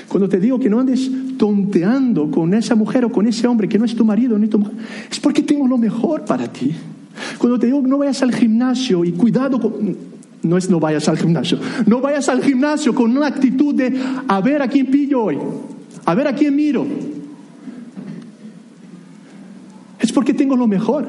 Cuando 0.09 0.29
te 0.29 0.39
digo 0.39 0.61
que 0.61 0.69
no 0.69 0.79
andes 0.79 1.11
tonteando 1.39 2.31
con 2.31 2.53
esa 2.55 2.75
mujer 2.75 3.05
o 3.07 3.11
con 3.11 3.27
ese 3.27 3.47
hombre 3.47 3.69
que 3.69 3.79
no 3.79 3.85
es 3.85 3.97
tu 3.97 4.05
marido 4.05 4.39
ni 4.39 4.47
tu 4.47 4.59
mujer, 4.59 4.75
es 5.11 5.19
porque 5.19 5.43
tengo 5.43 5.67
lo 5.67 5.79
mejor 5.79 6.25
para 6.25 6.47
ti. 6.53 6.73
Cuando 7.39 7.59
te 7.59 7.67
digo 7.67 7.83
que 7.83 7.89
no 7.89 7.99
vayas 7.99 8.23
al 8.23 8.35
gimnasio 8.35 9.05
y 9.05 9.13
cuidado 9.13 9.59
con... 9.59 10.13
No 10.43 10.57
es 10.57 10.69
no 10.69 10.81
vayas 10.81 11.09
al 11.09 11.19
gimnasio. 11.19 11.59
No 11.87 12.01
vayas 12.01 12.29
al 12.29 12.43
gimnasio 12.43 12.95
con 12.95 13.17
una 13.17 13.29
actitud 13.29 13.75
de 13.75 13.97
a 14.27 14.41
ver 14.41 14.61
a 14.61 14.69
quién 14.69 14.87
pillo 14.87 15.25
hoy. 15.25 15.39
A 16.05 16.15
ver 16.15 16.27
a 16.27 16.35
quién 16.35 16.57
miro. 16.57 16.85
Es 20.03 20.13
porque 20.13 20.35
tengo 20.35 20.57
lo 20.57 20.67
mejor. 20.67 21.07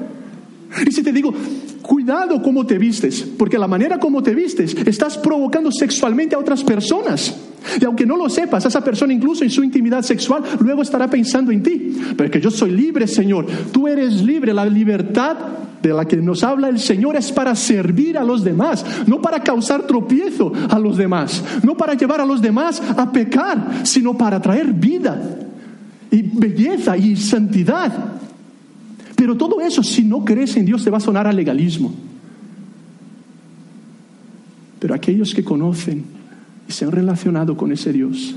Y 0.85 0.91
si 0.91 1.03
te 1.03 1.11
digo, 1.11 1.33
cuidado 1.81 2.41
cómo 2.41 2.65
te 2.65 2.77
vistes, 2.77 3.21
porque 3.37 3.59
la 3.59 3.67
manera 3.67 3.99
como 3.99 4.23
te 4.23 4.33
vistes 4.33 4.75
estás 4.85 5.17
provocando 5.17 5.71
sexualmente 5.71 6.35
a 6.35 6.39
otras 6.39 6.63
personas. 6.63 7.35
Y 7.79 7.85
aunque 7.85 8.05
no 8.05 8.17
lo 8.17 8.29
sepas, 8.29 8.65
esa 8.65 8.83
persona 8.83 9.13
incluso 9.13 9.43
en 9.43 9.49
su 9.49 9.63
intimidad 9.63 10.01
sexual 10.01 10.43
luego 10.59 10.81
estará 10.81 11.09
pensando 11.09 11.51
en 11.51 11.63
ti. 11.63 11.97
Pero 12.17 12.29
que 12.29 12.41
yo 12.41 12.51
soy 12.51 12.71
libre, 12.71 13.07
Señor. 13.07 13.45
Tú 13.71 13.87
eres 13.87 14.21
libre. 14.21 14.53
La 14.53 14.65
libertad 14.65 15.37
de 15.81 15.93
la 15.93 16.05
que 16.05 16.17
nos 16.17 16.43
habla 16.43 16.69
el 16.69 16.79
Señor 16.79 17.15
es 17.15 17.31
para 17.31 17.55
servir 17.55 18.17
a 18.17 18.23
los 18.23 18.43
demás, 18.43 18.85
no 19.05 19.21
para 19.21 19.43
causar 19.43 19.85
tropiezo 19.85 20.51
a 20.69 20.79
los 20.79 20.95
demás, 20.97 21.43
no 21.61 21.75
para 21.75 21.93
llevar 21.93 22.21
a 22.21 22.25
los 22.25 22.41
demás 22.41 22.81
a 22.95 23.11
pecar, 23.11 23.81
sino 23.83 24.17
para 24.17 24.41
traer 24.41 24.71
vida 24.71 25.21
y 26.09 26.21
belleza 26.21 26.95
y 26.95 27.17
santidad 27.17 27.91
pero 29.23 29.37
todo 29.37 29.61
eso, 29.61 29.81
si 29.81 30.03
no 30.03 30.25
crees 30.25 30.57
en 30.57 30.65
Dios, 30.65 30.83
te 30.83 30.89
va 30.89 30.97
a 30.97 30.99
sonar 30.99 31.27
a 31.27 31.31
legalismo. 31.31 31.93
Pero 34.79 34.93
aquellos 34.93 35.33
que 35.33 35.45
conocen 35.45 36.03
y 36.67 36.73
se 36.73 36.83
han 36.83 36.91
relacionado 36.91 37.55
con 37.55 37.71
ese 37.71 37.93
Dios, 37.93 38.35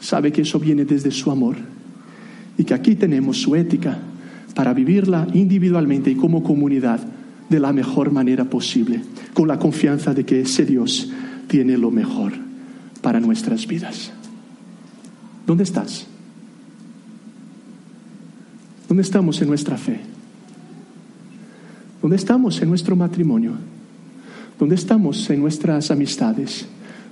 sabe 0.00 0.32
que 0.32 0.40
eso 0.40 0.58
viene 0.58 0.86
desde 0.86 1.10
su 1.10 1.30
amor 1.30 1.56
y 2.56 2.64
que 2.64 2.72
aquí 2.72 2.94
tenemos 2.94 3.42
su 3.42 3.56
ética 3.56 3.98
para 4.54 4.72
vivirla 4.72 5.28
individualmente 5.34 6.10
y 6.12 6.14
como 6.14 6.42
comunidad 6.42 7.00
de 7.50 7.60
la 7.60 7.74
mejor 7.74 8.10
manera 8.10 8.46
posible, 8.46 9.02
con 9.34 9.46
la 9.46 9.58
confianza 9.58 10.14
de 10.14 10.24
que 10.24 10.40
ese 10.40 10.64
Dios 10.64 11.10
tiene 11.46 11.76
lo 11.76 11.90
mejor 11.90 12.32
para 13.02 13.20
nuestras 13.20 13.66
vidas. 13.66 14.12
¿Dónde 15.46 15.64
estás? 15.64 16.06
¿Dónde 18.88 19.02
estamos 19.02 19.40
en 19.42 19.48
nuestra 19.48 19.76
fe? 19.76 20.00
¿Dónde 22.00 22.16
estamos 22.16 22.60
en 22.62 22.68
nuestro 22.68 22.94
matrimonio? 22.94 23.52
¿Dónde 24.58 24.74
estamos 24.74 25.28
en 25.28 25.40
nuestras 25.40 25.90
amistades? 25.90 26.66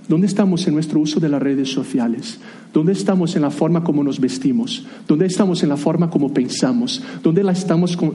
¿Dónde 0.08 0.26
estamos 0.26 0.66
en 0.66 0.74
nuestro 0.74 1.00
uso 1.00 1.18
de 1.18 1.28
las 1.28 1.42
redes 1.42 1.72
sociales? 1.72 2.38
¿Dónde 2.72 2.92
estamos 2.92 3.34
en 3.36 3.42
la 3.42 3.50
forma 3.50 3.82
como 3.82 4.04
nos 4.04 4.20
vestimos? 4.20 4.86
¿Dónde 5.08 5.26
estamos 5.26 5.62
en 5.62 5.70
la 5.70 5.76
forma 5.76 6.10
como 6.10 6.32
pensamos? 6.32 7.02
¿Dónde 7.22 7.42
la 7.42 7.52
estamos 7.52 7.96
con... 7.96 8.12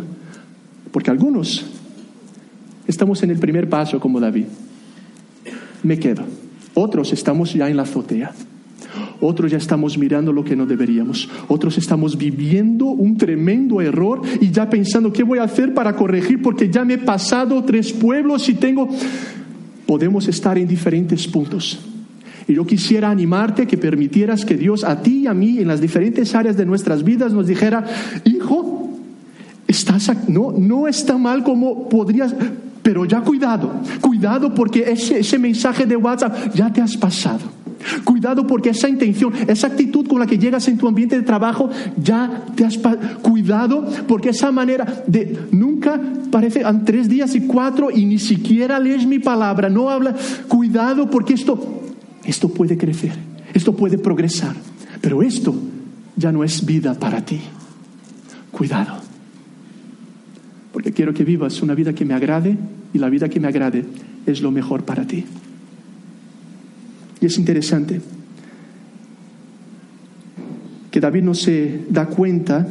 Porque 0.92 1.12
algunos 1.12 1.66
estamos 2.88 3.22
en 3.24 3.32
el 3.32 3.40
primer 3.40 3.70
paso 3.70 4.00
como 4.00 4.20
David. 4.20 4.46
Me 5.84 6.00
quedo. 6.00 6.24
Otros 6.76 7.12
estamos 7.12 7.54
ya 7.54 7.70
en 7.70 7.78
la 7.78 7.84
azotea. 7.84 8.34
Otros 9.22 9.52
ya 9.52 9.58
estamos 9.58 9.98
mirando 9.98 10.32
lo 10.32 10.44
que 10.44 10.56
no 10.56 10.66
deberíamos. 10.66 11.30
Otros 11.48 11.78
estamos 11.78 12.18
viviendo 12.18 12.86
un 12.86 13.18
tremendo 13.18 13.82
error 13.82 14.22
y 14.40 14.50
ya 14.52 14.70
pensando 14.70 15.12
qué 15.12 15.24
voy 15.24 15.40
a 15.40 15.44
hacer 15.44 15.74
para 15.74 15.96
corregir 15.96 16.42
porque 16.42 16.70
ya 16.70 16.86
me 16.86 16.96
he 16.96 16.98
pasado 16.98 17.64
tres 17.64 17.92
pueblos 17.92 18.48
y 18.50 18.54
tengo... 18.56 18.90
Podemos 19.86 20.28
estar 20.28 20.58
en 20.58 20.68
diferentes 20.68 21.28
puntos. 21.28 21.80
Y 22.48 22.54
yo 22.54 22.66
quisiera 22.66 23.10
animarte 23.10 23.68
que 23.68 23.78
permitieras 23.78 24.46
que 24.46 24.56
Dios 24.56 24.84
a 24.84 25.02
ti 25.02 25.22
y 25.22 25.28
a 25.28 25.34
mí 25.34 25.60
en 25.60 25.68
las 25.68 25.82
diferentes 25.82 26.34
áreas 26.36 26.56
de 26.56 26.66
nuestras 26.66 27.04
vidas 27.04 27.34
nos 27.34 27.48
dijera, 27.48 27.86
hijo, 28.24 28.90
estás 29.68 30.12
no, 30.28 30.52
no 30.52 30.88
está 30.88 31.18
mal 31.18 31.44
como 31.44 31.90
podrías, 31.90 32.34
pero 32.82 33.06
ya 33.06 33.22
cuidado, 33.22 33.72
cuidado 34.02 34.54
porque 34.54 34.92
ese, 34.92 35.20
ese 35.20 35.38
mensaje 35.38 35.86
de 35.86 35.96
WhatsApp 35.96 36.54
ya 36.56 36.72
te 36.72 36.82
has 36.82 36.98
pasado. 36.98 37.59
Cuidado 38.04 38.46
porque 38.46 38.70
esa 38.70 38.90
intención, 38.90 39.34
esa 39.48 39.68
actitud 39.68 40.08
con 40.08 40.20
la 40.20 40.26
que 40.26 40.38
llegas 40.38 40.68
en 40.68 40.78
tu 40.78 40.88
ambiente 40.88 41.18
de 41.18 41.24
trabajo, 41.24 41.70
ya 42.02 42.46
te 42.56 42.66
has... 42.66 42.80
Cuidado 43.22 43.88
porque 44.08 44.30
esa 44.30 44.52
manera 44.52 45.04
de 45.08 45.38
nunca 45.52 46.00
parece 46.32 46.64
tres 46.86 47.10
días 47.10 47.36
y 47.36 47.42
cuatro 47.42 47.90
y 47.92 48.06
ni 48.06 48.20
siquiera 48.20 48.80
lees 48.80 49.06
mi 49.06 49.20
palabra, 49.20 49.70
no 49.70 49.90
habla. 49.90 50.16
Cuidado 50.48 51.10
porque 51.10 51.34
esto, 51.34 51.84
esto 52.24 52.50
puede 52.50 52.78
crecer, 52.78 53.14
esto 53.54 53.76
puede 53.76 53.98
progresar, 53.98 54.56
pero 55.02 55.22
esto 55.24 55.56
ya 56.16 56.32
no 56.32 56.44
es 56.44 56.66
vida 56.66 56.94
para 56.94 57.24
ti. 57.24 57.40
Cuidado. 58.52 58.98
Porque 60.74 60.92
quiero 60.92 61.14
que 61.14 61.24
vivas 61.24 61.62
una 61.62 61.74
vida 61.74 61.94
que 61.94 62.06
me 62.06 62.14
agrade 62.14 62.58
y 62.94 62.98
la 63.00 63.10
vida 63.10 63.30
que 63.30 63.40
me 63.40 63.48
agrade 63.48 63.86
es 64.26 64.42
lo 64.42 64.52
mejor 64.52 64.84
para 64.84 65.06
ti. 65.06 65.26
Y 67.22 67.26
es 67.26 67.38
interesante 67.38 68.02
que 70.92 71.00
David 71.00 71.24
no 71.24 71.34
se 71.34 71.82
da 71.90 72.08
cuenta 72.08 72.68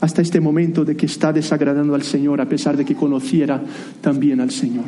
hasta 0.00 0.22
este 0.22 0.40
momento 0.40 0.84
de 0.84 0.96
que 0.96 1.06
está 1.06 1.32
desagradando 1.32 1.94
al 1.94 2.02
Señor 2.02 2.40
a 2.40 2.48
pesar 2.48 2.76
de 2.76 2.84
que 2.84 2.94
conociera 2.94 3.60
también 4.00 4.40
al 4.40 4.50
Señor. 4.50 4.86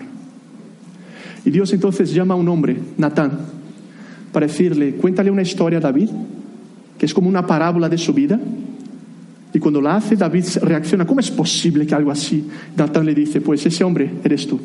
Y 1.45 1.51
Dios 1.51 1.73
entonces 1.73 2.13
llama 2.13 2.35
a 2.35 2.37
un 2.37 2.49
hombre, 2.49 2.77
Natán, 2.99 3.39
para 4.33 4.47
decirle, 4.47 4.95
cuéntale 4.95 5.31
una 5.31 5.43
historia 5.43 5.79
a 5.79 5.83
David, 5.83 6.11
que 6.99 7.07
es 7.07 7.15
como 7.15 7.29
una 7.29 7.47
parábola 7.47 7.89
de 7.89 7.99
su 7.99 8.13
vida. 8.13 8.39
Y 9.53 9.59
cuando 9.59 9.81
la 9.81 9.97
hace, 9.97 10.17
David 10.17 10.45
reacciona, 10.63 11.07
¿cómo 11.07 11.21
es 11.21 11.31
posible 11.31 11.87
que 11.87 11.95
algo 11.95 12.11
así? 12.11 12.47
Natán 12.77 13.07
le 13.07 13.15
dice, 13.15 13.41
pues 13.41 13.65
ese 13.67 13.83
hombre 13.83 14.11
eres 14.23 14.47
tú. 14.47 14.61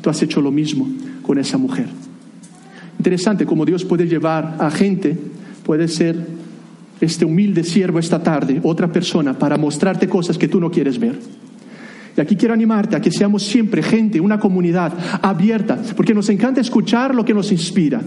tú 0.00 0.10
has 0.10 0.22
hecho 0.22 0.40
lo 0.40 0.52
mismo 0.52 0.88
con 1.22 1.38
esa 1.38 1.58
mujer. 1.58 1.86
Interesante 3.00 3.46
cómo 3.46 3.64
Dios 3.64 3.82
puede 3.82 4.06
llevar 4.06 4.56
a 4.58 4.70
gente, 4.70 5.16
puede 5.64 5.88
ser 5.88 6.22
este 7.00 7.24
humilde 7.24 7.64
siervo 7.64 7.98
esta 7.98 8.22
tarde, 8.22 8.60
otra 8.62 8.92
persona, 8.92 9.38
para 9.38 9.56
mostrarte 9.56 10.06
cosas 10.06 10.36
que 10.36 10.48
tú 10.48 10.60
no 10.60 10.70
quieres 10.70 10.98
ver. 10.98 11.18
Y 12.14 12.20
aquí 12.20 12.36
quiero 12.36 12.52
animarte 12.52 12.96
a 12.96 13.00
que 13.00 13.10
seamos 13.10 13.42
siempre 13.42 13.82
gente, 13.82 14.20
una 14.20 14.38
comunidad 14.38 14.92
abierta, 15.22 15.78
porque 15.96 16.12
nos 16.12 16.28
encanta 16.28 16.60
escuchar 16.60 17.14
lo 17.14 17.24
que 17.24 17.32
nos 17.32 17.50
inspira. 17.50 18.02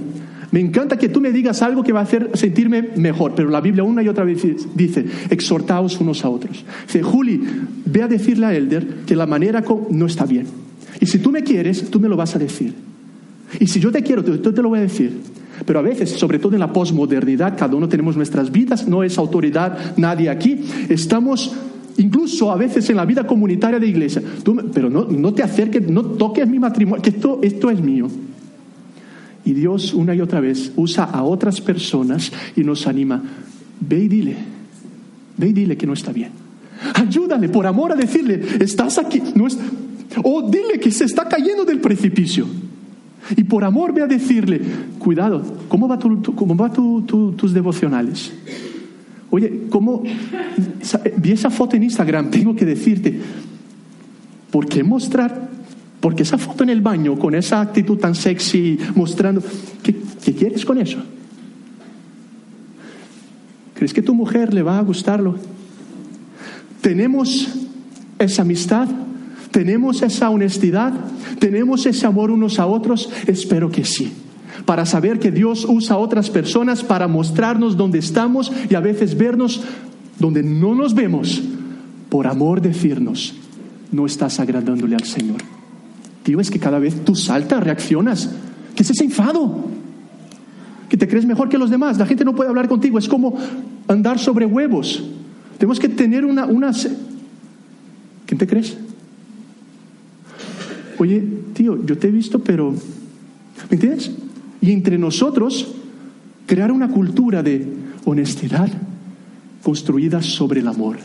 Me 0.51 0.59
encanta 0.59 0.95
que 0.95 1.09
tú 1.09 1.19
me 1.19 1.31
digas 1.31 1.63
algo 1.63 1.83
que 1.83 1.91
va 1.91 2.01
a 2.01 2.03
hacer 2.03 2.29
sentirme 2.35 2.89
mejor, 2.95 3.33
pero 3.35 3.49
la 3.49 3.61
Biblia 3.61 3.83
una 3.83 4.03
y 4.03 4.09
otra 4.09 4.25
vez 4.25 4.45
dice, 4.75 5.05
exhortaos 5.31 5.99
unos 6.01 6.23
a 6.23 6.29
otros. 6.29 6.63
Dice, 6.85 7.01
Juli, 7.01 7.41
ve 7.83 8.03
a 8.03 8.07
decirle 8.07 8.45
a 8.45 8.53
Elder 8.53 8.85
que 9.07 9.15
la 9.15 9.25
manera 9.25 9.63
no 9.89 10.05
está 10.05 10.27
bien. 10.27 10.45
Y 11.01 11.07
si 11.07 11.17
tú 11.17 11.31
me 11.31 11.41
quieres, 11.41 11.89
tú 11.89 11.99
me 11.99 12.07
lo 12.07 12.15
vas 12.15 12.35
a 12.35 12.37
decir. 12.37 12.92
Y 13.59 13.67
si 13.67 13.79
yo 13.79 13.91
te 13.91 14.01
quiero, 14.03 14.23
yo 14.23 14.53
te 14.53 14.61
lo 14.61 14.69
voy 14.69 14.79
a 14.79 14.83
decir. 14.83 15.11
Pero 15.65 15.79
a 15.79 15.81
veces, 15.81 16.11
sobre 16.11 16.39
todo 16.39 16.53
en 16.53 16.59
la 16.59 16.73
posmodernidad, 16.73 17.57
cada 17.57 17.75
uno 17.75 17.87
tenemos 17.87 18.15
nuestras 18.17 18.51
vidas, 18.51 18.87
no 18.87 19.03
es 19.03 19.17
autoridad 19.17 19.95
nadie 19.97 20.29
aquí. 20.29 20.61
Estamos 20.89 21.53
incluso 21.97 22.51
a 22.51 22.55
veces 22.55 22.89
en 22.89 22.97
la 22.97 23.05
vida 23.05 23.25
comunitaria 23.25 23.79
de 23.79 23.87
iglesia. 23.87 24.21
pero 24.73 24.89
no, 24.89 25.05
no, 25.05 25.33
te 25.33 25.43
acerques, 25.43 25.87
no 25.87 26.03
toques 26.03 26.47
mi 26.47 26.59
matrimonio, 26.59 27.01
que 27.01 27.11
esto, 27.11 27.39
esto 27.41 27.69
es 27.69 27.81
mío. 27.81 28.07
Y 29.45 29.53
Dios 29.53 29.93
una 29.93 30.15
y 30.15 30.21
otra 30.21 30.39
vez 30.39 30.71
usa 30.75 31.03
a 31.03 31.23
otras 31.23 31.59
personas 31.61 32.31
y 32.55 32.63
nos 32.63 32.87
anima. 32.87 33.21
Ve 33.79 34.03
y 34.03 34.07
dile, 34.07 34.35
ve 35.37 35.49
y 35.49 35.53
dile 35.53 35.77
que 35.77 35.85
no 35.85 35.93
está 35.93 36.11
bien. 36.11 36.31
Ayúdale 36.95 37.49
por 37.49 37.67
amor 37.67 37.91
a 37.91 37.95
decirle, 37.95 38.41
estás 38.59 38.97
aquí, 38.97 39.21
no 39.35 39.47
es... 39.47 39.57
o 40.23 40.49
dile 40.49 40.79
que 40.79 40.91
se 40.91 41.05
está 41.05 41.27
cayendo 41.27 41.65
del 41.65 41.79
precipicio. 41.79 42.47
Y 43.35 43.43
por 43.43 43.63
amor 43.63 43.93
ve 43.93 44.01
a 44.01 44.07
decirle, 44.07 44.61
cuidado, 44.99 45.43
¿cómo 45.67 45.87
va, 45.87 45.97
cómo 45.97 46.55
va 46.55 46.71
tus 46.71 47.53
devocionales? 47.53 48.33
Oye, 49.29 49.63
¿cómo 49.69 50.03
vi 51.17 51.31
esa 51.31 51.49
foto 51.49 51.75
en 51.75 51.83
Instagram? 51.83 52.29
Tengo 52.29 52.55
que 52.55 52.65
decirte, 52.65 53.19
¿por 54.51 54.67
qué 54.67 54.83
mostrar 54.83 55.53
porque 56.03 56.23
esa 56.23 56.37
foto 56.37 56.63
en 56.63 56.69
el 56.69 56.81
baño, 56.81 57.17
con 57.17 57.33
esa 57.33 57.61
actitud 57.61 57.97
tan 57.97 58.13
sexy, 58.13 58.77
mostrando, 58.93 59.41
¿qué, 59.81 59.95
quieres 60.33 60.65
con 60.65 60.77
eso? 60.77 60.97
¿Crees 63.73 63.93
que 63.93 64.01
tu 64.01 64.13
mujer 64.13 64.53
le 64.53 64.63
va 64.63 64.79
a 64.79 64.81
gustarlo? 64.81 65.37
¿Tenemos 66.81 67.55
esa 68.19 68.41
amistad? 68.41 68.89
¿Tenemos 69.53 70.01
esa 70.01 70.31
honestidad? 70.31 70.93
¿Tenemos 71.37 71.85
ese 71.85 72.07
amor 72.07 72.31
unos 72.31 72.57
a 72.57 72.65
otros? 72.65 73.11
Espero 73.27 73.69
que 73.69 73.85
sí. 73.85 74.11
Para 74.65 74.83
saber 74.87 75.19
que 75.19 75.29
Dios 75.29 75.67
usa 75.69 75.95
a 75.95 75.99
otras 75.99 76.31
personas 76.31 76.83
para 76.83 77.07
mostrarnos 77.07 77.77
dónde 77.77 77.99
estamos 77.99 78.51
y 78.67 78.73
a 78.73 78.79
veces 78.79 79.15
vernos 79.15 79.61
donde 80.17 80.41
no 80.41 80.73
nos 80.73 80.95
vemos, 80.95 81.43
por 82.09 82.25
amor 82.25 82.61
decirnos, 82.61 83.35
no 83.91 84.07
estás 84.07 84.39
agradándole 84.39 84.95
al 84.95 85.03
Señor. 85.03 85.37
Tío, 86.23 86.39
es 86.39 86.49
que 86.49 86.57
cada 86.57 86.79
vez 86.79 87.05
tú 87.05 87.13
saltas, 87.13 87.63
reaccionas. 87.63 88.31
¿Qué 88.75 88.81
es 88.81 88.89
ese 88.89 89.03
enfado? 89.03 89.65
Que 90.89 90.97
te 90.97 91.07
crees 91.07 91.27
mejor 91.27 91.47
que 91.47 91.59
los 91.59 91.69
demás. 91.69 91.99
La 91.99 92.07
gente 92.07 92.25
no 92.25 92.33
puede 92.33 92.49
hablar 92.49 92.67
contigo. 92.67 92.97
Es 92.97 93.07
como 93.07 93.37
andar 93.87 94.17
sobre 94.17 94.47
huevos. 94.47 95.03
Tenemos 95.59 95.79
que 95.79 95.89
tener 95.89 96.25
una... 96.25 96.45
una... 96.45 96.71
¿Quién 98.25 98.39
te 98.39 98.47
crees? 98.47 98.77
Oye, 101.03 101.21
tío, 101.53 101.85
yo 101.85 101.97
te 101.97 102.07
he 102.07 102.11
visto, 102.11 102.39
pero... 102.39 102.71
¿Me 102.71 103.75
entiendes? 103.75 104.09
Y 104.61 104.71
entre 104.71 104.97
nosotros, 104.97 105.75
crear 106.45 106.71
una 106.71 106.87
cultura 106.87 107.43
de 107.43 107.67
honestidad 108.05 108.71
construida 109.61 110.21
sobre 110.21 110.61
el 110.61 110.67
amor, 110.69 110.95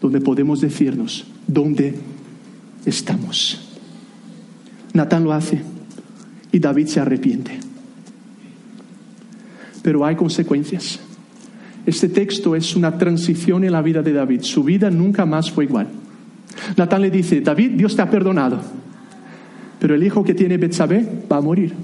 donde 0.00 0.20
podemos 0.20 0.60
decirnos 0.60 1.26
dónde 1.48 1.96
estamos. 2.86 3.60
Natán 4.92 5.24
lo 5.24 5.32
hace 5.32 5.62
y 6.52 6.60
David 6.60 6.86
se 6.86 7.00
arrepiente. 7.00 7.58
Pero 9.82 10.06
hay 10.06 10.14
consecuencias. 10.14 11.00
Este 11.84 12.08
texto 12.08 12.54
es 12.54 12.76
una 12.76 12.98
transición 12.98 13.64
en 13.64 13.72
la 13.72 13.82
vida 13.82 14.00
de 14.00 14.12
David. 14.12 14.42
Su 14.42 14.62
vida 14.62 14.92
nunca 14.92 15.26
más 15.26 15.50
fue 15.50 15.64
igual. 15.64 15.88
Natán 16.76 17.02
le 17.02 17.10
dice, 17.10 17.40
David, 17.40 17.72
Dios 17.72 17.96
te 17.96 18.02
ha 18.02 18.08
perdonado, 18.08 18.83
pero 19.84 19.96
el 19.96 20.02
hijo 20.02 20.24
que 20.24 20.32
tiene 20.32 20.56
Betsabé 20.56 21.06
va 21.30 21.36
a 21.36 21.40
morir. 21.42 21.74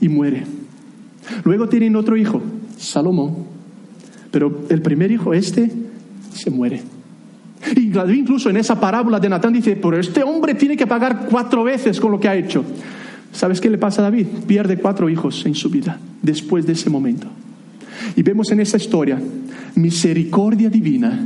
Y 0.00 0.08
muere. 0.08 0.42
Luego 1.44 1.68
tienen 1.68 1.94
otro 1.94 2.16
hijo, 2.16 2.42
Salomón, 2.76 3.46
pero 4.32 4.62
el 4.68 4.82
primer 4.82 5.12
hijo, 5.12 5.34
este, 5.34 5.70
se 6.34 6.50
muere. 6.50 6.82
Y 7.76 7.96
incluso 8.18 8.50
en 8.50 8.56
esa 8.56 8.80
parábola 8.80 9.20
de 9.20 9.28
Natán 9.28 9.52
dice, 9.52 9.76
pero 9.76 9.96
este 9.96 10.24
hombre 10.24 10.56
tiene 10.56 10.76
que 10.76 10.84
pagar 10.84 11.28
cuatro 11.30 11.62
veces 11.62 12.00
con 12.00 12.10
lo 12.10 12.18
que 12.18 12.28
ha 12.28 12.34
hecho. 12.34 12.64
¿Sabes 13.30 13.60
qué 13.60 13.70
le 13.70 13.78
pasa 13.78 14.00
a 14.00 14.10
David? 14.10 14.26
Pierde 14.44 14.78
cuatro 14.78 15.08
hijos 15.08 15.46
en 15.46 15.54
su 15.54 15.70
vida 15.70 16.00
después 16.22 16.66
de 16.66 16.72
ese 16.72 16.90
momento. 16.90 17.28
Y 18.16 18.24
vemos 18.24 18.50
en 18.50 18.58
esa 18.58 18.78
historia 18.78 19.16
misericordia 19.76 20.68
divina, 20.68 21.24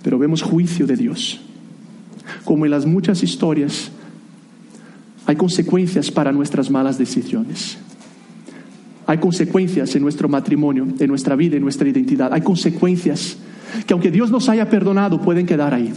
pero 0.00 0.16
vemos 0.16 0.42
juicio 0.42 0.86
de 0.86 0.94
Dios. 0.94 1.40
Como 2.44 2.64
en 2.64 2.70
las 2.70 2.86
muchas 2.86 3.22
historias, 3.22 3.90
hay 5.26 5.36
consecuencias 5.36 6.10
para 6.10 6.32
nuestras 6.32 6.70
malas 6.70 6.98
decisiones. 6.98 7.78
Hay 9.06 9.18
consecuencias 9.18 9.94
en 9.96 10.02
nuestro 10.02 10.28
matrimonio, 10.28 10.86
en 10.98 11.08
nuestra 11.08 11.36
vida, 11.36 11.56
en 11.56 11.62
nuestra 11.62 11.88
identidad. 11.88 12.32
Hay 12.32 12.42
consecuencias 12.42 13.36
que 13.86 13.92
aunque 13.92 14.10
Dios 14.10 14.30
nos 14.30 14.48
haya 14.48 14.68
perdonado, 14.68 15.20
pueden 15.20 15.46
quedar 15.46 15.74
ahí. 15.74 15.92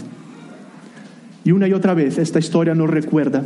Y 1.44 1.52
una 1.52 1.68
y 1.68 1.74
otra 1.74 1.94
vez 1.94 2.18
esta 2.18 2.40
historia 2.40 2.74
nos 2.74 2.90
recuerda 2.90 3.44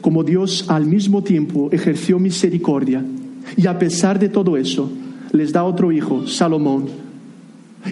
cómo 0.00 0.22
Dios 0.24 0.66
al 0.68 0.86
mismo 0.86 1.22
tiempo 1.22 1.68
ejerció 1.72 2.18
misericordia 2.18 3.04
y 3.56 3.66
a 3.66 3.78
pesar 3.78 4.18
de 4.18 4.28
todo 4.28 4.56
eso 4.56 4.90
les 5.32 5.52
da 5.52 5.64
otro 5.64 5.92
hijo, 5.92 6.26
Salomón. 6.26 7.07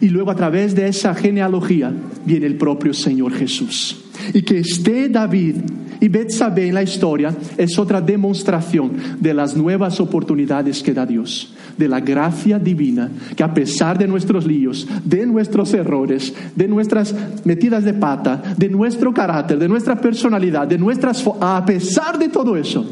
Y 0.01 0.09
luego 0.09 0.31
a 0.31 0.35
través 0.35 0.75
de 0.75 0.89
esa 0.89 1.15
genealogía 1.15 1.93
viene 2.25 2.47
el 2.47 2.57
propio 2.57 2.93
Señor 2.93 3.33
Jesús. 3.33 4.05
Y 4.35 4.43
que 4.43 4.59
esté 4.59 5.09
David 5.09 5.57
y 6.01 6.09
Betsabé 6.09 6.69
en 6.69 6.75
la 6.75 6.83
historia 6.83 7.35
es 7.57 7.79
otra 7.79 8.01
demostración 8.01 8.93
de 9.19 9.33
las 9.33 9.57
nuevas 9.57 10.01
oportunidades 10.01 10.83
que 10.83 10.93
da 10.93 11.07
Dios, 11.07 11.55
de 11.77 11.89
la 11.89 12.01
gracia 12.01 12.59
divina, 12.59 13.11
que 13.35 13.43
a 13.43 13.55
pesar 13.55 13.97
de 13.99 14.07
nuestros 14.07 14.47
líos, 14.47 14.87
de 15.05 15.27
nuestros 15.27 15.73
errores, 15.73 16.35
de 16.55 16.69
nuestras 16.69 17.15
metidas 17.45 17.85
de 17.85 17.95
pata, 17.95 18.43
de 18.57 18.69
nuestro 18.69 19.15
carácter, 19.15 19.59
de 19.59 19.69
nuestra 19.69 20.01
personalidad, 20.01 20.67
de 20.67 20.79
nuestras... 20.79 21.25
A 21.41 21.65
pesar 21.65 22.19
de 22.19 22.29
todo 22.29 22.57
eso, 22.57 22.85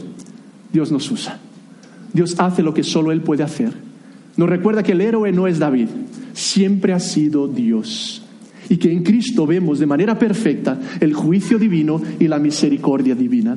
Dios 0.73 0.91
nos 0.91 1.11
usa. 1.11 1.39
Dios 2.13 2.37
hace 2.39 2.63
lo 2.63 2.73
que 2.73 2.83
solo 2.85 3.13
Él 3.13 3.21
puede 3.21 3.43
hacer. 3.43 3.73
Nos 4.37 4.49
recuerda 4.49 4.83
que 4.83 4.93
el 4.93 5.01
héroe 5.01 5.33
no 5.33 5.47
es 5.47 5.59
David, 5.59 5.89
siempre 6.35 6.93
ha 6.93 7.01
sido 7.01 7.49
Dios 7.49 8.23
y 8.69 8.77
que 8.77 8.93
en 8.93 9.03
Cristo 9.03 9.47
vemos 9.47 9.79
de 9.79 9.87
manera 9.87 10.19
perfecta 10.19 10.79
el 11.01 11.15
juicio 11.15 11.59
divino 11.59 12.01
y 12.19 12.29
la 12.29 12.39
misericordia 12.39 13.15
divina. 13.15 13.57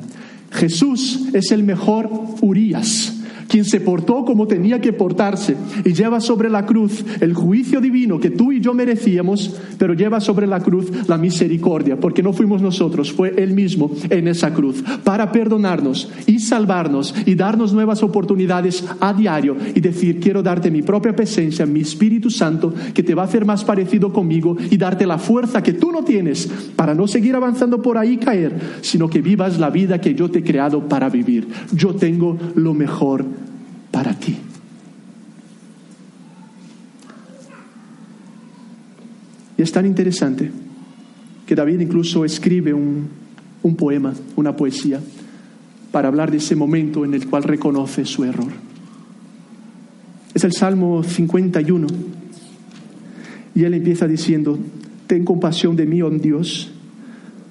Jesús 0.50 1.28
es 1.32 1.52
el 1.52 1.62
mejor 1.62 2.10
Urias 2.40 3.17
quien 3.48 3.64
se 3.64 3.80
portó 3.80 4.24
como 4.24 4.46
tenía 4.46 4.80
que 4.80 4.92
portarse 4.92 5.56
y 5.84 5.92
lleva 5.92 6.20
sobre 6.20 6.50
la 6.50 6.66
cruz 6.66 7.04
el 7.20 7.34
juicio 7.34 7.80
divino 7.80 8.20
que 8.20 8.30
tú 8.30 8.52
y 8.52 8.60
yo 8.60 8.74
merecíamos, 8.74 9.56
pero 9.78 9.94
lleva 9.94 10.20
sobre 10.20 10.46
la 10.46 10.60
cruz 10.60 11.08
la 11.08 11.18
misericordia, 11.18 11.98
porque 11.98 12.22
no 12.22 12.32
fuimos 12.32 12.62
nosotros, 12.62 13.12
fue 13.12 13.34
Él 13.36 13.54
mismo 13.54 13.90
en 14.10 14.28
esa 14.28 14.52
cruz, 14.52 14.82
para 15.04 15.32
perdonarnos 15.32 16.10
y 16.26 16.38
salvarnos 16.40 17.14
y 17.26 17.34
darnos 17.34 17.72
nuevas 17.72 18.02
oportunidades 18.02 18.84
a 19.00 19.12
diario 19.12 19.56
y 19.74 19.80
decir, 19.80 20.20
quiero 20.20 20.42
darte 20.42 20.70
mi 20.70 20.82
propia 20.82 21.16
presencia, 21.16 21.66
mi 21.66 21.80
Espíritu 21.80 22.30
Santo, 22.30 22.74
que 22.92 23.02
te 23.02 23.14
va 23.14 23.22
a 23.22 23.26
hacer 23.26 23.44
más 23.44 23.64
parecido 23.64 24.12
conmigo 24.12 24.56
y 24.70 24.76
darte 24.76 25.06
la 25.06 25.18
fuerza 25.18 25.62
que 25.62 25.72
tú 25.72 25.90
no 25.92 26.04
tienes 26.04 26.46
para 26.76 26.94
no 26.94 27.06
seguir 27.06 27.34
avanzando 27.34 27.80
por 27.80 27.96
ahí 27.96 28.12
y 28.12 28.18
caer, 28.18 28.58
sino 28.82 29.08
que 29.08 29.22
vivas 29.22 29.58
la 29.58 29.70
vida 29.70 30.00
que 30.00 30.14
yo 30.14 30.30
te 30.30 30.40
he 30.40 30.44
creado 30.44 30.88
para 30.88 31.08
vivir. 31.08 31.48
Yo 31.72 31.94
tengo 31.94 32.36
lo 32.54 32.74
mejor 32.74 33.24
ti. 34.18 34.36
Y 39.56 39.62
es 39.62 39.72
tan 39.72 39.86
interesante 39.86 40.50
que 41.46 41.54
David 41.54 41.80
incluso 41.80 42.24
escribe 42.24 42.72
un, 42.72 43.08
un 43.62 43.76
poema, 43.76 44.14
una 44.36 44.54
poesía, 44.54 45.00
para 45.90 46.08
hablar 46.08 46.30
de 46.30 46.36
ese 46.36 46.54
momento 46.54 47.04
en 47.04 47.14
el 47.14 47.26
cual 47.28 47.42
reconoce 47.42 48.04
su 48.04 48.24
error. 48.24 48.52
Es 50.34 50.44
el 50.44 50.52
Salmo 50.52 51.02
51. 51.02 51.86
Y 53.54 53.64
él 53.64 53.74
empieza 53.74 54.06
diciendo, 54.06 54.58
ten 55.08 55.24
compasión 55.24 55.74
de 55.74 55.86
mí, 55.86 56.02
oh 56.02 56.10
Dios, 56.10 56.70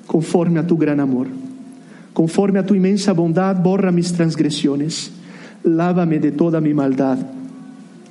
conforme 0.06 0.60
a 0.60 0.68
tu 0.68 0.78
gran 0.78 1.00
amor. 1.00 1.28
Conforme 2.14 2.60
a 2.60 2.66
tu 2.66 2.76
inmensa 2.76 3.12
bondad, 3.12 3.62
borra 3.62 3.92
mis 3.92 4.14
transgresiones, 4.14 5.12
lávame 5.68 6.20
de 6.20 6.32
toda 6.32 6.62
mi 6.62 6.74
maldad 6.74 7.18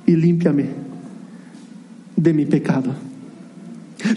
y 0.05 0.15
límpiame 0.15 0.65
de 2.15 2.33
mi 2.33 2.45
pecado. 2.45 3.06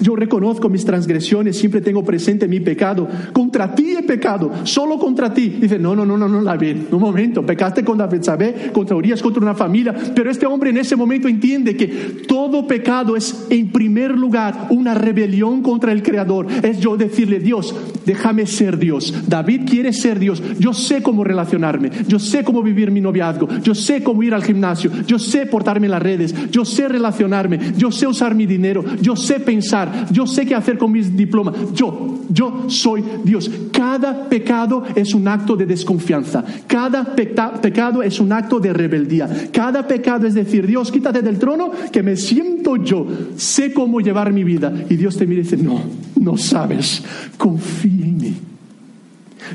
Yo 0.01 0.17
reconozco 0.17 0.69
mis 0.69 0.85
transgresiones, 0.85 1.57
siempre 1.57 1.81
tengo 1.81 2.05
presente 2.05 2.49
mi 2.49 2.61
pecado. 2.61 3.09
Contra 3.33 3.75
ti 3.75 3.95
he 3.97 4.03
pecado, 4.03 4.51
solo 4.65 4.99
contra 4.99 5.33
ti. 5.33 5.49
Dice, 5.61 5.79
no, 5.79 5.95
no, 5.95 6.05
no, 6.05 6.17
no, 6.17 6.29
no, 6.29 6.43
David, 6.43 6.77
un 6.93 7.01
momento, 7.01 7.45
pecaste 7.45 7.85
contra 7.85 8.07
Betsabé, 8.07 8.71
contra 8.73 8.97
Urias, 8.97 9.23
contra 9.23 9.43
una 9.43 9.55
familia. 9.55 9.95
Pero 10.15 10.31
este 10.31 10.47
hombre 10.47 10.71
en 10.71 10.79
ese 10.79 10.97
momento 10.97 11.29
entiende 11.29 11.77
que 11.77 11.87
todo 12.27 12.67
pecado 12.67 13.17
es 13.17 13.47
en 13.51 13.71
primer 13.71 14.17
lugar 14.17 14.67
una 14.71 14.95
rebelión 14.95 15.63
contra 15.63 15.93
el 15.93 16.03
Creador. 16.03 16.47
Es 16.63 16.81
yo 16.81 16.97
decirle, 16.97 17.41
Dios, 17.41 17.75
déjame 18.05 18.47
ser 18.47 18.79
Dios. 18.79 19.15
David 19.29 19.63
quiere 19.69 19.93
ser 19.93 20.19
Dios. 20.19 20.43
Yo 20.59 20.73
sé 20.73 21.03
cómo 21.03 21.25
relacionarme, 21.25 21.91
yo 22.07 22.19
sé 22.19 22.45
cómo 22.45 22.63
vivir 22.63 22.91
mi 22.91 23.01
noviazgo, 23.01 23.49
yo 23.63 23.75
sé 23.75 24.03
cómo 24.03 24.23
ir 24.23 24.35
al 24.35 24.45
gimnasio, 24.45 24.91
yo 25.07 25.19
sé 25.19 25.47
portarme 25.47 25.87
en 25.87 25.93
las 25.93 26.03
redes, 26.03 26.35
yo 26.51 26.65
sé 26.65 26.89
relacionarme, 26.89 27.59
yo 27.77 27.91
sé 27.91 28.07
usar 28.07 28.35
mi 28.35 28.47
dinero, 28.47 28.85
yo 29.01 29.17
sé 29.17 29.41
pensar 29.41 29.70
yo 30.11 30.27
sé 30.27 30.47
qué 30.47 30.55
hacer 30.55 30.79
con 30.79 30.93
mis 30.93 31.17
diplomas. 31.17 31.55
Yo, 31.75 32.21
yo 32.29 32.65
soy 32.69 33.05
Dios. 33.25 33.51
Cada 33.73 34.29
pecado 34.29 34.85
es 34.95 35.15
un 35.15 35.29
acto 35.29 35.57
de 35.57 35.67
desconfianza. 35.67 36.45
Cada 36.67 37.15
pecado 37.15 38.03
es 38.03 38.21
un 38.21 38.33
acto 38.33 38.61
de 38.61 38.73
rebeldía. 38.73 39.29
Cada 39.53 39.87
pecado 39.87 40.27
es 40.27 40.35
decir, 40.35 40.67
Dios, 40.67 40.91
quítate 40.91 41.23
del 41.23 41.39
trono 41.39 41.71
que 41.93 42.03
me 42.03 42.17
siento 42.17 42.77
yo. 42.77 43.07
Sé 43.37 43.73
cómo 43.73 44.01
llevar 44.01 44.33
mi 44.33 44.45
vida. 44.45 44.73
Y 44.89 44.97
Dios 44.97 45.17
te 45.17 45.27
mira 45.27 45.41
y 45.41 45.45
dice, 45.45 45.57
no, 45.57 45.81
no 46.21 46.37
sabes. 46.37 47.03
Confía 47.37 48.07
en 48.07 48.17
mí. 48.17 48.35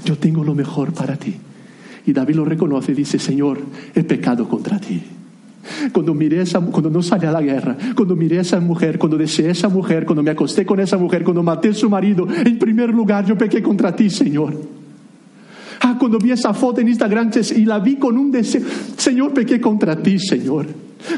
Yo 0.03 0.17
tengo 0.17 0.43
lo 0.43 0.55
mejor 0.55 0.93
para 0.93 1.15
ti. 1.15 1.35
Y 2.05 2.13
David 2.13 2.35
lo 2.35 2.45
reconoce 2.45 2.91
y 2.91 2.95
dice, 2.95 3.17
Señor, 3.17 3.59
he 3.93 4.03
pecado 4.03 4.47
contra 4.47 4.79
ti. 4.79 5.01
Cuando 5.91 6.13
miré 6.13 6.41
esa, 6.41 6.59
cuando 6.59 6.89
no 6.89 7.01
salí 7.01 7.25
a 7.25 7.31
la 7.31 7.41
guerra, 7.41 7.75
cuando 7.95 8.15
miré 8.15 8.39
a 8.39 8.41
esa 8.41 8.59
mujer, 8.59 8.97
cuando 8.97 9.17
deseé 9.17 9.49
a 9.49 9.51
esa 9.51 9.69
mujer, 9.69 10.05
cuando 10.05 10.23
me 10.23 10.31
acosté 10.31 10.65
con 10.65 10.79
esa 10.79 10.97
mujer, 10.97 11.23
cuando 11.23 11.43
maté 11.43 11.69
a 11.69 11.73
su 11.73 11.89
marido, 11.89 12.27
en 12.29 12.59
primer 12.59 12.89
lugar 12.89 13.25
yo 13.25 13.37
pequé 13.37 13.61
contra 13.61 13.95
ti, 13.95 14.09
Señor. 14.09 14.53
Ah, 15.81 15.97
cuando 15.99 16.17
vi 16.17 16.31
esa 16.31 16.53
foto 16.53 16.81
en 16.81 16.87
Instagram 16.87 17.31
y 17.55 17.65
la 17.65 17.79
vi 17.79 17.97
con 17.97 18.17
un 18.17 18.31
deseo, 18.31 18.61
Señor, 18.97 19.33
pequé 19.33 19.59
contra 19.59 19.95
ti, 19.95 20.17
Señor. 20.19 20.67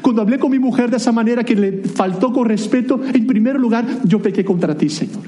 Cuando 0.01 0.21
hablé 0.21 0.37
con 0.37 0.51
mi 0.51 0.59
mujer 0.59 0.89
de 0.89 0.97
esa 0.97 1.11
manera 1.11 1.43
que 1.43 1.55
le 1.55 1.83
faltó 1.83 2.33
con 2.33 2.45
respeto, 2.45 2.99
en 3.13 3.25
primer 3.25 3.57
lugar 3.57 3.85
yo 4.03 4.21
pequé 4.21 4.43
contra 4.43 4.75
ti, 4.75 4.89
Señor. 4.89 5.23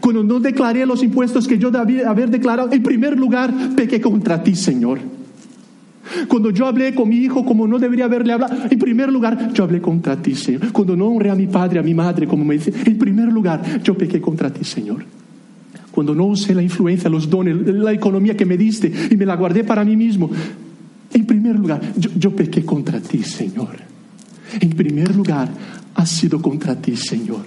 Cuando 0.00 0.22
no 0.22 0.40
declaré 0.40 0.84
los 0.86 1.02
impuestos 1.02 1.46
que 1.46 1.58
yo 1.58 1.70
debía 1.70 2.08
haber 2.08 2.30
declarado, 2.30 2.72
en 2.72 2.82
primer 2.82 3.18
lugar 3.18 3.52
pequé 3.76 4.00
contra 4.00 4.42
ti, 4.42 4.54
Señor. 4.54 4.98
Cuando 6.28 6.50
yo 6.50 6.66
hablé 6.66 6.94
con 6.94 7.08
mi 7.08 7.16
hijo 7.16 7.44
como 7.44 7.66
no 7.66 7.78
debería 7.78 8.04
haberle 8.04 8.32
hablado, 8.32 8.54
en 8.70 8.78
primer 8.78 9.10
lugar, 9.10 9.52
yo 9.52 9.64
hablé 9.64 9.80
contra 9.80 10.20
ti, 10.20 10.34
Señor. 10.34 10.72
Cuando 10.72 10.96
no 10.96 11.06
honré 11.06 11.30
a 11.30 11.34
mi 11.34 11.46
padre, 11.46 11.78
a 11.78 11.82
mi 11.82 11.94
madre, 11.94 12.26
como 12.26 12.44
me 12.44 12.54
dice, 12.54 12.72
en 12.84 12.98
primer 12.98 13.32
lugar, 13.32 13.82
yo 13.82 13.96
pequé 13.96 14.20
contra 14.20 14.50
ti, 14.52 14.64
Señor. 14.64 15.04
Cuando 15.90 16.14
no 16.14 16.26
usé 16.26 16.54
la 16.54 16.62
influencia, 16.62 17.08
los 17.08 17.28
dones, 17.28 17.56
la 17.56 17.92
economía 17.92 18.36
que 18.36 18.44
me 18.44 18.56
diste 18.56 18.92
y 19.10 19.16
me 19.16 19.26
la 19.26 19.34
guardé 19.36 19.64
para 19.64 19.84
mí 19.84 19.96
mismo, 19.96 20.30
en 21.12 21.26
primer 21.26 21.58
lugar, 21.58 21.80
yo, 21.96 22.10
yo 22.16 22.36
pequé 22.36 22.64
contra 22.64 23.00
ti, 23.00 23.22
Señor. 23.22 23.76
En 24.60 24.70
primer 24.70 25.14
lugar, 25.14 25.48
ha 25.94 26.06
sido 26.06 26.40
contra 26.40 26.76
ti, 26.76 26.96
Señor. 26.96 27.44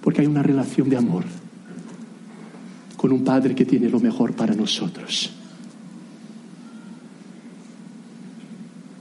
Porque 0.00 0.22
hay 0.22 0.26
una 0.26 0.42
relación 0.42 0.88
de 0.88 0.96
amor 0.96 1.24
con 2.96 3.12
un 3.12 3.24
Padre 3.24 3.54
que 3.54 3.64
tiene 3.64 3.88
lo 3.88 3.98
mejor 3.98 4.34
para 4.34 4.54
nosotros. 4.54 5.32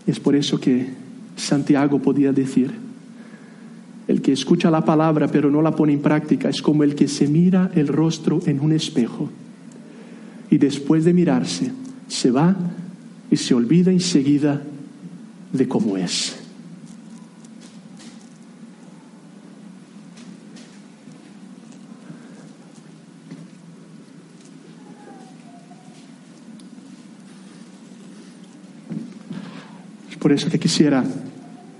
Es 0.09 0.19
por 0.19 0.35
eso 0.35 0.59
que 0.59 0.87
Santiago 1.35 1.99
podía 1.99 2.33
decir, 2.33 2.71
el 4.07 4.23
que 4.23 4.31
escucha 4.31 4.71
la 4.71 4.83
palabra 4.83 5.27
pero 5.27 5.51
no 5.51 5.61
la 5.61 5.75
pone 5.75 5.93
en 5.93 6.01
práctica 6.01 6.49
es 6.49 6.63
como 6.63 6.83
el 6.83 6.95
que 6.95 7.07
se 7.07 7.27
mira 7.27 7.69
el 7.75 7.87
rostro 7.87 8.39
en 8.47 8.59
un 8.59 8.71
espejo 8.71 9.29
y 10.49 10.57
después 10.57 11.05
de 11.05 11.13
mirarse 11.13 11.71
se 12.07 12.31
va 12.31 12.55
y 13.29 13.35
se 13.35 13.53
olvida 13.53 13.91
enseguida 13.91 14.63
de 15.53 15.67
cómo 15.67 15.95
es. 15.95 16.38
Por 30.29 30.35
eso 30.35 30.47
que 30.47 30.59
quisiera, 30.59 31.03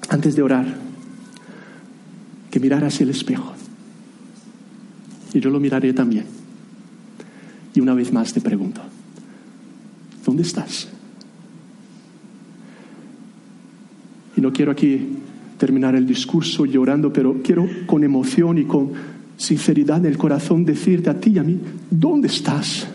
antes 0.10 0.36
de 0.36 0.42
orar, 0.42 0.66
que 2.50 2.60
miraras 2.60 3.00
el 3.00 3.12
espejo. 3.12 3.54
Y 5.36 5.40
yo 5.40 5.52
lo 5.52 5.60
miraré 5.60 5.94
también. 5.94 6.26
Y 7.76 7.80
una 7.80 7.94
vez 7.94 8.12
más 8.12 8.34
te 8.34 8.42
pregunto, 8.42 8.82
¿dónde 10.26 10.42
estás? 10.42 10.88
Y 14.36 14.42
no 14.42 14.52
quiero 14.52 14.72
aquí 14.72 15.10
terminar 15.60 15.94
el 15.94 16.08
discurso 16.08 16.66
llorando, 16.66 17.14
pero 17.14 17.44
quiero 17.44 17.70
con 17.86 18.04
emoción 18.04 18.58
y 18.58 18.64
con 18.64 18.94
sinceridad 19.38 20.02
del 20.02 20.18
corazón 20.18 20.66
decirte 20.66 21.12
a 21.12 21.20
ti 21.20 21.34
y 21.34 21.38
a 21.38 21.44
mí, 21.44 21.60
¿dónde 21.92 22.30
estás? 22.30 22.88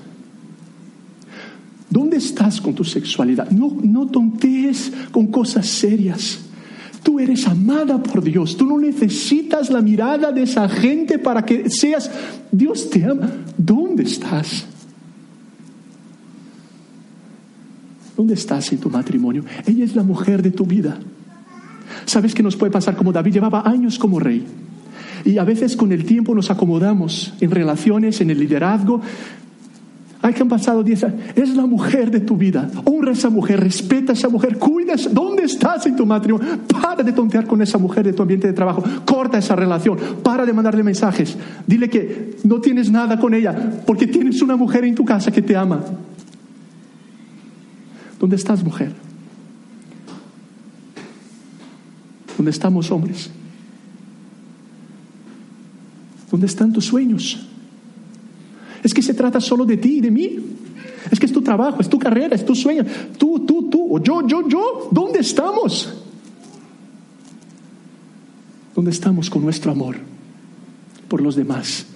¿Dónde 1.94 2.16
estás 2.16 2.60
con 2.60 2.74
tu 2.74 2.82
sexualidad? 2.82 3.48
No, 3.52 3.72
no 3.80 4.08
tontees 4.08 4.92
con 5.12 5.28
cosas 5.28 5.64
serias. 5.68 6.40
Tú 7.04 7.20
eres 7.20 7.46
amada 7.46 8.02
por 8.02 8.20
Dios. 8.20 8.56
Tú 8.56 8.66
no 8.66 8.80
necesitas 8.80 9.70
la 9.70 9.80
mirada 9.80 10.32
de 10.32 10.42
esa 10.42 10.68
gente 10.68 11.20
para 11.20 11.44
que 11.44 11.70
seas... 11.70 12.10
Dios 12.50 12.90
te 12.90 13.04
ama. 13.04 13.30
¿Dónde 13.56 14.02
estás? 14.02 14.66
¿Dónde 18.16 18.34
estás 18.34 18.72
en 18.72 18.78
tu 18.78 18.90
matrimonio? 18.90 19.44
Ella 19.64 19.84
es 19.84 19.94
la 19.94 20.02
mujer 20.02 20.42
de 20.42 20.50
tu 20.50 20.66
vida. 20.66 20.98
¿Sabes 22.06 22.34
qué 22.34 22.42
nos 22.42 22.56
puede 22.56 22.72
pasar 22.72 22.96
como 22.96 23.12
David 23.12 23.34
llevaba 23.34 23.62
años 23.68 24.00
como 24.00 24.18
rey? 24.18 24.44
Y 25.24 25.38
a 25.38 25.44
veces 25.44 25.76
con 25.76 25.92
el 25.92 26.04
tiempo 26.04 26.34
nos 26.34 26.50
acomodamos 26.50 27.34
en 27.40 27.52
relaciones, 27.52 28.20
en 28.20 28.30
el 28.30 28.40
liderazgo, 28.40 29.00
Ay, 30.24 30.32
que 30.32 30.40
han 30.40 30.48
pasado 30.48 30.82
10 30.82 31.04
años. 31.04 31.20
Es 31.36 31.54
la 31.54 31.66
mujer 31.66 32.10
de 32.10 32.20
tu 32.20 32.38
vida. 32.38 32.70
Honra 32.86 33.10
a 33.10 33.12
esa 33.12 33.28
mujer, 33.28 33.60
respeta 33.60 34.12
a 34.12 34.14
esa 34.14 34.30
mujer, 34.30 34.56
cuida. 34.56 34.94
¿Dónde 35.12 35.42
estás 35.42 35.84
en 35.84 35.96
tu 35.96 36.06
matrimonio? 36.06 36.60
Para 36.66 37.02
de 37.02 37.12
tontear 37.12 37.46
con 37.46 37.60
esa 37.60 37.76
mujer 37.76 38.06
de 38.06 38.14
tu 38.14 38.22
ambiente 38.22 38.46
de 38.46 38.54
trabajo. 38.54 38.82
Corta 39.04 39.36
esa 39.36 39.54
relación. 39.54 39.98
Para 40.22 40.46
de 40.46 40.54
mandarle 40.54 40.82
mensajes. 40.82 41.36
Dile 41.66 41.90
que 41.90 42.38
no 42.42 42.58
tienes 42.62 42.90
nada 42.90 43.20
con 43.20 43.34
ella 43.34 43.54
porque 43.86 44.06
tienes 44.06 44.40
una 44.40 44.56
mujer 44.56 44.86
en 44.86 44.94
tu 44.94 45.04
casa 45.04 45.30
que 45.30 45.42
te 45.42 45.54
ama. 45.54 45.84
¿Dónde 48.18 48.36
estás, 48.36 48.64
mujer? 48.64 48.94
¿Dónde 52.38 52.50
estamos, 52.50 52.90
hombres? 52.90 53.30
¿Dónde 56.30 56.46
están 56.46 56.72
tus 56.72 56.86
sueños? 56.86 57.46
Es 58.84 58.92
que 58.92 59.02
se 59.02 59.14
trata 59.14 59.40
solo 59.40 59.64
de 59.64 59.78
ti 59.78 59.96
y 59.96 60.00
de 60.02 60.10
mí. 60.10 60.38
Es 61.10 61.18
que 61.18 61.24
es 61.24 61.32
tu 61.32 61.40
trabajo, 61.40 61.80
es 61.80 61.88
tu 61.88 61.98
carrera, 61.98 62.36
es 62.36 62.44
tu 62.44 62.54
sueño. 62.54 62.84
Tú, 63.18 63.40
tú, 63.40 63.68
tú, 63.70 63.96
o 63.96 64.02
yo, 64.02 64.26
yo, 64.26 64.46
yo. 64.46 64.88
¿Dónde 64.92 65.20
estamos? 65.20 65.92
¿Dónde 68.74 68.90
estamos 68.90 69.30
con 69.30 69.42
nuestro 69.42 69.72
amor 69.72 69.96
por 71.08 71.22
los 71.22 71.34
demás? 71.34 71.86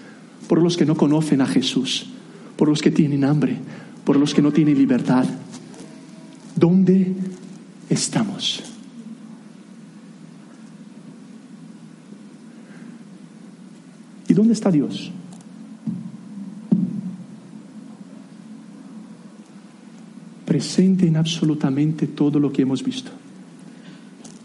Por 0.48 0.62
los 0.62 0.78
que 0.78 0.86
no 0.86 0.96
conocen 0.96 1.42
a 1.42 1.46
Jesús, 1.46 2.06
por 2.56 2.68
los 2.68 2.80
que 2.80 2.90
tienen 2.90 3.22
hambre, 3.22 3.58
por 4.04 4.16
los 4.16 4.32
que 4.32 4.40
no 4.40 4.50
tienen 4.50 4.78
libertad. 4.78 5.26
¿Dónde 6.56 7.14
estamos? 7.90 8.62
¿Y 14.26 14.32
dónde 14.32 14.54
está 14.54 14.70
Dios? 14.70 15.12
Presente 20.48 21.06
en 21.06 21.18
absolutamente 21.18 22.06
todo 22.06 22.40
lo 22.40 22.50
que 22.50 22.62
hemos 22.62 22.82
visto. 22.82 23.10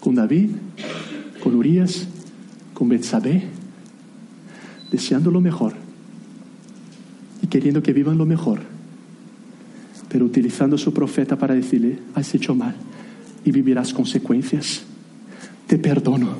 Con 0.01 0.15
David, 0.15 0.49
con 1.41 1.55
Urias, 1.55 2.05
con 2.73 2.89
Betsabé, 2.89 3.43
deseando 4.91 5.31
lo 5.31 5.39
mejor 5.39 5.75
y 7.41 7.47
queriendo 7.47 7.81
que 7.81 7.93
vivan 7.93 8.17
lo 8.17 8.25
mejor, 8.25 8.59
pero 10.09 10.25
utilizando 10.25 10.75
a 10.75 10.79
su 10.79 10.93
profeta 10.93 11.37
para 11.37 11.55
decirle, 11.55 11.99
has 12.15 12.35
hecho 12.35 12.53
mal 12.53 12.75
y 13.45 13.51
vivirás 13.51 13.93
consecuencias. 13.93 14.83
Te 15.67 15.77
perdono, 15.77 16.33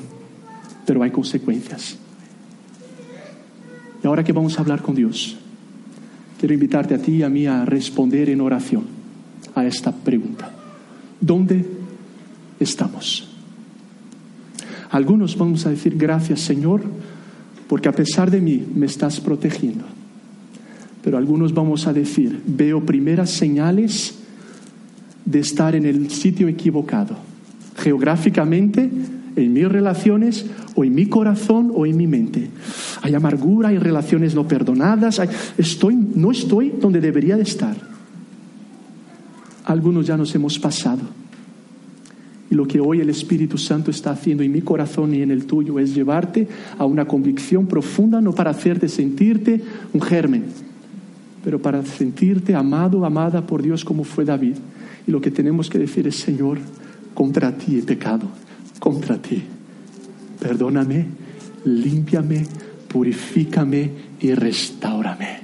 pero 0.84 1.02
hay 1.02 1.10
consecuencias. 1.10 1.96
Y 4.02 4.06
ahora 4.06 4.24
que 4.24 4.34
vamos 4.34 4.58
a 4.58 4.60
hablar 4.60 4.82
con 4.82 4.94
Dios, 4.94 5.38
quiero 6.38 6.52
invitarte 6.52 6.94
a 6.94 6.98
ti 6.98 7.12
y 7.12 7.22
a 7.22 7.30
mí 7.30 7.46
a 7.46 7.64
responder 7.64 8.28
en 8.28 8.42
oración 8.42 8.93
a 9.54 9.64
esta 9.64 9.92
pregunta. 9.92 10.50
¿Dónde 11.20 11.64
estamos? 12.60 13.28
Algunos 14.90 15.36
vamos 15.36 15.66
a 15.66 15.70
decir 15.70 15.96
gracias 15.96 16.40
Señor, 16.40 16.82
porque 17.68 17.88
a 17.88 17.92
pesar 17.92 18.30
de 18.30 18.40
mí 18.40 18.64
me 18.74 18.86
estás 18.86 19.20
protegiendo. 19.20 19.84
Pero 21.02 21.18
algunos 21.18 21.52
vamos 21.52 21.86
a 21.86 21.92
decir, 21.92 22.40
veo 22.46 22.84
primeras 22.84 23.30
señales 23.30 24.14
de 25.24 25.40
estar 25.40 25.74
en 25.74 25.84
el 25.84 26.10
sitio 26.10 26.48
equivocado, 26.48 27.16
geográficamente, 27.76 28.90
en 29.36 29.52
mis 29.52 29.68
relaciones, 29.68 30.46
o 30.74 30.84
en 30.84 30.94
mi 30.94 31.06
corazón, 31.06 31.72
o 31.74 31.86
en 31.86 31.96
mi 31.96 32.06
mente. 32.06 32.48
Hay 33.02 33.14
amargura, 33.14 33.68
hay 33.68 33.78
relaciones 33.78 34.34
no 34.34 34.46
perdonadas, 34.46 35.20
estoy, 35.58 35.94
no 35.96 36.30
estoy 36.30 36.72
donde 36.80 37.00
debería 37.00 37.36
de 37.36 37.42
estar. 37.42 37.93
Algunos 39.74 40.06
ya 40.06 40.16
nos 40.16 40.32
hemos 40.36 40.56
pasado. 40.56 41.02
Y 42.48 42.54
lo 42.54 42.64
que 42.64 42.78
hoy 42.78 43.00
el 43.00 43.10
Espíritu 43.10 43.58
Santo 43.58 43.90
está 43.90 44.12
haciendo 44.12 44.44
en 44.44 44.52
mi 44.52 44.60
corazón 44.60 45.12
y 45.12 45.20
en 45.20 45.32
el 45.32 45.46
tuyo 45.46 45.80
es 45.80 45.92
llevarte 45.92 46.46
a 46.78 46.84
una 46.84 47.06
convicción 47.06 47.66
profunda, 47.66 48.20
no 48.20 48.32
para 48.32 48.50
hacerte 48.50 48.88
sentirte 48.88 49.60
un 49.92 50.00
germen, 50.00 50.44
pero 51.42 51.60
para 51.60 51.84
sentirte 51.84 52.54
amado, 52.54 53.04
amada 53.04 53.44
por 53.44 53.62
Dios 53.62 53.84
como 53.84 54.04
fue 54.04 54.24
David 54.24 54.54
y 55.08 55.10
lo 55.10 55.20
que 55.20 55.32
tenemos 55.32 55.68
que 55.68 55.80
decir 55.80 56.06
es, 56.06 56.14
Señor, 56.14 56.58
contra 57.12 57.50
ti 57.50 57.76
he 57.76 57.82
pecado, 57.82 58.28
contra 58.78 59.20
ti. 59.20 59.42
Perdóname, 60.38 61.04
límpiame, 61.64 62.46
purifícame 62.86 63.90
y 64.20 64.34
restaurame. 64.34 65.40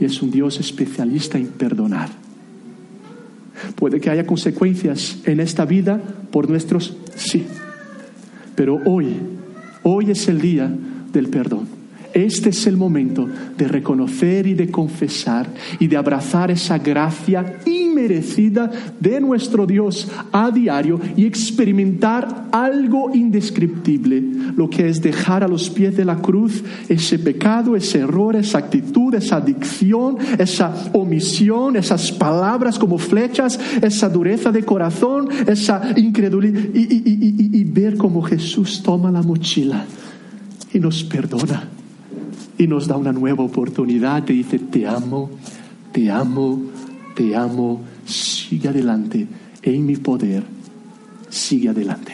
Y 0.00 0.06
es 0.06 0.22
un 0.22 0.30
Dios 0.30 0.58
especialista 0.58 1.36
en 1.36 1.48
perdonar. 1.48 2.23
Puede 3.74 4.00
que 4.00 4.10
haya 4.10 4.26
consecuencias 4.26 5.18
en 5.24 5.40
esta 5.40 5.64
vida 5.64 6.00
por 6.30 6.48
nuestros 6.48 6.96
sí. 7.16 7.46
Pero 8.54 8.80
hoy, 8.84 9.16
hoy 9.82 10.10
es 10.10 10.28
el 10.28 10.40
día 10.40 10.70
del 11.12 11.28
perdón. 11.28 11.83
Este 12.14 12.50
es 12.50 12.68
el 12.68 12.76
momento 12.76 13.28
de 13.58 13.66
reconocer 13.66 14.46
y 14.46 14.54
de 14.54 14.70
confesar 14.70 15.48
y 15.80 15.88
de 15.88 15.96
abrazar 15.96 16.52
esa 16.52 16.78
gracia 16.78 17.58
inmerecida 17.66 18.70
de 19.00 19.20
nuestro 19.20 19.66
Dios 19.66 20.08
a 20.30 20.52
diario 20.52 21.00
y 21.16 21.26
experimentar 21.26 22.46
algo 22.52 23.12
indescriptible, 23.12 24.22
lo 24.54 24.70
que 24.70 24.88
es 24.88 25.02
dejar 25.02 25.42
a 25.42 25.48
los 25.48 25.68
pies 25.70 25.96
de 25.96 26.04
la 26.04 26.22
cruz 26.22 26.62
ese 26.88 27.18
pecado, 27.18 27.74
ese 27.74 27.98
error, 27.98 28.36
esa 28.36 28.58
actitud, 28.58 29.12
esa 29.16 29.38
adicción, 29.38 30.16
esa 30.38 30.72
omisión, 30.92 31.74
esas 31.74 32.12
palabras 32.12 32.78
como 32.78 32.96
flechas, 32.96 33.58
esa 33.82 34.08
dureza 34.08 34.52
de 34.52 34.62
corazón, 34.62 35.28
esa 35.48 35.82
incredulidad 35.96 36.60
y, 36.74 37.64
ver 37.64 37.96
cómo 37.96 38.22
Jesús 38.22 38.84
toma 38.84 39.10
la 39.10 39.22
mochila 39.22 39.84
y 40.72 40.78
nos 40.78 41.02
perdona 41.02 41.74
y 42.58 42.66
nos 42.66 42.86
da 42.86 42.96
una 42.96 43.12
nueva 43.12 43.44
oportunidad. 43.44 44.24
Te 44.24 44.32
dice, 44.32 44.58
te 44.58 44.86
amo, 44.86 45.30
te 45.92 46.10
amo, 46.10 46.60
te 47.14 47.34
amo, 47.34 47.80
sigue 48.04 48.68
adelante, 48.68 49.26
en 49.62 49.86
mi 49.86 49.96
poder, 49.96 50.44
sigue 51.28 51.68
adelante. 51.68 52.12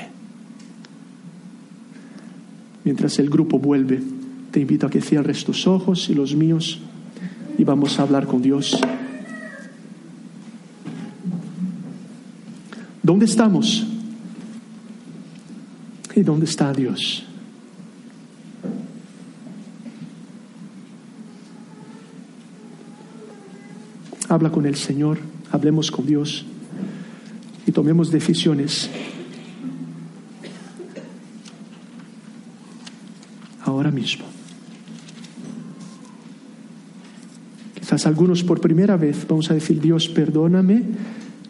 Mientras 2.84 3.18
el 3.18 3.28
grupo 3.28 3.58
vuelve, 3.58 4.02
te 4.50 4.60
invito 4.60 4.86
a 4.86 4.90
que 4.90 5.00
cierres 5.00 5.44
tus 5.44 5.66
ojos 5.66 6.08
y 6.08 6.14
los 6.14 6.34
míos 6.34 6.80
y 7.58 7.64
vamos 7.64 7.98
a 7.98 8.02
hablar 8.02 8.26
con 8.26 8.42
Dios. 8.42 8.80
¿Dónde 13.02 13.26
estamos? 13.26 13.86
¿Y 16.14 16.22
dónde 16.22 16.46
está 16.46 16.72
Dios? 16.72 17.29
Habla 24.30 24.50
con 24.50 24.64
el 24.64 24.76
Señor, 24.76 25.18
hablemos 25.50 25.90
con 25.90 26.06
Dios 26.06 26.44
y 27.66 27.72
tomemos 27.72 28.10
decisiones. 28.10 28.88
Ahora 33.64 33.90
mismo. 33.90 34.24
Quizás 37.74 38.06
algunos 38.06 38.44
por 38.44 38.60
primera 38.60 38.96
vez 38.96 39.26
vamos 39.28 39.50
a 39.50 39.54
decir, 39.54 39.80
Dios, 39.80 40.08
perdóname, 40.08 40.84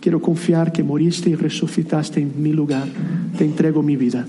quiero 0.00 0.22
confiar 0.22 0.72
que 0.72 0.82
moriste 0.82 1.28
y 1.30 1.34
resucitaste 1.34 2.20
en 2.20 2.42
mi 2.42 2.52
lugar, 2.52 2.88
te 3.36 3.44
entrego 3.44 3.82
mi 3.82 3.96
vida. 3.96 4.26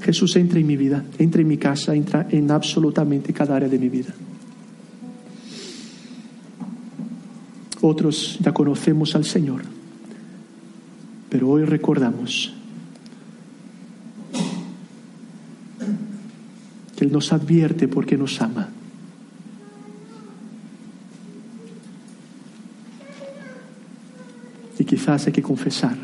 Jesús 0.00 0.34
entra 0.34 0.58
en 0.58 0.66
mi 0.66 0.76
vida, 0.76 1.04
entra 1.18 1.40
en 1.40 1.46
mi 1.46 1.56
casa, 1.56 1.94
entra 1.94 2.26
en 2.30 2.50
absolutamente 2.50 3.32
cada 3.32 3.54
área 3.54 3.68
de 3.68 3.78
mi 3.78 3.88
vida. 3.88 4.12
Otros 7.84 8.38
ya 8.40 8.54
conocemos 8.54 9.16
al 9.16 9.24
Señor, 9.24 9.62
pero 11.28 11.48
hoy 11.48 11.64
recordamos 11.64 12.54
que 16.96 17.04
Él 17.04 17.10
nos 17.10 17.32
advierte 17.32 17.88
porque 17.88 18.16
nos 18.16 18.40
ama. 18.40 18.68
Y 24.78 24.84
quizás 24.84 25.26
hay 25.26 25.32
que 25.32 25.42
confesar, 25.42 25.96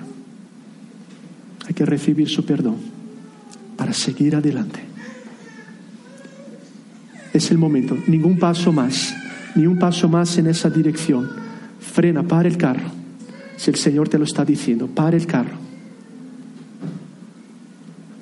hay 1.64 1.74
que 1.74 1.86
recibir 1.86 2.28
su 2.28 2.44
perdón 2.44 2.78
para 3.76 3.92
seguir 3.92 4.34
adelante. 4.34 4.80
Es 7.32 7.52
el 7.52 7.58
momento, 7.58 7.96
ningún 8.08 8.36
paso 8.36 8.72
más, 8.72 9.14
ni 9.54 9.68
un 9.68 9.78
paso 9.78 10.08
más 10.08 10.36
en 10.38 10.48
esa 10.48 10.70
dirección 10.70 11.47
frena, 11.98 12.22
para 12.22 12.46
el 12.46 12.56
carro. 12.56 12.92
Si 13.56 13.72
el 13.72 13.76
Señor 13.76 14.08
te 14.08 14.18
lo 14.18 14.24
está 14.24 14.44
diciendo, 14.44 14.86
para 14.86 15.16
el 15.16 15.26
carro. 15.26 15.56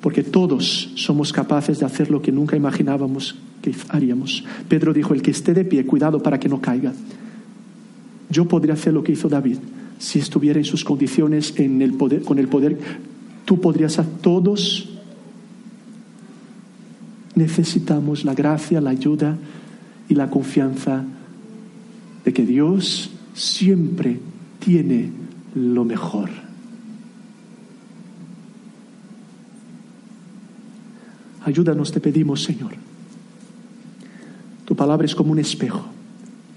Porque 0.01 0.23
todos 0.23 0.89
somos 0.95 1.31
capaces 1.31 1.77
de 1.77 1.85
hacer 1.85 2.09
lo 2.09 2.19
que 2.19 2.31
nunca 2.31 2.55
imaginábamos 2.55 3.35
que 3.61 3.75
haríamos. 3.89 4.43
Pedro 4.67 4.93
dijo, 4.93 5.13
el 5.13 5.21
que 5.21 5.29
esté 5.29 5.53
de 5.53 5.63
pie, 5.63 5.85
cuidado 5.85 6.23
para 6.23 6.39
que 6.39 6.49
no 6.49 6.59
caiga. 6.59 6.91
Yo 8.31 8.45
podría 8.45 8.73
hacer 8.73 8.93
lo 8.93 9.03
que 9.03 9.11
hizo 9.11 9.29
David 9.29 9.59
si 9.99 10.17
estuviera 10.17 10.57
en 10.57 10.65
sus 10.65 10.83
condiciones 10.83 11.53
en 11.57 11.79
el 11.83 11.93
poder, 11.93 12.23
con 12.23 12.39
el 12.39 12.47
poder. 12.47 12.79
Tú 13.45 13.61
podrías 13.61 13.99
hacer 13.99 14.11
todos. 14.21 14.89
Necesitamos 17.35 18.25
la 18.25 18.33
gracia, 18.33 18.81
la 18.81 18.89
ayuda 18.89 19.37
y 20.09 20.15
la 20.15 20.31
confianza 20.31 21.03
de 22.25 22.33
que 22.33 22.43
Dios 22.43 23.11
siempre 23.37 24.19
tiene 24.59 25.11
lo 25.53 25.85
mejor. 25.85 26.29
Ayúdanos, 31.45 31.91
te 31.91 32.01
pedimos, 32.01 32.43
Señor. 32.43 32.73
Tu 34.65 34.75
palabra 34.75 35.05
es 35.05 35.15
como 35.15 35.31
un 35.31 35.39
espejo 35.39 35.85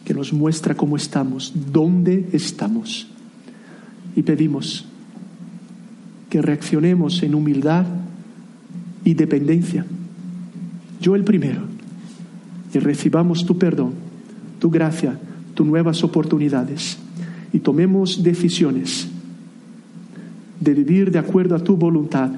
que 0.05 0.15
nos 0.15 0.33
muestra 0.33 0.75
cómo 0.75 0.97
estamos, 0.97 1.53
dónde 1.71 2.29
estamos. 2.33 3.07
Y 4.17 4.23
pedimos 4.23 4.87
que 6.29 6.43
reaccionemos 6.43 7.23
en 7.23 7.35
humildad 7.35 7.87
y 9.05 9.15
dependencia. 9.15 9.85
Yo 11.01 11.15
el 11.15 11.25
primero. 11.25 11.63
Y 12.73 12.79
recibamos 12.79 13.45
tu 13.45 13.59
perdón, 13.59 13.93
tu 14.59 14.71
gracia 14.71 15.19
nuevas 15.65 16.03
oportunidades 16.05 16.99
y 17.53 17.61
tomemos 17.61 18.23
decisiones 18.23 19.09
de 20.59 20.75
vivir 20.75 21.11
de 21.11 21.19
acuerdo 21.19 21.57
a 21.57 21.65
tu 21.65 21.77
voluntad 21.77 22.31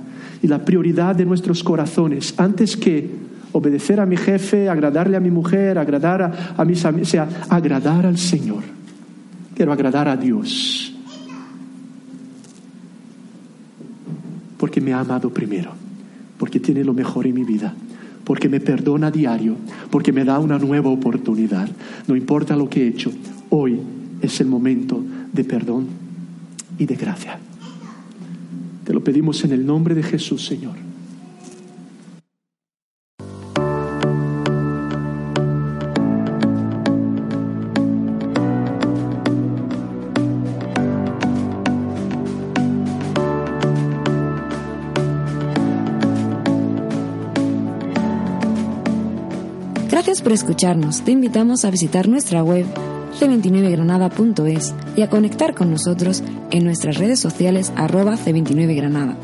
y 0.43 0.47
la 0.47 0.65
prioridad 0.65 1.15
de 1.15 1.25
nuestros 1.25 1.63
corazones 1.63 2.35
antes 2.37 2.77
que 2.77 3.11
obedecer 3.53 4.01
a 4.01 4.07
mi 4.07 4.17
jefe, 4.17 4.69
agradarle 4.69 5.17
a 5.17 5.21
mi 5.21 5.31
mujer, 5.31 5.79
agradar 5.79 6.55
a, 6.57 6.65
mis 6.65 6.85
amigos, 6.85 7.09
sea, 7.09 7.29
agradar 7.49 8.07
al 8.07 8.19
Señor. 8.19 8.63
Quiero 9.55 9.73
agradar 9.73 10.09
a 10.09 10.17
Dios. 10.17 10.95
Porque 14.57 14.81
me 14.81 14.93
ha 14.93 15.01
amado 15.01 15.31
primero, 15.31 15.73
porque 16.39 16.61
tiene 16.61 16.85
lo 16.85 16.95
mejor 16.95 17.27
en 17.27 17.35
mi 17.35 17.45
vida 17.45 17.75
porque 18.25 18.49
me 18.49 18.61
perdona 18.61 19.11
diario, 19.11 19.57
porque 19.91 20.13
me 20.13 20.25
da 20.25 20.39
una 20.39 20.59
nueva 20.59 20.91
oportunidad. 20.91 21.69
No 22.07 22.17
importa 22.17 22.57
lo 22.57 22.69
que 22.69 22.85
he 22.85 22.89
hecho, 22.89 23.13
hoy 23.51 23.79
es 24.21 24.41
el 24.41 24.47
momento 24.47 25.05
de 25.33 25.45
perdón 25.45 25.87
y 26.79 26.87
de 26.87 26.95
gracia. 26.95 27.39
Te 28.85 28.93
lo 28.93 29.03
pedimos 29.03 29.45
en 29.45 29.53
el 29.53 29.65
nombre 29.65 29.95
de 29.95 30.03
Jesús, 30.03 30.45
Señor. 30.45 30.92
Por 50.23 50.33
escucharnos. 50.33 51.03
Te 51.03 51.11
invitamos 51.11 51.65
a 51.65 51.71
visitar 51.71 52.09
nuestra 52.09 52.45
web 52.45 52.67
c29granada.es 53.19 54.75
y 54.97 55.03
a 55.03 55.11
conectar 55.11 55.55
con 55.55 55.71
nosotros 55.71 56.23
en 56.51 56.65
nuestras 56.65 56.97
redes 56.99 57.21
sociales 57.21 57.73
arroba 57.77 58.17
c29granada. 58.17 59.17